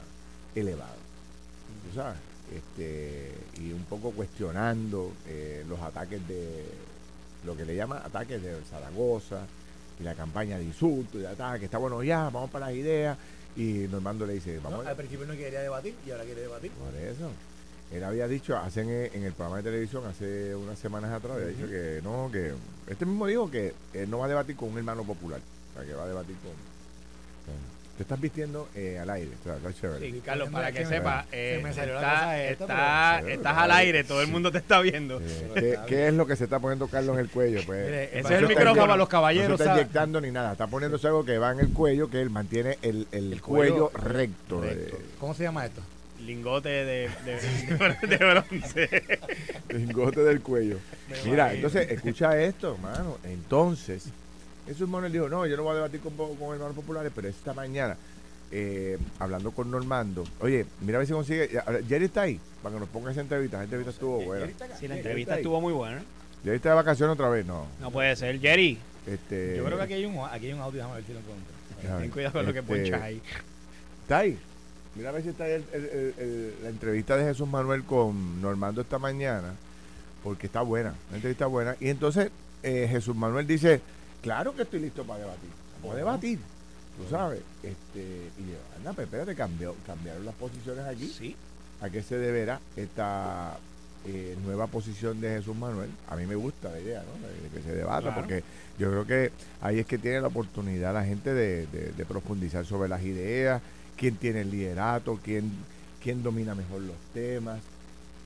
elevado. 0.55 0.95
¿Tú 1.89 1.95
sabes? 1.95 2.17
Este, 2.53 3.33
y 3.59 3.71
un 3.71 3.83
poco 3.83 4.11
cuestionando 4.11 5.11
eh, 5.27 5.65
los 5.67 5.79
ataques 5.81 6.27
de, 6.27 6.65
lo 7.45 7.55
que 7.55 7.65
le 7.65 7.75
llama 7.75 8.01
ataques 8.03 8.41
de 8.41 8.61
Zaragoza 8.69 9.45
y 9.99 10.03
la 10.03 10.15
campaña 10.15 10.57
de 10.57 10.65
insultos 10.65 11.15
y 11.15 11.19
de 11.19 11.27
ataques. 11.27 11.63
Está 11.63 11.77
bueno, 11.77 12.03
ya, 12.03 12.29
vamos 12.29 12.49
para 12.49 12.67
las 12.67 12.75
ideas. 12.75 13.17
Y 13.55 13.87
Normando 13.89 14.25
le 14.25 14.33
dice, 14.33 14.59
vamos. 14.61 14.85
al 14.85 14.95
principio 14.95 15.25
no 15.25 15.33
quería 15.33 15.61
debatir 15.61 15.95
y 16.05 16.11
ahora 16.11 16.25
quiere 16.25 16.41
debatir. 16.41 16.71
Por 16.71 16.93
eso. 16.95 17.31
Él 17.91 18.03
había 18.03 18.27
dicho, 18.27 18.57
hacen 18.57 18.89
en 18.89 19.23
el 19.23 19.33
programa 19.33 19.57
de 19.57 19.63
televisión 19.63 20.05
hace 20.05 20.55
unas 20.55 20.77
semanas 20.77 21.11
atrás, 21.11 21.33
había 21.35 21.47
dicho 21.47 21.67
que 21.67 22.01
no, 22.03 22.29
que 22.31 22.53
este 22.87 23.05
mismo 23.05 23.27
dijo 23.27 23.49
que 23.49 23.73
él 23.93 24.09
no 24.09 24.19
va 24.19 24.25
a 24.25 24.29
debatir 24.29 24.55
con 24.55 24.69
un 24.69 24.77
hermano 24.77 25.03
popular, 25.03 25.39
o 25.39 25.77
sea, 25.77 25.87
que 25.87 25.93
va 25.93 26.03
a 26.03 26.07
debatir 26.07 26.35
con 26.37 26.53
te 27.97 28.03
estás 28.03 28.19
vistiendo 28.19 28.67
eh, 28.75 28.99
al 28.99 29.09
aire. 29.09 29.31
Sí, 30.01 30.21
Carlos, 30.25 30.49
para 30.49 30.71
que, 30.71 30.85
sepa, 30.85 31.25
eh, 31.31 31.63
estás 33.29 33.57
al 33.57 33.71
aire, 33.71 34.03
todo 34.03 34.21
el 34.21 34.27
mundo 34.27 34.51
te 34.51 34.57
está 34.57 34.81
viendo. 34.81 35.21
Eh, 35.55 35.77
¿qué, 35.87 36.09
es 36.09 36.13
lo 36.13 36.27
que 36.27 36.35
se 36.35 36.43
está 36.43 36.59
poniendo 36.59 36.87
Carlos 36.87 37.15
en 37.15 37.21
el 37.21 37.29
cuello? 37.29 37.61
Pues, 37.65 38.09
ese 38.11 38.19
es 38.19 38.41
el 38.41 38.47
micrófono 38.47 38.81
para 38.81 38.97
los 38.97 39.07
caballeros. 39.07 39.47
No 39.47 39.55
está 39.55 39.75
inyectando 39.75 40.19
ni 40.19 40.31
nada, 40.31 40.51
está 40.51 40.67
poniéndose 40.67 41.07
algo 41.07 41.23
que 41.23 41.37
va 41.37 41.53
en 41.53 41.59
el 41.59 41.69
cuello, 41.69 42.09
que 42.09 42.21
él 42.21 42.29
mantiene 42.29 42.77
el, 42.81 43.07
el, 43.13 43.41
cuello, 43.41 43.89
recto. 43.93 44.61
¿Cómo 45.19 45.33
se 45.33 45.43
llama 45.43 45.65
esto? 45.65 45.81
Lingote 46.21 46.69
de, 46.85 47.09
de, 47.25 48.17
bronce. 48.17 49.03
Lingote 49.69 50.21
del 50.21 50.41
cuello. 50.41 50.77
Mira, 51.25 51.53
entonces, 51.53 51.91
escucha 51.91 52.39
esto, 52.41 52.75
hermano. 52.75 53.17
Entonces 53.23 54.09
Jesús 54.65 54.89
Manuel 54.89 55.11
dijo, 55.11 55.29
no, 55.29 55.45
yo 55.45 55.55
no 55.57 55.63
voy 55.63 55.73
a 55.73 55.75
debatir 55.75 55.99
con, 56.01 56.15
con 56.15 56.53
hermanos 56.53 56.75
populares, 56.75 57.11
pero 57.13 57.27
esta 57.27 57.53
mañana, 57.53 57.95
eh, 58.51 58.97
hablando 59.19 59.51
con 59.51 59.69
Normando, 59.69 60.23
oye, 60.39 60.65
mira 60.81 60.97
a 60.97 60.99
ver 60.99 61.07
si 61.07 61.13
consigue, 61.13 61.49
Jerry 61.87 62.05
está 62.05 62.23
ahí, 62.23 62.39
para 62.63 62.73
que 62.73 62.79
nos 62.79 62.89
ponga 62.89 63.11
esa 63.11 63.21
entrevista, 63.21 63.57
la 63.57 63.63
entrevista 63.63 63.91
estuvo 63.91 64.21
buena. 64.21 64.47
Sí, 64.79 64.87
la 64.87 64.97
entrevista 64.97 65.37
estuvo 65.37 65.61
muy 65.61 65.73
buena. 65.73 66.01
Jerry 66.43 66.57
está 66.57 66.69
de 66.69 66.75
vacaciones 66.75 67.13
otra 67.13 67.29
vez, 67.29 67.45
no. 67.45 67.67
No 67.79 67.91
puede 67.91 68.15
ser, 68.15 68.39
Jerry. 68.39 68.77
Este, 69.05 69.57
yo 69.57 69.65
creo 69.65 69.77
que 69.77 69.83
aquí 69.83 69.93
hay 69.93 70.05
un, 70.05 70.17
aquí 70.19 70.47
hay 70.47 70.53
un 70.53 70.61
audio, 70.61 70.77
déjame 70.77 70.95
ver 70.95 71.03
si 71.05 71.13
lo 71.13 71.19
encuentro. 71.19 71.99
Ten 71.99 72.09
cuidado 72.09 72.33
con 72.33 72.45
lo 72.47 72.53
que 72.53 72.59
este, 72.59 72.73
ponchas 72.73 73.01
ahí. 73.01 73.21
Está 74.01 74.19
ahí. 74.19 74.37
Mira 74.95 75.09
a 75.09 75.11
ver 75.11 75.23
si 75.23 75.29
está 75.29 75.43
ahí 75.43 75.63
la 76.63 76.69
entrevista 76.69 77.17
de 77.17 77.25
Jesús 77.25 77.47
Manuel 77.47 77.83
con 77.83 78.41
Normando 78.41 78.81
esta 78.81 78.97
mañana, 78.97 79.53
porque 80.23 80.47
está 80.47 80.61
buena, 80.61 80.93
la 81.09 81.17
entrevista 81.17 81.47
buena. 81.47 81.75
Y 81.79 81.89
entonces 81.89 82.31
eh, 82.63 82.87
Jesús 82.89 83.15
Manuel 83.15 83.45
dice, 83.45 83.81
Claro 84.25 84.55
que 84.55 84.63
estoy 84.63 84.79
listo 84.79 85.03
para 85.03 85.19
debatir. 85.19 85.49
Vamos 85.83 85.93
a 85.93 85.97
debatir. 85.99 86.39
Tú 86.97 87.07
sabes. 87.11 87.41
Este, 87.61 88.31
y 88.39 88.49
yo, 88.49 88.57
anda, 88.75 88.91
pero 88.93 89.03
espérate, 89.03 89.35
cambió, 89.35 89.75
cambiaron 89.85 90.25
las 90.25 90.33
posiciones 90.33 90.83
aquí. 90.83 91.07
Sí. 91.15 91.35
¿A 91.79 91.91
qué 91.91 92.01
se 92.01 92.17
deberá 92.17 92.59
esta 92.75 93.55
eh, 94.07 94.35
nueva 94.43 94.65
posición 94.65 95.21
de 95.21 95.29
Jesús 95.29 95.55
Manuel? 95.55 95.91
A 96.09 96.15
mí 96.15 96.25
me 96.25 96.33
gusta 96.33 96.71
la 96.71 96.79
idea, 96.79 97.03
¿no? 97.03 97.27
De, 97.27 97.49
que 97.49 97.61
se 97.61 97.75
debata, 97.75 98.15
porque 98.15 98.43
yo 98.79 98.89
creo 98.89 99.05
que 99.05 99.31
ahí 99.61 99.77
es 99.77 99.85
que 99.85 99.99
tiene 99.99 100.21
la 100.21 100.29
oportunidad 100.29 100.91
la 100.91 101.05
gente 101.05 101.31
de, 101.31 102.05
profundizar 102.07 102.65
sobre 102.65 102.89
las 102.89 103.03
ideas, 103.03 103.61
quién 103.97 104.15
tiene 104.15 104.41
el 104.41 104.51
liderato, 104.51 105.19
quién, 105.23 105.51
quién 106.03 106.23
domina 106.23 106.55
mejor 106.55 106.81
los 106.81 106.95
temas. 107.13 107.59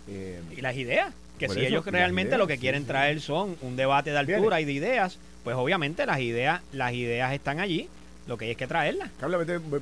Eh, 0.07 0.41
y 0.55 0.61
las 0.61 0.75
ideas, 0.75 1.13
que 1.37 1.49
si 1.49 1.65
ellos 1.65 1.85
realmente 1.85 2.37
lo 2.37 2.47
que 2.47 2.57
quieren 2.57 2.85
traer 2.85 3.21
son 3.21 3.55
un 3.61 3.75
debate 3.75 4.11
de 4.11 4.17
altura 4.17 4.59
y 4.61 4.65
de 4.65 4.73
ideas, 4.73 5.19
pues 5.43 5.55
obviamente 5.55 6.05
las 6.05 6.19
ideas, 6.19 6.61
las 6.71 6.93
ideas 6.93 7.33
están 7.33 7.59
allí, 7.59 7.87
lo 8.27 8.37
que 8.37 8.45
hay 8.45 8.51
es 8.51 8.57
que 8.57 8.67
traerlas. 8.67 9.09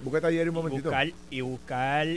Busca 0.04 0.21
taller 0.21 0.50
un 0.50 0.56
momentito. 0.56 0.89
Y 0.89 0.91
buscar, 0.91 1.08
y 1.30 1.41
buscar, 1.41 2.08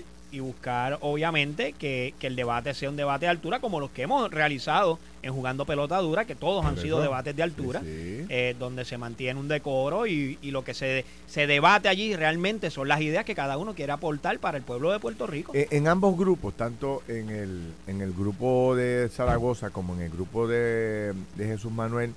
obviamente, 1.01 1.73
que, 1.73 2.15
el 2.21 2.37
debate 2.37 2.75
sea 2.75 2.91
un 2.91 2.97
debate 2.97 3.27
de 3.27 3.31
altura 3.31 3.61
como 3.61 3.81
los 3.81 3.91
que 3.91 4.03
hemos 4.03 4.31
realizado 4.31 4.99
en 5.23 5.33
Jugando 5.33 5.67
Pelota 5.67 5.99
Dura, 5.99 6.25
que 6.25 6.35
todos 6.35 6.65
han 6.65 6.79
sido 6.79 7.01
debates 7.01 7.35
de 7.35 7.43
altura, 7.43 7.83
eh, 7.85 8.55
donde 8.59 8.85
se 8.85 8.97
mantiene 8.97 9.39
un 9.39 9.49
decoro 9.49 10.07
y, 10.07 10.39
y, 10.41 10.51
lo 10.51 10.65
que 10.65 10.75
se, 10.75 11.05
se 11.27 11.47
debate 11.47 11.89
allí 11.89 12.15
realmente 12.15 12.71
son 12.71 12.89
las 12.89 13.01
ideas 13.01 13.25
que 13.25 13.35
cada 13.35 13.59
uno 13.59 13.75
quiere 13.75 13.93
aportar 13.93 14.39
para 14.39 14.57
el 14.57 14.63
pueblo 14.63 14.93
de 14.93 15.01
Puerto 15.01 15.27
Rico. 15.27 15.53
Eh, 15.55 15.69
en 15.71 15.89
ambos 15.89 16.17
grupos, 16.17 16.55
tanto 16.55 17.03
en 17.09 17.31
el, 17.31 17.73
en 17.87 18.01
el 18.01 18.13
grupo 18.13 18.75
de 18.77 19.09
Zaragoza 19.09 19.71
como 19.71 19.95
en 19.95 20.03
el 20.03 20.11
grupo 20.11 20.47
de, 20.47 21.13
de 21.37 21.47
Jesús 21.47 21.73
Manuel, 21.73 22.15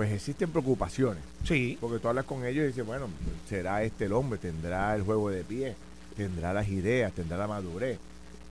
pues 0.00 0.12
existen 0.12 0.50
preocupaciones. 0.50 1.22
Sí. 1.44 1.76
Porque 1.78 1.98
tú 1.98 2.08
hablas 2.08 2.24
con 2.24 2.46
ellos 2.46 2.64
y 2.64 2.68
dices, 2.68 2.86
bueno, 2.86 3.08
será 3.46 3.82
este 3.82 4.06
el 4.06 4.14
hombre, 4.14 4.38
tendrá 4.38 4.94
el 4.94 5.02
juego 5.02 5.28
de 5.28 5.44
pie, 5.44 5.74
tendrá 6.20 6.52
las 6.52 6.68
ideas, 6.68 7.12
tendrá 7.12 7.36
la 7.36 7.46
madurez, 7.46 7.98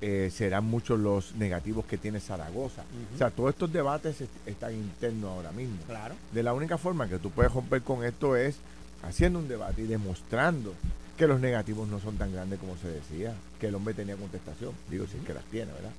eh, 0.01 0.29
serán 0.33 0.65
muchos 0.65 0.99
los 0.99 1.35
negativos 1.35 1.85
que 1.85 1.97
tiene 1.97 2.19
Zaragoza. 2.19 2.83
O 3.13 3.17
sea, 3.17 3.29
todos 3.29 3.51
estos 3.51 3.71
debates 3.71 4.23
están 4.45 4.73
internos 4.73 5.31
ahora 5.31 5.51
mismo. 5.51 5.77
Claro. 5.85 6.15
De 6.31 6.41
la 6.41 6.53
única 6.53 6.77
forma 6.77 7.07
que 7.07 7.19
tú 7.19 7.29
puedes 7.31 7.51
romper 7.51 7.81
con 7.81 8.03
esto 8.03 8.35
es 8.35 8.57
haciendo 9.03 9.39
un 9.39 9.47
debate 9.47 9.81
y 9.81 9.87
demostrando 9.87 10.73
que 11.17 11.27
los 11.27 11.39
negativos 11.39 11.87
no 11.87 11.99
son 11.99 12.17
tan 12.17 12.31
grandes 12.31 12.59
como 12.59 12.77
se 12.77 12.87
decía, 12.87 13.33
que 13.59 13.67
el 13.67 13.75
hombre 13.75 13.93
tenía 13.93 14.15
contestación, 14.15 14.71
digo, 14.89 15.05
si 15.05 15.17
es 15.17 15.23
que 15.23 15.33
las 15.33 15.43
tiene, 15.45 15.71
¿verdad? 15.73 15.91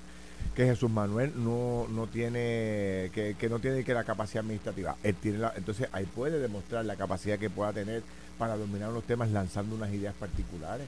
que 0.55 0.65
Jesús 0.65 0.91
Manuel 0.91 1.33
no, 1.37 1.87
no 1.89 2.07
tiene 2.07 3.11
que, 3.15 3.37
que 3.39 3.49
no 3.49 3.61
tiene 3.61 3.85
que 3.85 3.95
la 3.95 4.05
capacidad 4.05 4.43
administrativa. 4.43 4.97
Él 5.03 5.15
tiene 5.15 5.39
la, 5.39 5.53
entonces 5.57 5.89
ahí 5.93 6.07
puede 6.07 6.39
demostrar 6.39 6.85
la 6.85 6.97
capacidad 6.97 7.39
que 7.39 7.51
pueda 7.51 7.73
tener 7.73 8.03
para 8.39 8.57
dominar 8.57 8.91
los 8.91 9.05
temas 9.05 9.31
lanzando 9.31 9.77
unas 9.77 9.93
ideas 9.93 10.15
particulares. 10.15 10.87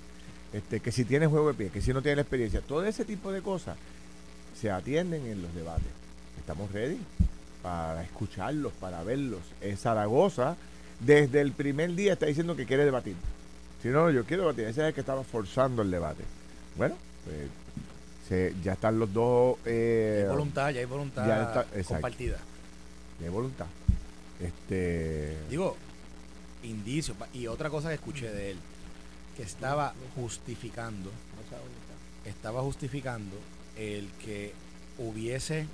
Este, 0.53 0.81
que 0.81 0.93
si 0.93 1.05
tiene 1.05 1.27
juego 1.27 1.49
de 1.49 1.55
pie, 1.55 1.71
que 1.71 1.81
si 1.81 1.93
no 1.93 2.03
tiene 2.03 2.17
la 2.17 2.23
experiencia, 2.23 2.61
todo 2.61 2.85
ese 2.85 3.05
tipo 3.05 3.33
de 3.33 3.41
cosas 3.41 3.77
se 4.59 4.71
atienden 4.71 5.27
en 5.27 5.43
los 5.43 5.55
debates. 5.55 5.87
Estamos 6.39 6.71
ready 6.73 6.99
para 7.63 8.03
escucharlos, 8.03 8.73
para 8.75 9.03
verlos. 9.03 9.41
En 9.61 9.77
Zaragoza, 9.77 10.57
desde 11.01 11.41
el 11.41 11.53
primer 11.53 11.95
día 11.95 12.15
está 12.15 12.27
diciendo 12.27 12.55
que 12.55 12.67
quiere 12.67 12.85
debatir. 12.85 13.17
Si 13.83 13.89
no, 13.89 14.11
yo 14.11 14.25
quiero 14.25 14.43
debatir. 14.43 14.65
Ese 14.67 14.83
es 14.83 14.89
el 14.89 14.95
que 14.95 15.01
estaba 15.01 15.25
forzando 15.25 15.83
el 15.83 15.91
debate. 15.91 16.23
Bueno, 16.77 16.97
pues 17.25 17.49
ya 18.63 18.73
están 18.73 18.99
los 18.99 19.13
dos. 19.13 19.59
Eh, 19.67 20.21
hay 20.23 20.31
voluntad, 20.31 20.71
ya 20.71 20.81
hay 20.81 20.87
voluntad 20.87 21.67
compartida. 21.87 22.39
Ya 23.21 23.27
hay 23.27 23.33
voluntad. 23.33 23.67
Este. 24.41 25.37
Digo, 25.51 25.77
indicio. 26.63 27.15
Y 27.33 27.47
otra 27.47 27.71
cosa 27.71 27.89
que 27.89 27.95
escuché 27.95 28.31
de 28.31 28.53
él, 28.53 28.59
que 29.37 29.43
estaba 29.43 29.95
justificando. 30.15 31.11
Estaba 32.25 32.63
justificando 32.63 33.37
el 33.77 34.09
que 34.25 34.53
hubiese 34.99 35.67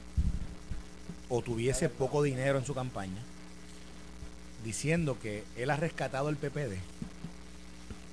o 1.28 1.42
tuviese 1.42 1.88
poco 1.88 2.22
dinero 2.22 2.58
en 2.58 2.64
su 2.64 2.74
campaña, 2.74 3.22
diciendo 4.64 5.18
que 5.20 5.44
él 5.56 5.70
ha 5.70 5.76
rescatado 5.76 6.30
el 6.30 6.36
PPD, 6.36 6.78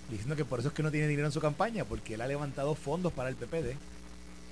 diciendo 0.10 0.36
que 0.36 0.44
por 0.44 0.60
eso 0.60 0.68
es 0.70 0.74
que 0.74 0.84
no 0.84 0.92
tiene 0.92 1.08
dinero 1.08 1.28
en 1.28 1.32
su 1.32 1.40
campaña, 1.40 1.86
porque 1.86 2.16
él 2.16 2.22
ha 2.22 2.28
levantado 2.28 2.76
fondos 2.76 3.14
para 3.14 3.30
el 3.30 3.36
PPD, 3.36 3.76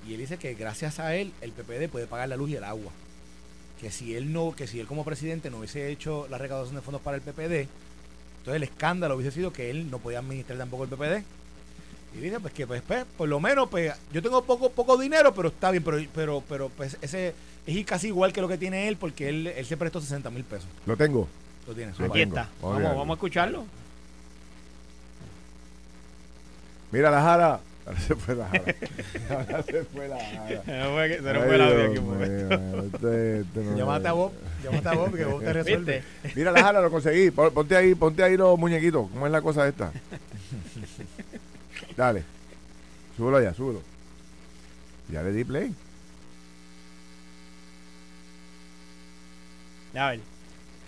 y 0.07 0.13
él 0.13 0.19
dice 0.19 0.37
que 0.37 0.53
gracias 0.53 0.99
a 0.99 1.15
él 1.15 1.33
el 1.41 1.51
PPD 1.51 1.89
puede 1.89 2.07
pagar 2.07 2.29
la 2.29 2.37
luz 2.37 2.51
y 2.51 2.55
el 2.55 2.63
agua. 2.63 2.91
Que 3.79 3.91
si 3.91 4.15
él 4.15 4.31
no, 4.31 4.55
que 4.55 4.67
si 4.67 4.79
él 4.79 4.87
como 4.87 5.03
presidente 5.03 5.49
no 5.49 5.57
hubiese 5.57 5.89
hecho 5.89 6.27
la 6.29 6.37
recaudación 6.37 6.75
de 6.75 6.81
fondos 6.81 7.01
para 7.01 7.17
el 7.17 7.21
PPD, 7.21 7.67
entonces 8.43 8.57
el 8.57 8.63
escándalo 8.63 9.15
hubiese 9.15 9.31
sido 9.31 9.53
que 9.53 9.69
él 9.69 9.89
no 9.89 9.99
podía 9.99 10.19
administrar 10.19 10.57
tampoco 10.57 10.83
el 10.83 10.89
PPD. 10.89 11.23
Y 12.13 12.17
dice 12.19 12.41
pues 12.41 12.53
que 12.53 12.67
pues, 12.67 12.81
pues, 12.85 13.05
por 13.17 13.29
lo 13.29 13.39
menos 13.39 13.69
pues 13.69 13.93
yo 14.11 14.21
tengo 14.21 14.43
poco 14.43 14.69
poco 14.69 14.97
dinero, 14.97 15.33
pero 15.33 15.47
está 15.47 15.71
bien, 15.71 15.81
pero 15.81 15.97
pero 16.13 16.43
pero 16.49 16.67
pues 16.67 16.97
ese 17.01 17.33
es 17.65 17.85
casi 17.85 18.07
igual 18.07 18.33
que 18.33 18.41
lo 18.41 18.49
que 18.49 18.57
tiene 18.57 18.89
él 18.89 18.97
porque 18.97 19.29
él, 19.29 19.47
él 19.47 19.65
se 19.65 19.77
prestó 19.77 20.01
60 20.01 20.29
mil 20.29 20.43
pesos. 20.43 20.67
Lo 20.85 20.97
tengo. 20.97 21.25
Lo 21.65 21.73
tiene. 21.73 21.93
Aquí 21.97 22.21
está. 22.21 22.49
Vamos, 22.61 22.83
vamos 22.83 23.09
a 23.11 23.13
escucharlo. 23.13 23.63
Mira 26.91 27.09
la 27.09 27.21
jara. 27.21 27.61
Ahora 27.85 27.99
se 27.99 28.15
fue 28.15 28.35
la 28.35 28.47
jara. 28.47 28.63
Ahora 29.29 29.63
se 29.63 29.83
fue 29.83 30.07
la 30.07 30.17
jara. 30.17 30.63
Se 30.63 31.33
nos 31.33 31.43
fue 31.43 31.55
el 31.55 31.61
audio 31.61 31.85
aquí. 31.85 31.99
Este, 32.93 33.39
este 33.41 33.75
Llámate 33.75 34.07
a 34.07 34.11
Bob. 34.13 34.31
Llámate 34.63 34.89
a 34.89 34.93
Bob 34.93 35.15
que 35.15 35.25
Bob 35.25 35.43
te 35.43 35.53
resuelve. 35.53 36.03
Mira 36.35 36.51
la 36.51 36.61
jara, 36.61 36.81
lo 36.81 36.89
conseguí. 36.89 37.31
Ponte 37.31 37.75
ahí, 37.75 37.93
ponte 37.95 38.23
ahí 38.23 38.37
los 38.37 38.57
muñequitos. 38.57 39.09
¿Cómo 39.11 39.25
es 39.25 39.31
la 39.31 39.41
cosa 39.41 39.67
esta? 39.67 39.91
Dale. 41.97 42.23
Súbelo 43.17 43.41
ya, 43.41 43.53
súbelo. 43.53 43.81
Ya 45.09 45.21
le 45.21 45.33
di 45.33 45.43
play. 45.43 45.75
A 49.95 50.11
ver. 50.11 50.21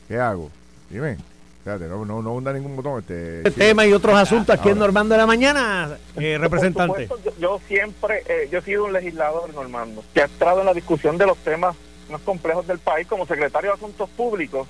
¿Qué 0.07 0.17
hago? 0.17 0.49
Dime. 0.89 1.17
Espérate, 1.65 1.87
no, 1.87 2.05
no, 2.05 2.21
no 2.21 2.33
hunda 2.35 2.53
ningún 2.53 2.75
botón. 2.75 2.99
Este, 2.99 3.39
este 3.39 3.49
tema 3.49 3.87
y 3.87 3.91
otros 3.91 4.13
asuntos 4.15 4.55
aquí 4.55 4.69
en 4.69 4.77
Normando 4.77 5.15
de 5.15 5.17
la 5.17 5.25
Mañana, 5.25 5.97
eh, 6.15 6.37
representante. 6.39 7.09
yo, 7.39 7.59
siempre, 7.67 8.21
eh, 8.27 8.47
yo 8.51 8.59
he 8.59 8.61
sido 8.61 8.85
un 8.85 8.93
legislador, 8.93 9.51
Normando, 9.51 10.03
que 10.13 10.21
ha 10.21 10.25
entrado 10.25 10.59
en 10.59 10.67
la 10.67 10.75
discusión 10.75 11.17
de 11.17 11.25
los 11.25 11.39
temas 11.39 11.75
más 12.11 12.21
complejos 12.21 12.67
del 12.67 12.77
país 12.77 13.07
como 13.07 13.25
secretario 13.25 13.71
de 13.71 13.77
Asuntos 13.77 14.07
Públicos 14.11 14.67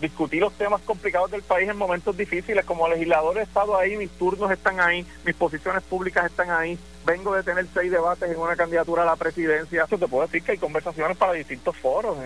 discutir 0.00 0.40
los 0.40 0.54
temas 0.54 0.80
complicados 0.80 1.30
del 1.30 1.42
país 1.42 1.68
en 1.68 1.76
momentos 1.76 2.16
difíciles. 2.16 2.64
Como 2.64 2.88
legislador 2.88 3.36
he 3.36 3.42
estado 3.42 3.76
ahí, 3.76 3.98
mis 3.98 4.10
turnos 4.10 4.50
están 4.50 4.80
ahí, 4.80 5.04
mis 5.26 5.34
posiciones 5.34 5.82
públicas 5.82 6.24
están 6.24 6.50
ahí. 6.50 6.78
Vengo 7.04 7.34
de 7.34 7.42
tener 7.42 7.66
seis 7.72 7.90
debates 7.90 8.30
en 8.30 8.38
una 8.38 8.56
candidatura 8.56 9.02
a 9.02 9.06
la 9.06 9.16
presidencia. 9.16 9.84
Eso 9.84 9.98
te 9.98 10.06
puedo 10.06 10.26
decir 10.26 10.42
que 10.42 10.52
hay 10.52 10.58
conversaciones 10.58 11.16
para 11.16 11.32
distintos 11.32 11.76
foros 11.76 12.16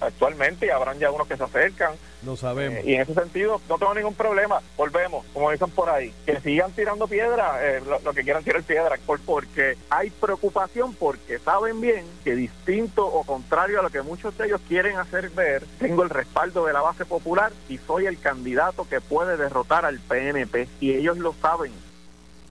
actualmente 0.00 0.66
y 0.66 0.70
habrán 0.70 0.98
ya 0.98 1.10
unos 1.10 1.26
que 1.26 1.36
se 1.36 1.44
acercan. 1.44 1.92
Lo 2.24 2.36
sabemos. 2.36 2.78
Eh, 2.78 2.82
y 2.86 2.94
en 2.94 3.02
ese 3.02 3.14
sentido 3.14 3.60
no 3.68 3.78
tengo 3.78 3.94
ningún 3.94 4.14
problema. 4.14 4.60
Volvemos, 4.76 5.24
como 5.32 5.50
dicen 5.50 5.70
por 5.70 5.88
ahí, 5.88 6.12
que 6.24 6.40
sigan 6.40 6.72
tirando 6.72 7.06
piedra, 7.06 7.58
eh, 7.62 7.80
lo, 7.80 8.12
que 8.12 8.22
quieran 8.22 8.42
tirar 8.42 8.62
piedra, 8.62 8.96
porque 9.24 9.76
hay 9.90 10.10
preocupación 10.10 10.94
porque 10.94 11.38
saben 11.38 11.80
bien 11.80 12.04
que 12.24 12.34
distinto 12.34 13.06
o 13.06 13.24
contrario 13.24 13.80
a 13.80 13.82
lo 13.82 13.90
que 13.90 14.02
muchos 14.02 14.36
de 14.38 14.46
ellos 14.46 14.60
quieren 14.66 14.96
hacer 14.96 15.30
ver, 15.30 15.64
tengo 15.78 16.02
el 16.02 16.10
respaldo 16.10 16.64
de 16.64 16.72
la 16.72 16.80
base 16.80 17.04
popular 17.04 17.52
y 17.68 17.78
soy 17.78 18.06
el 18.06 18.18
candidato 18.18 18.88
que 18.88 19.00
puede 19.00 19.36
derrotar 19.36 19.84
al 19.84 20.00
PNP 20.00 20.68
y 20.80 20.94
ellos 20.94 21.18
lo 21.18 21.34
saben. 21.34 21.72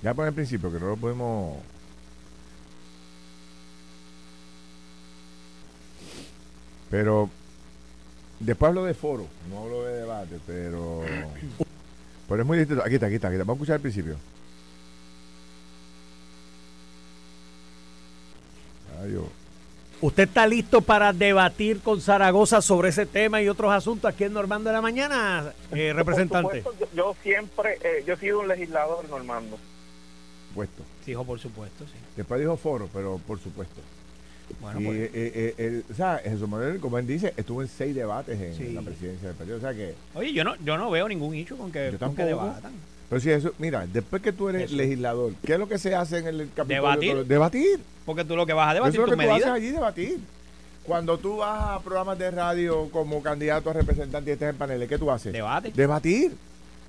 Ya 0.05 0.13
por 0.13 0.27
el 0.27 0.33
principio, 0.35 0.71
que 0.71 0.79
no 0.79 0.89
lo 0.89 0.97
podemos... 0.97 1.57
Pero 6.91 7.27
después 8.39 8.69
hablo 8.69 8.83
de 8.83 8.93
foro, 8.93 9.25
no 9.49 9.63
hablo 9.63 9.83
de 9.83 9.93
debate, 10.01 10.39
pero... 10.45 11.01
Pero 12.29 12.41
es 12.41 12.47
muy 12.47 12.59
distinto. 12.59 12.83
Aquí 12.83 12.93
está, 12.93 13.07
aquí 13.07 13.15
está, 13.15 13.29
aquí 13.29 13.37
está. 13.37 13.45
Vamos 13.45 13.49
a 13.49 13.63
escuchar 13.63 13.75
al 13.77 13.81
principio. 13.81 14.15
Adiós. 19.01 19.25
¿Usted 20.01 20.23
está 20.23 20.45
listo 20.45 20.81
para 20.81 21.13
debatir 21.13 21.79
con 21.79 21.99
Zaragoza 21.99 22.61
sobre 22.61 22.89
ese 22.89 23.07
tema 23.07 23.41
y 23.41 23.49
otros 23.49 23.71
asuntos 23.71 24.13
aquí 24.13 24.25
en 24.25 24.33
Normando 24.33 24.69
de 24.69 24.75
la 24.75 24.81
Mañana, 24.83 25.51
eh, 25.71 25.93
representante? 25.93 26.63
yo, 26.93 27.15
siempre, 27.23 27.79
eh, 27.81 28.03
yo 28.05 28.13
he 28.13 28.17
sido 28.17 28.41
un 28.41 28.47
legislador, 28.47 29.09
Normando. 29.09 29.57
Puesto. 30.55 30.83
Dijo 31.05 31.23
por 31.23 31.39
supuesto, 31.39 31.85
sí. 31.85 31.99
Después 32.15 32.39
dijo 32.39 32.57
foro, 32.57 32.89
pero 32.91 33.19
por 33.27 33.39
supuesto. 33.39 33.81
Bueno, 34.61 34.79
y, 34.79 34.85
pues. 34.85 35.11
eh, 35.13 35.83
o 35.91 35.93
sea, 35.93 36.21
Jesús 36.23 36.47
Manuel, 36.47 36.79
como 36.79 36.97
él 36.97 37.05
dice, 37.05 37.33
estuvo 37.35 37.61
en 37.61 37.67
seis 37.67 37.93
debates 37.93 38.39
en 38.39 38.75
la 38.75 38.81
presidencia 38.81 39.27
del 39.27 39.37
partido. 39.37 39.57
O 39.57 39.61
sea 39.61 39.73
que. 39.73 39.93
Oye, 40.13 40.33
yo 40.33 40.43
no, 40.43 40.55
yo 40.63 40.77
no 40.77 40.89
veo 40.89 41.07
ningún 41.07 41.35
hecho 41.35 41.57
con 41.57 41.71
que, 41.71 41.95
con 41.99 42.15
que 42.15 42.23
debatan. 42.23 42.73
Pero 43.09 43.21
si 43.21 43.29
eso, 43.29 43.53
mira, 43.59 43.85
después 43.85 44.21
que 44.21 44.31
tú 44.31 44.49
eres 44.49 44.71
legislador, 44.71 45.33
¿qué 45.45 45.53
es 45.53 45.59
lo 45.59 45.67
que 45.67 45.77
se 45.77 45.93
hace 45.93 46.19
en 46.19 46.27
el 46.27 46.49
capítulo? 46.55 46.89
Debatir. 46.89 47.25
Debatir. 47.25 47.79
Porque 48.05 48.25
tú 48.25 48.35
lo 48.35 48.45
que 48.45 48.53
vas 48.53 48.69
a 48.69 48.73
debatir 48.73 48.95
eso 48.95 49.03
es 49.03 49.11
lo 49.11 49.17
que 49.17 49.25
tú 49.25 49.31
haces 49.31 49.47
allí, 49.47 49.69
debatir. 49.69 50.19
Cuando 50.83 51.17
tú 51.17 51.37
vas 51.37 51.77
a 51.77 51.79
programas 51.81 52.17
de 52.17 52.29
radio 52.31 52.89
como 52.91 53.21
candidato 53.21 53.69
a 53.71 53.73
representante 53.73 54.29
y 54.29 54.33
estés 54.33 54.49
en 54.51 54.55
paneles, 54.55 54.87
¿qué 54.87 54.97
tú 54.97 55.09
haces? 55.09 55.33
Debate. 55.33 55.71
Debatir. 55.71 56.31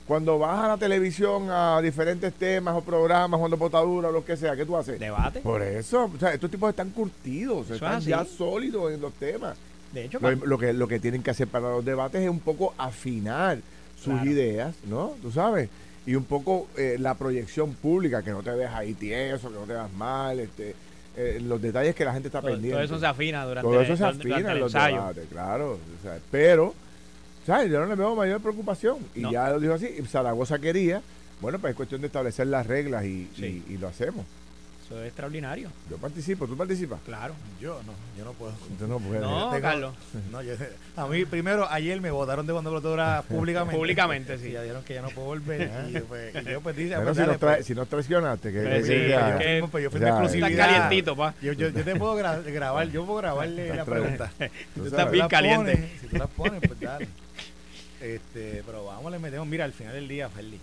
Cuando 0.06 0.38
vas 0.38 0.64
a 0.64 0.68
la 0.68 0.76
televisión 0.76 1.48
a 1.50 1.80
diferentes 1.80 2.32
temas 2.34 2.76
o 2.76 2.80
programas, 2.80 3.38
cuando 3.40 3.56
potadura 3.56 4.08
o 4.08 4.12
lo 4.12 4.24
que 4.24 4.36
sea, 4.36 4.54
¿qué 4.54 4.64
tú 4.64 4.76
haces? 4.76 5.00
Debate. 5.00 5.40
Por 5.40 5.62
eso, 5.62 6.10
o 6.14 6.18
sea, 6.18 6.32
estos 6.32 6.50
tipos 6.50 6.70
están 6.70 6.90
curtidos, 6.90 7.70
están 7.70 8.00
ya 8.00 8.24
sólidos 8.24 8.92
en 8.92 9.00
los 9.00 9.12
temas. 9.14 9.56
De 9.92 10.04
hecho, 10.04 10.18
lo, 10.20 10.58
que, 10.58 10.72
lo 10.72 10.86
que 10.86 11.00
tienen 11.00 11.22
que 11.22 11.30
hacer 11.30 11.48
para 11.48 11.70
los 11.70 11.84
debates 11.84 12.22
es 12.22 12.28
un 12.28 12.40
poco 12.40 12.74
afinar 12.78 13.58
sus 14.00 14.22
ideas, 14.22 14.74
¿no? 14.88 15.14
Tú 15.22 15.32
sabes 15.32 15.68
y 16.06 16.14
un 16.14 16.24
poco 16.24 16.68
eh, 16.76 16.96
la 16.98 17.14
proyección 17.14 17.74
pública, 17.74 18.22
que 18.22 18.30
no 18.30 18.42
te 18.42 18.50
veas 18.52 18.74
ahí 18.74 18.94
tieso, 18.94 19.48
que 19.48 19.58
no 19.58 19.64
te 19.64 19.72
veas 19.72 19.92
mal, 19.92 20.38
este, 20.38 20.74
eh, 21.16 21.40
los 21.42 21.60
detalles 21.60 21.94
que 21.94 22.04
la 22.04 22.12
gente 22.12 22.28
está 22.28 22.40
pendiente. 22.40 22.70
Todo 22.70 22.82
eso 22.82 22.98
se 23.00 23.06
afina 23.06 23.44
durante 23.44 23.68
Todo 23.68 23.80
eso 23.80 23.96
se 23.96 24.04
afina 24.04 24.52
en 24.52 24.60
los 24.60 24.72
debates, 24.72 25.26
claro. 25.30 25.78
pero, 26.30 26.74
¿sabes? 27.46 27.70
Yo 27.70 27.80
no 27.80 27.86
le 27.86 27.94
veo 27.94 28.14
mayor 28.14 28.40
preocupación. 28.40 28.98
Y 29.14 29.30
ya 29.30 29.50
lo 29.50 29.60
dijo 29.60 29.74
así, 29.74 29.88
Zaragoza 30.08 30.58
quería, 30.58 31.00
bueno, 31.40 31.58
pues 31.58 31.70
es 31.70 31.76
cuestión 31.76 32.00
de 32.00 32.08
establecer 32.08 32.46
las 32.48 32.66
reglas 32.66 33.04
y, 33.04 33.28
y 33.38 33.78
lo 33.78 33.88
hacemos. 33.88 34.24
Eso 34.86 35.00
es 35.00 35.08
extraordinario. 35.08 35.68
Yo 35.90 35.96
participo, 35.96 36.46
¿tú 36.46 36.56
participas? 36.56 37.00
Claro. 37.04 37.34
Yo 37.60 37.80
no, 37.84 37.92
yo 38.16 38.24
no 38.24 38.32
puedo. 38.34 38.52
no 38.86 39.50
No, 39.50 39.60
Carlos. 39.60 39.92
No, 40.30 40.40
yo, 40.42 40.54
a 40.96 41.08
mí 41.08 41.24
primero, 41.24 41.68
ayer 41.68 42.00
me 42.00 42.12
votaron 42.12 42.46
de 42.46 42.52
cuando 42.52 42.70
votadoras 42.70 43.24
públicamente. 43.28 43.76
públicamente, 43.76 44.38
sí. 44.38 44.50
Y 44.50 44.52
ya 44.52 44.62
dijeron 44.62 44.84
que 44.84 44.94
ya 44.94 45.02
no 45.02 45.08
puedo 45.08 45.26
volver. 45.26 45.72
y, 45.88 45.98
pues, 45.98 46.36
y 46.36 46.50
yo 46.52 46.60
pues 46.60 46.76
dije, 46.76 46.94
Pero 46.94 47.04
pues, 47.04 47.16
si, 47.16 47.22
nos 47.24 47.36
pues. 47.38 47.66
si 47.66 47.74
nos 47.74 47.88
traicionaste, 47.88 48.52
que, 48.52 48.60
pues, 48.60 48.86
sí, 48.86 48.92
que, 48.92 49.66
pues, 49.68 49.82
yo 49.82 49.90
fui 49.90 49.98
de 49.98 50.08
exclusividad. 50.08 50.50
Está 50.52 50.66
calientito, 50.66 51.16
pa. 51.16 51.34
Yo, 51.42 51.52
yo, 51.52 51.70
yo 51.70 51.82
te 51.84 51.96
puedo 51.96 52.14
grabar, 52.14 52.88
yo 52.88 53.04
puedo 53.04 53.18
grabarle 53.18 53.74
la 53.74 53.84
pregunta. 53.84 54.30
Tú 54.76 54.86
estás 54.86 55.10
bien 55.10 55.26
caliente. 55.26 55.90
si 56.00 56.06
tú 56.06 56.16
las 56.16 56.30
pones, 56.30 56.60
pues 56.64 56.78
dale. 56.78 57.08
Este, 58.14 58.62
pero 58.64 58.84
vamos, 58.84 59.10
le 59.10 59.18
metemos. 59.18 59.46
Mira, 59.46 59.64
al 59.64 59.72
final 59.72 59.94
del 59.94 60.08
día, 60.08 60.28
Feli, 60.28 60.60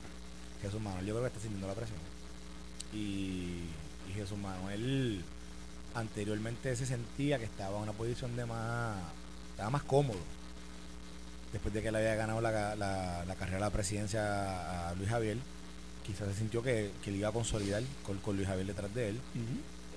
Jesús 0.62 0.82
Manuel, 0.82 1.06
yo 1.06 1.14
creo 1.14 1.24
que 1.24 1.28
está 1.28 1.40
sintiendo 1.40 1.68
la 1.68 1.74
presión. 1.74 2.00
Y 2.94 3.64
Jesús 4.16 4.38
Manuel 4.38 5.24
anteriormente 5.94 6.76
se 6.76 6.86
sentía 6.86 7.38
que 7.38 7.46
estaba 7.46 7.78
en 7.78 7.84
una 7.84 7.92
posición 7.92 8.36
de 8.36 8.46
más, 8.46 8.98
estaba 9.52 9.70
más 9.70 9.84
cómodo. 9.84 10.20
Después 11.52 11.74
de 11.74 11.82
que 11.84 11.92
le 11.92 12.00
había 12.00 12.16
ganado 12.16 12.42
la, 12.42 12.76
la, 12.76 13.36
carrera 13.36 13.58
de 13.58 13.62
la 13.62 13.70
presidencia 13.70 14.90
a 14.90 14.96
Luis 14.96 15.10
Javier, 15.10 15.38
quizás 16.04 16.30
se 16.30 16.40
sintió 16.40 16.64
que, 16.64 16.92
que 17.04 17.12
le 17.12 17.18
iba 17.18 17.30
a 17.30 17.32
consolidar 17.32 17.84
con, 18.04 18.36
Luis 18.36 18.48
Javier 18.48 18.66
detrás 18.66 18.94
de 18.96 19.10
él. 19.10 19.20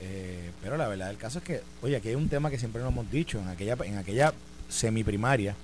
Eh, 0.03 0.51
Pero 0.63 0.77
la 0.77 0.89
verdad 0.89 1.09
del 1.09 1.17
caso 1.17 1.39
es 1.39 1.45
que, 1.45 1.63
oye, 1.81 1.97
aquí 1.97 2.09
hay 2.09 2.15
un 2.15 2.29
tema 2.29 2.51
que 2.51 2.59
siempre 2.59 2.83
nos 2.83 2.93
hemos 2.93 3.11
dicho, 3.11 3.39
en 3.39 3.49
aquella, 3.49 3.77
en 3.85 3.97
aquella 3.97 4.35
semiprimaria 4.69 5.57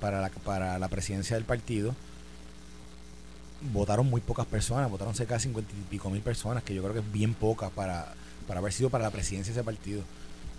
para 0.00 0.20
la, 0.20 0.28
para 0.28 0.78
la 0.78 0.88
presidencia 0.88 1.36
del 1.36 1.44
partido, 1.44 1.94
votaron 3.72 4.08
muy 4.08 4.20
pocas 4.20 4.46
personas, 4.46 4.90
votaron 4.90 5.14
cerca 5.14 5.34
de 5.34 5.40
cincuenta 5.40 5.72
y 5.72 5.90
pico 5.90 6.10
mil 6.10 6.22
personas, 6.22 6.62
que 6.62 6.74
yo 6.74 6.82
creo 6.82 6.94
que 6.94 7.00
es 7.00 7.12
bien 7.12 7.34
poca 7.34 7.70
para, 7.70 8.14
para 8.46 8.60
haber 8.60 8.72
sido 8.72 8.90
para 8.90 9.04
la 9.04 9.10
presidencia 9.10 9.52
de 9.52 9.60
ese 9.60 9.64
partido. 9.64 10.02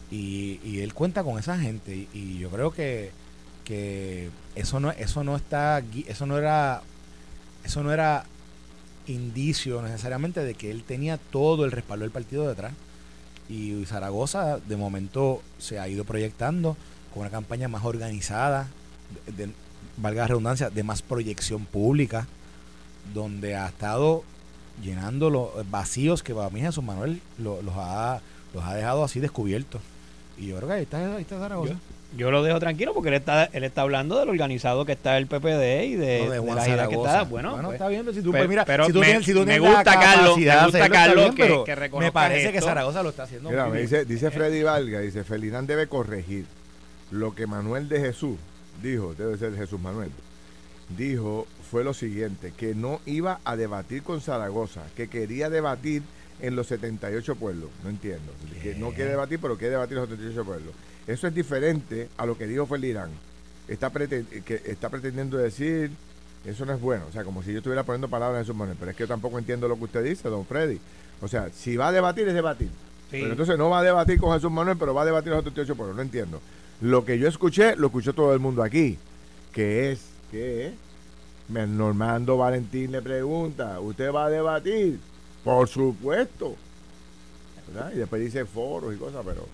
Y, 0.09 0.59
y 0.63 0.79
él 0.79 0.93
cuenta 0.93 1.23
con 1.23 1.37
esa 1.37 1.57
gente 1.57 2.07
y, 2.13 2.37
yo 2.39 2.49
creo 2.49 2.71
que, 2.71 3.11
que 3.65 4.29
eso 4.55 4.79
no 4.79 4.91
eso 4.91 5.25
no 5.25 5.35
está 5.35 5.83
eso 6.07 6.25
no 6.25 6.37
era 6.37 6.81
eso 7.65 7.83
no 7.83 7.91
era 7.91 8.23
indicio 9.07 9.81
necesariamente 9.81 10.45
de 10.45 10.53
que 10.53 10.71
él 10.71 10.83
tenía 10.83 11.17
todo 11.17 11.65
el 11.65 11.73
respaldo 11.73 12.03
del 12.03 12.11
partido 12.11 12.47
detrás 12.47 12.71
y 13.49 13.83
Zaragoza 13.85 14.59
de 14.59 14.77
momento 14.77 15.41
se 15.57 15.77
ha 15.77 15.89
ido 15.89 16.05
proyectando 16.05 16.77
con 17.13 17.21
una 17.21 17.29
campaña 17.29 17.67
más 17.67 17.83
organizada 17.83 18.67
de, 19.35 19.49
valga 19.97 20.23
la 20.23 20.27
redundancia 20.27 20.69
de 20.69 20.83
más 20.83 21.01
proyección 21.01 21.65
pública 21.65 22.27
donde 23.13 23.55
ha 23.55 23.67
estado 23.67 24.23
llenando 24.81 25.29
los 25.29 25.49
vacíos 25.69 26.23
que 26.23 26.33
para 26.33 26.49
mí 26.49 26.61
Jesús 26.61 26.83
Manuel 26.83 27.21
los, 27.37 27.59
ha, 27.75 28.21
los 28.53 28.63
ha 28.63 28.75
dejado 28.75 29.03
así 29.03 29.19
descubiertos 29.19 29.81
y 30.37 30.47
yo 30.47 30.57
creo 30.57 30.67
que 30.67 30.73
ahí 30.75 30.83
está, 30.83 31.15
ahí 31.15 31.21
está 31.21 31.39
Zaragoza. 31.39 31.75
Yo, 32.15 32.31
lo 32.31 32.41
dejo 32.41 32.59
tranquilo 32.59 32.93
porque 32.93 33.09
él 33.09 33.15
está, 33.15 33.45
él 33.45 33.63
está 33.63 33.81
hablando 33.81 34.17
del 34.17 34.29
organizado 34.29 34.85
que 34.85 34.93
está 34.93 35.17
el 35.17 35.27
PPD 35.27 35.83
y 35.83 35.95
de, 35.95 36.29
de, 36.29 36.41
las 36.41 36.67
ideas 36.67 36.87
que 36.87 36.95
está. 36.95 37.23
Bueno, 37.23 37.51
bueno 37.51 37.67
pues, 37.67 37.75
está 37.75 37.89
bien, 37.89 38.05
si 38.13 38.21
tú, 38.21 38.31
pero, 38.31 38.43
pues, 38.43 38.49
mira, 38.49 38.65
pero 38.65 38.85
si 38.85 38.93
tú 38.93 38.99
me, 38.99 39.05
tienes, 39.07 39.25
si 39.25 39.33
tú 39.33 39.45
me 39.45 39.59
gusta 39.59 39.83
Carlos, 39.83 40.37
me 40.37 40.63
gusta 40.63 40.89
Carlos 40.89 41.35
que, 41.35 41.63
que, 41.65 41.89
Me 41.99 42.11
parece 42.11 42.53
que 42.53 42.61
Zaragoza 42.61 43.03
lo 43.03 43.09
está 43.09 43.23
haciendo 43.23 43.49
mira, 43.49 43.67
me 43.67 43.81
dice, 43.81 44.05
dice 44.05 44.31
Freddy 44.31 44.63
Valga, 44.63 44.99
dice, 44.99 45.23
Felinán 45.23 45.67
debe 45.67 45.87
corregir 45.87 46.45
lo 47.11 47.35
que 47.35 47.45
Manuel 47.45 47.89
de 47.89 47.99
Jesús 47.99 48.37
dijo, 48.81 49.13
debe 49.15 49.37
ser 49.37 49.55
Jesús 49.55 49.79
Manuel, 49.79 50.11
dijo 50.97 51.47
fue 51.69 51.83
lo 51.83 51.93
siguiente, 51.93 52.53
que 52.55 52.73
no 52.73 53.01
iba 53.05 53.39
a 53.43 53.55
debatir 53.55 54.03
con 54.03 54.21
Zaragoza, 54.21 54.83
que 54.95 55.09
quería 55.09 55.49
debatir 55.49 56.01
en 56.39 56.55
los 56.55 56.67
78 56.67 57.35
pueblos. 57.35 57.69
No 57.83 57.89
entiendo. 57.89 58.31
Que 58.61 58.75
no 58.75 58.91
quiere 58.91 59.11
debatir, 59.11 59.39
pero 59.39 59.57
quiere 59.57 59.71
debatir 59.71 59.97
en 59.97 60.01
los 60.01 60.09
78 60.09 60.45
pueblos. 60.45 60.73
Eso 61.07 61.27
es 61.27 61.35
diferente 61.35 62.09
a 62.17 62.25
lo 62.25 62.37
que 62.37 62.47
dijo 62.47 62.65
Felirán. 62.65 63.09
Está, 63.67 63.91
que 63.91 64.61
está 64.65 64.89
pretendiendo 64.89 65.37
decir, 65.37 65.91
eso 66.45 66.65
no 66.65 66.73
es 66.73 66.79
bueno. 66.79 67.05
O 67.09 67.11
sea, 67.11 67.23
como 67.23 67.43
si 67.43 67.51
yo 67.51 67.57
estuviera 67.57 67.83
poniendo 67.83 68.07
palabras 68.07 68.41
en 68.41 68.45
sus 68.45 68.55
manos. 68.55 68.75
Pero 68.79 68.91
es 68.91 68.97
que 68.97 69.03
yo 69.03 69.07
tampoco 69.07 69.39
entiendo 69.39 69.67
lo 69.67 69.77
que 69.77 69.85
usted 69.85 70.03
dice, 70.03 70.29
don 70.29 70.45
Freddy. 70.45 70.79
O 71.21 71.27
sea, 71.27 71.49
si 71.53 71.75
va 71.75 71.89
a 71.89 71.91
debatir, 71.91 72.27
es 72.27 72.33
debatir. 72.33 72.69
Pero 73.09 73.31
entonces 73.31 73.57
no 73.57 73.69
va 73.69 73.79
a 73.79 73.83
debatir 73.83 74.19
con 74.19 74.33
Jesús 74.33 74.51
Manuel, 74.51 74.77
pero 74.77 74.93
va 74.93 75.01
a 75.01 75.05
debatir 75.05 75.31
los 75.31 75.39
78 75.39 75.75
pueblos. 75.75 75.95
No 75.95 76.01
entiendo. 76.01 76.41
Lo 76.81 77.05
que 77.05 77.17
yo 77.17 77.27
escuché, 77.27 77.75
lo 77.75 77.87
escuchó 77.87 78.13
todo 78.13 78.33
el 78.33 78.39
mundo 78.39 78.63
aquí. 78.63 78.97
Que 79.51 79.91
es, 79.91 80.01
que 80.31 80.67
es, 80.67 80.73
Normando 81.49 82.37
Valentín 82.37 82.91
le 82.91 83.01
pregunta, 83.01 83.79
¿usted 83.79 84.11
va 84.11 84.25
a 84.25 84.29
debatir? 84.29 84.99
Por 85.43 85.67
supuesto. 85.67 86.55
¿verdad? 87.67 87.91
Y 87.93 87.97
después 87.97 88.21
dice 88.21 88.45
foros 88.45 88.93
y 88.93 88.97
cosas, 88.97 89.23
pero 89.25 89.47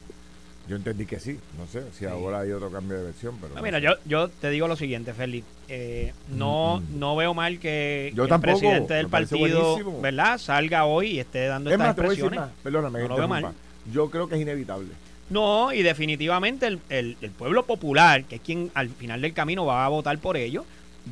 yo 0.67 0.75
entendí 0.75 1.05
que 1.05 1.19
sí. 1.19 1.39
No 1.57 1.67
sé 1.67 1.83
si 1.97 2.05
ahora 2.05 2.41
hay 2.41 2.51
otro 2.51 2.71
cambio 2.71 2.97
de 2.97 3.03
versión. 3.03 3.37
Pero 3.39 3.61
mira, 3.61 3.79
yo, 3.79 3.91
yo 4.05 4.29
te 4.29 4.49
digo 4.49 4.67
lo 4.67 4.75
siguiente, 4.75 5.13
Félix. 5.13 5.45
Eh, 5.67 6.13
no, 6.29 6.81
no 6.95 7.15
veo 7.15 7.33
mal 7.33 7.59
que, 7.59 8.13
el 8.15 8.39
presidente 8.39 8.93
del 8.93 9.09
partido 9.09 10.01
¿verdad? 10.01 10.37
salga 10.37 10.85
hoy 10.85 11.11
y 11.11 11.19
esté 11.19 11.47
dando 11.47 11.69
estas 11.69 11.97
expresiones. 11.97 12.41
Perdóname, 12.63 13.01
no 13.01 13.09
lo 13.09 13.15
veo 13.15 13.27
mal. 13.27 13.53
Yo 13.91 14.09
creo 14.09 14.27
que 14.27 14.35
es 14.35 14.41
inevitable. 14.41 14.89
No, 15.33 15.73
y 15.73 15.81
definitivamente 15.81 16.67
el, 16.67 16.79
el, 16.89 17.17
el, 17.19 17.31
pueblo 17.31 17.65
popular, 17.65 18.23
que 18.25 18.35
es 18.35 18.41
quien 18.41 18.69
al 18.75 18.89
final 18.89 19.19
del 19.19 19.33
camino 19.33 19.65
va 19.65 19.83
a 19.83 19.89
votar 19.89 20.15
por 20.19 20.37
ellos, 20.37 20.63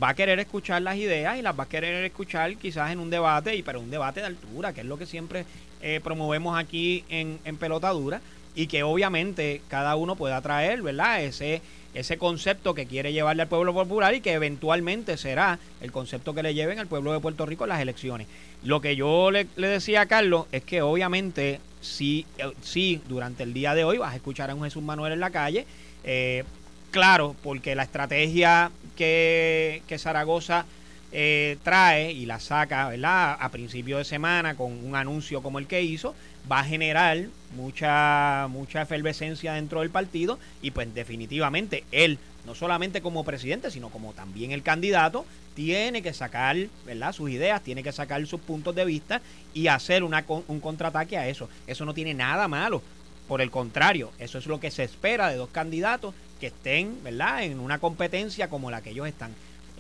va 0.02 0.10
a 0.10 0.14
querer 0.14 0.40
escuchar 0.40 0.84
las 0.84 0.96
ideas 0.98 1.40
y 1.40 1.42
las 1.42 1.60
va 1.60 1.64
a 1.64 1.68
querer 1.68 2.06
escuchar 2.06 2.56
quizás 2.58 2.92
en 2.92 3.00
un 3.00 3.10
debate, 3.10 3.56
y 3.56 3.64
pero 3.64 3.80
un 3.80 3.90
debate 3.90 4.20
de 4.20 4.28
altura, 4.28 4.74
que 4.74 4.82
es 4.82 4.86
lo 4.86 5.00
que 5.00 5.08
siempre 5.08 5.46
eh, 5.82 6.02
promovemos 6.04 6.56
aquí 6.56 7.04
en, 7.10 7.40
en 7.46 7.58
Pelota 7.58 7.90
Dura, 7.90 8.22
y 8.54 8.68
que 8.68 8.84
obviamente 8.84 9.64
cada 9.68 9.96
uno 9.96 10.16
pueda 10.16 10.40
traer, 10.42 10.84
¿verdad? 10.84 11.24
Ese, 11.24 11.64
ese 11.96 12.20
concepto 12.20 12.76
que 12.76 12.86
quiere 12.86 13.14
llevarle 13.14 13.42
al 13.42 13.50
pueblo 13.50 13.74
popular 13.74 14.14
y 14.14 14.22
que 14.22 14.34
eventualmente 14.34 15.18
será 15.18 15.58
el 15.82 15.92
concepto 15.92 16.36
que 16.36 16.44
le 16.44 16.54
lleven 16.54 16.78
al 16.78 16.86
pueblo 16.86 17.12
de 17.12 17.20
Puerto 17.20 17.48
Rico 17.48 17.64
en 17.64 17.70
las 17.70 17.82
elecciones. 17.82 18.28
Lo 18.64 18.82
que 18.82 18.96
yo 18.96 19.32
le, 19.32 19.48
decía 19.56 20.02
a 20.02 20.06
Carlos 20.06 20.46
es 20.52 20.64
que 20.64 20.82
obviamente 20.82 21.60
sí, 21.82 22.26
eh, 22.38 22.52
sí, 22.62 23.02
durante 23.08 23.44
el 23.44 23.54
día 23.54 23.76
de 23.76 23.84
hoy 23.84 23.98
vas 23.98 24.14
a 24.14 24.16
escuchar 24.16 24.50
a 24.50 24.56
un 24.56 24.64
Jesús 24.64 24.84
Manuel 24.84 25.14
en 25.14 25.20
la 25.20 25.32
calle, 25.32 25.66
eh, 26.04 26.44
claro, 26.92 27.36
porque 27.44 27.76
la 27.76 27.84
estrategia 27.84 28.72
que, 28.96 29.82
Zaragoza 29.98 30.66
eh, 31.12 31.58
trae 31.64 32.12
y 32.12 32.26
la 32.26 32.40
saca, 32.40 32.90
¿verdad? 32.90 33.38
A 33.40 33.50
principio 33.50 33.98
de 33.98 34.06
semana 34.06 34.56
con 34.56 34.72
un 34.86 34.96
anuncio 34.96 35.42
como 35.42 35.60
el 35.60 35.68
que 35.68 35.82
hizo, 35.82 36.16
va 36.50 36.60
a 36.60 36.64
generar 36.64 37.26
mucha 37.56 38.48
mucha 38.50 38.82
efervescencia 38.82 39.54
dentro 39.54 39.82
del 39.82 39.90
partido 39.90 40.40
y 40.62 40.72
pues 40.72 40.94
definitivamente 40.96 41.84
él 41.92 42.18
no 42.46 42.56
solamente 42.56 43.02
como 43.02 43.24
presidente 43.24 43.72
sino 43.72 43.90
como 43.90 44.14
también 44.14 44.52
el 44.52 44.64
candidato 44.64 45.26
tiene 45.56 46.02
que 46.02 46.14
sacar 46.14 46.58
verdad 46.86 47.14
sus 47.14 47.30
ideas 47.30 47.62
tiene 47.62 47.84
que 47.84 47.92
sacar 47.92 48.26
sus 48.26 48.42
puntos 48.42 48.76
de 48.76 48.86
vista 48.86 49.22
y 49.54 49.68
hacer 49.68 50.04
una, 50.04 50.26
un 50.28 50.60
contraataque 50.60 51.18
a 51.18 51.28
eso 51.28 51.50
eso 51.68 51.86
no 51.86 51.94
tiene 51.94 52.14
nada 52.14 52.48
malo 52.48 52.82
por 53.28 53.42
el 53.42 53.52
contrario 53.52 54.12
eso 54.20 54.38
es 54.38 54.48
lo 54.48 54.60
que 54.60 54.72
se 54.72 54.84
espera 54.84 55.30
de 55.30 55.36
dos 55.36 55.50
candidatos 55.50 56.14
que 56.42 56.48
estén, 56.48 57.02
¿verdad?, 57.04 57.44
en 57.44 57.60
una 57.60 57.80
competencia 57.80 58.50
como 58.50 58.72
la 58.72 58.82
que 58.82 58.90
ellos 58.90 59.08
están. 59.08 59.34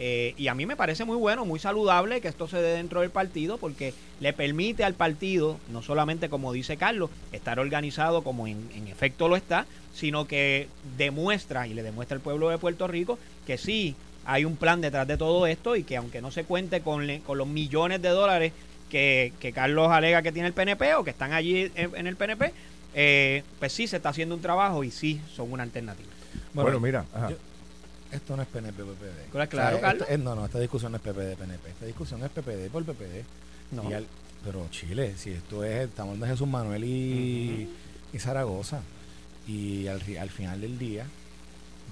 Eh, 0.03 0.33
y 0.35 0.47
a 0.47 0.55
mí 0.55 0.65
me 0.65 0.75
parece 0.75 1.05
muy 1.05 1.15
bueno, 1.15 1.45
muy 1.45 1.59
saludable 1.59 2.21
que 2.21 2.27
esto 2.27 2.47
se 2.47 2.59
dé 2.59 2.75
dentro 2.75 3.01
del 3.01 3.11
partido 3.11 3.59
porque 3.59 3.93
le 4.19 4.33
permite 4.33 4.83
al 4.83 4.95
partido, 4.95 5.59
no 5.71 5.83
solamente 5.83 6.27
como 6.27 6.51
dice 6.53 6.75
Carlos, 6.75 7.11
estar 7.31 7.59
organizado 7.59 8.23
como 8.23 8.47
en, 8.47 8.67
efecto 8.87 9.29
lo 9.29 9.35
está, 9.35 9.67
sino 9.93 10.25
que 10.25 10.67
demuestra 10.97 11.67
y 11.67 11.75
le 11.75 11.83
demuestra 11.83 12.15
al 12.15 12.21
pueblo 12.21 12.49
de 12.49 12.57
Puerto 12.57 12.87
Rico 12.87 13.19
que 13.45 13.59
sí 13.59 13.93
hay 14.25 14.43
un 14.43 14.55
plan 14.55 14.81
detrás 14.81 15.07
de 15.07 15.17
todo 15.17 15.45
esto 15.45 15.75
y 15.75 15.83
que 15.83 15.97
aunque 15.97 16.19
no 16.19 16.31
se 16.31 16.45
cuente 16.45 16.81
con, 16.81 17.05
con 17.19 17.37
los 17.37 17.47
millones 17.47 18.01
de 18.01 18.09
dólares 18.09 18.53
que, 18.89 19.51
Carlos 19.53 19.91
alega 19.91 20.23
que 20.23 20.31
tiene 20.31 20.47
el 20.47 20.55
PNP 20.55 20.95
o 20.95 21.03
que 21.03 21.11
están 21.11 21.31
allí 21.31 21.71
en, 21.75 22.07
el 22.07 22.15
PNP, 22.15 22.51
eh, 22.95 23.43
pues 23.59 23.71
sí 23.71 23.85
se 23.85 23.97
está 23.97 24.09
haciendo 24.09 24.33
un 24.33 24.41
trabajo 24.41 24.83
y 24.83 24.89
sí 24.89 25.21
son 25.35 25.51
una 25.51 25.61
alternativa. 25.61 26.09
Bueno, 26.55 26.79
mira. 26.79 27.05
Esto 28.11 28.35
no 28.35 28.43
es 28.43 28.47
PNP 28.47 28.83
PPD. 28.83 29.47
Claro, 29.49 29.79
no, 30.19 30.35
no, 30.35 30.45
esta 30.45 30.59
discusión 30.59 30.91
no 30.91 30.97
es 30.97 31.01
PPD 31.01 31.35
PNP. 31.35 31.69
Esta 31.69 31.85
discusión 31.85 32.23
es 32.23 32.29
PPD 32.29 32.69
por 32.71 32.83
PPD. 32.83 33.23
No. 33.71 33.83
pero 34.43 34.67
Chile, 34.69 35.13
si 35.17 35.31
esto 35.31 35.63
es, 35.63 35.87
estamos 35.87 36.09
hablando 36.09 36.25
de 36.25 36.31
Jesús 36.33 36.47
Manuel 36.47 36.83
y, 36.83 37.69
Zaragoza. 38.17 38.81
Y 39.47 39.87
al, 39.87 40.01
al 40.19 40.29
final 40.29 40.61
del 40.61 40.77
día, 40.77 41.05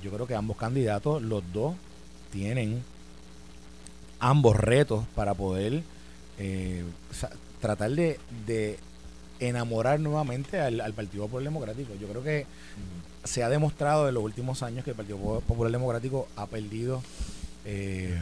yo 0.04 0.12
creo 0.12 0.28
que 0.28 0.36
ambos 0.36 0.58
candidatos, 0.58 1.22
los 1.22 1.44
dos, 1.54 1.76
tienen 2.32 2.84
ambos 4.20 4.56
retos 4.56 5.06
para 5.16 5.34
poder 5.34 5.82
eh, 6.38 6.84
tratar 7.62 7.92
de, 7.92 8.20
de, 8.46 8.78
enamorar 9.40 10.00
nuevamente 10.00 10.60
al, 10.60 10.82
al 10.82 10.94
Partido 10.94 11.26
Popular 11.26 11.46
Democrático. 11.46 11.94
Yo 12.00 12.08
creo 12.08 12.24
que 12.24 12.46
se 13.24 13.44
ha 13.44 13.50
demostrado 13.50 14.08
en 14.08 14.14
los 14.14 14.24
últimos 14.24 14.64
años 14.64 14.84
que 14.84 14.92
el 14.92 14.96
Partido 14.96 15.18
Popular 15.42 15.72
Democrático 15.72 16.28
ha 16.36 16.46
perdido 16.48 17.02
eh, 17.66 18.18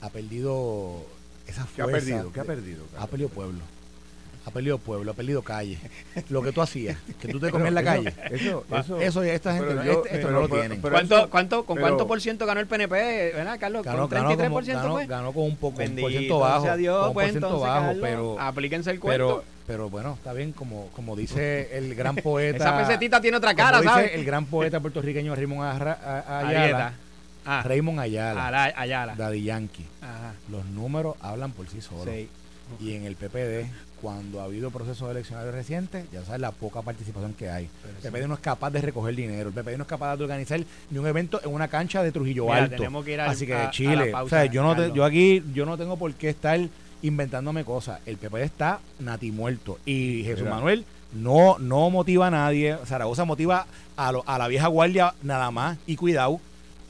ha 0.00 0.10
perdido 0.10 1.04
esa 1.46 1.66
fuerza. 1.66 1.74
¿Qué 1.76 1.82
ha 1.82 1.86
perdido? 1.86 2.32
¿Qué 2.32 2.40
ha 2.40 2.44
perdido? 2.44 2.84
Ha 2.98 3.06
perdido 3.06 3.28
pueblo. 3.28 3.60
Ha 4.46 4.50
perdido 4.50 4.78
pueblo, 4.78 5.10
ha 5.10 5.14
perdido 5.14 5.42
calle. 5.42 5.78
Lo 6.30 6.42
que 6.42 6.50
tú 6.50 6.62
hacías, 6.62 6.96
que 7.20 7.28
tú 7.28 7.38
te 7.38 7.50
comías 7.50 7.68
en 7.68 7.74
la 7.74 7.84
calle. 7.84 8.14
Eso, 8.30 8.64
eso, 8.74 9.00
eso 9.00 9.22
esta 9.22 9.54
gente 9.54 9.74
no, 9.74 9.82
esto 9.82 10.30
no 10.30 10.40
lo 10.40 10.48
tienen. 10.48 10.80
¿Cuánto, 10.80 11.28
cuánto, 11.28 11.66
¿Con 11.66 11.78
cuánto 11.78 12.06
por 12.06 12.20
ciento 12.22 12.46
ganó 12.46 12.60
el 12.60 12.66
PNP? 12.66 13.32
¿Verdad, 13.34 13.58
Carlos? 13.60 13.84
Ganó, 13.84 14.08
¿Con 14.08 14.18
33% 14.18 14.66
ganó, 14.66 14.94
ganó, 15.06 15.32
con 15.32 15.44
un 15.44 15.56
poco, 15.56 15.82
un 15.82 15.96
por 15.96 16.10
ciento 16.10 16.38
bajo. 16.38 16.76
Dios, 16.76 17.08
un 17.08 17.12
pues, 17.12 17.32
por 17.32 17.60
bajo, 17.60 17.92
pero 18.00 18.40
aplíquense 18.40 18.90
el 18.90 18.98
cuento. 18.98 19.44
Pero, 19.70 19.88
bueno, 19.88 20.14
está 20.14 20.32
bien, 20.32 20.50
como, 20.50 20.88
como 20.88 21.14
dice 21.14 21.68
el 21.78 21.94
gran 21.94 22.16
poeta. 22.16 22.56
Esa 22.56 22.76
pesetita 22.76 23.20
tiene 23.20 23.36
otra 23.36 23.54
cara, 23.54 23.78
como 23.78 23.88
¿sabes? 23.88 24.06
Dice 24.06 24.18
el 24.18 24.26
gran 24.26 24.44
poeta 24.46 24.80
puertorriqueño 24.80 25.32
Raymond 25.36 25.62
Ayala. 25.62 26.94
Ah, 27.46 27.62
Raymond 27.64 28.00
Ayala. 28.00 28.72
Ayala. 28.76 29.14
Daddy 29.14 29.44
Yankee. 29.44 29.86
Ajá. 30.02 30.34
Los 30.50 30.64
números 30.66 31.14
hablan 31.20 31.52
por 31.52 31.68
sí 31.68 31.80
solos. 31.80 32.12
Sí. 32.12 32.28
Y 32.80 32.94
en 32.94 33.04
el 33.04 33.14
PPD, 33.14 33.70
cuando 34.02 34.40
ha 34.40 34.44
habido 34.44 34.72
procesos 34.72 35.08
eleccionarios 35.08 35.54
recientes, 35.54 36.04
ya 36.10 36.24
sabes 36.24 36.40
la 36.40 36.50
poca 36.50 36.82
participación 36.82 37.32
que 37.34 37.48
hay. 37.48 37.68
el 38.02 38.10
PPD 38.10 38.26
no 38.26 38.34
es 38.34 38.40
capaz 38.40 38.70
de 38.70 38.80
recoger 38.80 39.14
dinero, 39.14 39.50
el 39.50 39.54
PPD 39.54 39.76
no 39.76 39.82
es 39.84 39.88
capaz 39.88 40.16
de 40.16 40.24
organizar 40.24 40.60
ni 40.90 40.98
un 40.98 41.06
evento 41.06 41.40
en 41.44 41.54
una 41.54 41.68
cancha 41.68 42.02
de 42.02 42.10
Trujillo 42.10 42.52
Alto. 42.52 42.82
Así 43.20 43.46
que 43.46 43.68
Chile, 43.70 44.12
o 44.14 44.28
sea, 44.28 44.46
yo 44.46 44.64
no 44.64 44.92
yo 44.92 45.04
aquí 45.04 45.44
yo 45.54 45.64
no 45.64 45.78
tengo 45.78 45.96
por 45.96 46.12
qué 46.14 46.30
estar 46.30 46.58
inventándome 47.02 47.64
cosas. 47.64 48.00
El 48.06 48.16
PPD 48.16 48.42
está 48.42 48.80
nati 48.98 49.30
muerto. 49.30 49.78
Y 49.86 50.22
Jesús 50.24 50.48
Manuel 50.48 50.84
no, 51.12 51.58
no 51.58 51.90
motiva 51.90 52.28
a 52.28 52.30
nadie. 52.30 52.76
Zaragoza 52.86 53.24
motiva 53.24 53.66
a, 53.96 54.08
a 54.08 54.38
la 54.38 54.48
vieja 54.48 54.68
guardia 54.68 55.14
nada 55.22 55.50
más 55.50 55.78
y 55.86 55.96
cuidado. 55.96 56.40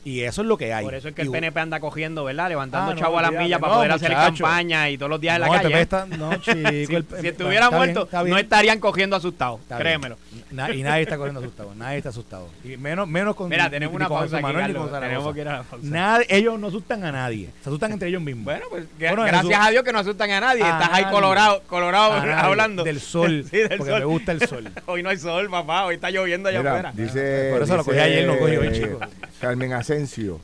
Y 0.04 0.20
eso 0.22 0.42
es 0.42 0.48
lo 0.48 0.56
que 0.56 0.72
hay. 0.72 0.84
Por 0.84 0.94
eso 0.94 1.08
es 1.08 1.14
que 1.14 1.22
el 1.22 1.30
PNP 1.30 1.60
anda 1.60 1.80
cogiendo, 1.80 2.24
¿verdad? 2.24 2.48
Levantando 2.48 2.92
ah, 2.92 2.96
chavo 2.96 3.18
a 3.18 3.22
las 3.22 3.32
millas 3.32 3.60
para 3.60 3.74
poder 3.74 3.92
hacer 3.92 4.12
campaña 4.12 4.88
y 4.88 4.96
todos 4.96 5.10
los 5.10 5.20
días 5.20 5.36
en 5.36 5.40
la 5.42 5.48
calle. 5.48 5.88
no, 6.16 6.34
chico, 6.40 7.16
si, 7.20 7.28
estuviera 7.28 7.70
muerto, 7.70 8.08
no 8.26 8.38
estarían 8.38 8.80
cogiendo 8.80 9.16
asustados. 9.16 9.60
Créemelo. 9.68 10.16
y 10.50 10.82
nadie 10.82 11.02
está 11.02 11.16
cogiendo 11.16 11.40
asustado. 11.40 11.74
Nadie 11.74 11.98
está 11.98 12.08
asustado. 12.08 12.48
Y 12.64 12.76
menos, 12.76 13.06
menos 13.08 13.36
con. 13.36 13.48
Mira, 13.48 13.68
tenemos 13.68 13.94
una 13.94 14.08
pausa 14.08 14.38
aquí, 14.38 14.46
Tenemos 14.46 15.34
que 15.34 15.40
ir 15.40 15.48
a 15.48 15.58
la 15.58 15.62
pausa. 15.64 16.20
ellos 16.28 16.58
no 16.58 16.68
asustan 16.68 17.04
a 17.04 17.12
nadie. 17.12 17.50
Se 17.62 17.68
asustan 17.68 17.92
entre 17.92 18.08
ellos 18.08 18.22
mismos. 18.22 18.44
Bueno, 18.44 18.66
pues 18.70 18.84
gracias 18.98 19.60
a 19.60 19.70
Dios 19.70 19.84
que 19.84 19.92
no 19.92 19.98
asustan 19.98 20.30
a 20.30 20.40
nadie. 20.40 20.62
Estás 20.62 20.88
ahí 20.92 21.04
colorado, 21.10 21.62
colorado 21.66 22.12
hablando. 22.12 22.84
Del 22.84 23.00
sol. 23.00 23.44
sí, 23.50 23.58
del 23.58 23.76
porque 23.76 23.92
me 23.92 24.04
gusta 24.04 24.32
el 24.32 24.46
sol. 24.48 24.70
hoy 24.86 25.02
no 25.02 25.10
hay 25.10 25.18
sol, 25.18 25.50
papá. 25.50 25.84
Hoy 25.84 25.96
está 25.96 26.10
lloviendo 26.10 26.48
allá 26.48 26.60
afuera. 26.60 26.92
Dice. 26.94 27.50
Por 27.52 27.62
eso 27.62 27.76
lo 27.76 27.84
cogí 27.84 27.98
ayer, 27.98 28.26
lo 28.26 28.38
cogí 28.38 28.56
hoy, 28.56 28.72
chico. 28.72 28.98
Carmen 29.40 29.72
Asensio. 29.72 30.40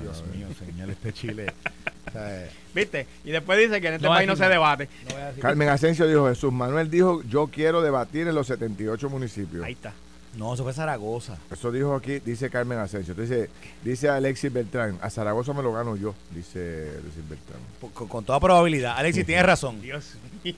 Dios 0.00 0.24
mío, 0.34 0.48
señor, 0.58 0.90
este 0.90 1.12
Chile. 1.12 1.52
¿Viste? 2.74 3.06
Y 3.24 3.30
después 3.30 3.58
dice 3.58 3.80
que 3.80 3.88
en 3.88 3.94
este 3.94 4.08
país 4.08 4.26
no 4.26 4.36
se 4.36 4.48
debate. 4.48 4.88
Carmen 5.40 5.68
Asensio 5.68 6.06
dijo, 6.06 6.28
Jesús 6.28 6.52
Manuel 6.52 6.90
dijo, 6.90 7.22
yo 7.22 7.46
quiero 7.48 7.82
debatir 7.82 8.28
en 8.28 8.34
los 8.34 8.46
78 8.46 9.08
municipios. 9.08 9.64
Ahí 9.64 9.72
está. 9.72 9.92
No, 10.36 10.52
eso 10.54 10.64
fue 10.64 10.72
Zaragoza. 10.72 11.38
Eso 11.50 11.70
dijo 11.70 11.94
aquí, 11.94 12.18
dice 12.18 12.50
Carmen 12.50 12.78
Asensio. 12.78 13.14
Dice, 13.14 13.50
dice 13.84 14.08
Alexis 14.08 14.52
Beltrán, 14.52 14.98
a 15.00 15.08
Zaragoza 15.08 15.52
me 15.52 15.62
lo 15.62 15.72
gano 15.72 15.94
yo, 15.96 16.14
dice 16.32 16.90
Alexis 17.00 17.28
Beltrán. 17.28 17.60
Con, 18.08 18.24
toda 18.24 18.40
probabilidad. 18.40 18.96
Alexis, 18.96 19.24
tiene 19.24 19.44
razón. 19.44 19.80
Dios 19.80 20.14
mío. 20.42 20.56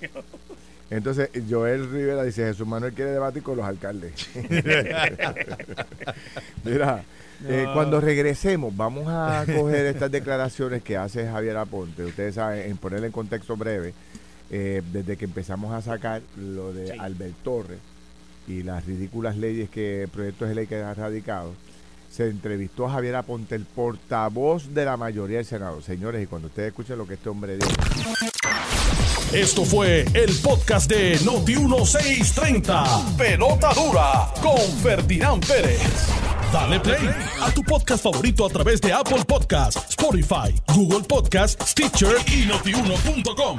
Entonces, 0.91 1.31
Joel 1.49 1.91
Rivera 1.91 2.23
dice, 2.23 2.47
Jesús 2.47 2.67
Manuel 2.67 2.93
quiere 2.93 3.11
debatir 3.11 3.43
con 3.43 3.57
los 3.57 3.67
alcaldes. 3.67 4.29
Mira, 6.65 7.03
eh, 7.45 7.67
cuando 7.75 8.01
regresemos, 8.01 8.77
vamos 8.77 9.07
a 9.09 9.45
coger 9.47 9.87
estas 9.87 10.11
declaraciones 10.11 10.83
que 10.83 10.97
hace 10.97 11.27
Javier 11.27 11.57
Aponte. 11.57 12.05
Ustedes 12.05 12.37
saben, 12.37 12.71
en 12.71 12.77
ponerle 12.77 13.09
en 13.09 13.13
contexto 13.13 13.57
breve, 13.57 13.95
eh, 14.51 14.83
desde 14.93 15.17
que 15.17 15.25
empezamos 15.25 15.75
a 15.75 15.83
sacar 15.83 16.23
lo 16.37 16.73
de 16.73 16.93
Albert 16.93 17.35
Torres 17.43 17.79
y 18.47 18.63
las 18.63 18.87
ridículas 18.87 19.37
leyes 19.37 19.69
que, 19.69 20.09
proyectos 20.13 20.49
de 20.49 20.55
ley 20.55 20.67
que 20.69 20.77
ha 20.77 20.95
radicado, 20.95 21.53
se 22.11 22.29
entrevistó 22.29 22.87
a 22.87 22.93
Javier 22.93 23.17
Aponte, 23.17 23.57
el 23.57 23.65
portavoz 23.65 24.73
de 24.73 24.85
la 24.85 24.97
mayoría 24.97 25.39
del 25.39 25.47
Senado. 25.47 25.83
Señores, 25.83 26.23
y 26.23 26.27
cuando 26.27 26.47
ustedes 26.47 26.69
escuchen 26.69 26.97
lo 26.97 27.07
que 27.09 27.15
este 27.15 27.29
hombre 27.29 27.57
dice. 27.57 27.75
Esto 29.33 29.65
fue 29.65 30.05
el 30.15 30.35
podcast 30.37 30.89
de 30.89 31.19
Noti1630. 31.21 33.17
Pelota 33.17 33.75
dura 33.75 34.31
con 34.41 34.61
Ferdinand 34.83 35.45
Pérez. 35.45 35.81
Dale 36.53 36.79
play 36.81 37.11
a 37.43 37.51
tu 37.51 37.63
podcast 37.65 38.03
favorito 38.03 38.47
a 38.47 38.49
través 38.49 38.81
de 38.81 38.93
Apple 38.93 39.25
Podcasts, 39.27 39.85
Spotify, 39.91 40.55
Google 40.75 41.03
Podcasts, 41.03 41.71
Stitcher 41.71 42.17
y 42.33 42.47
notiuno.com. 42.47 43.59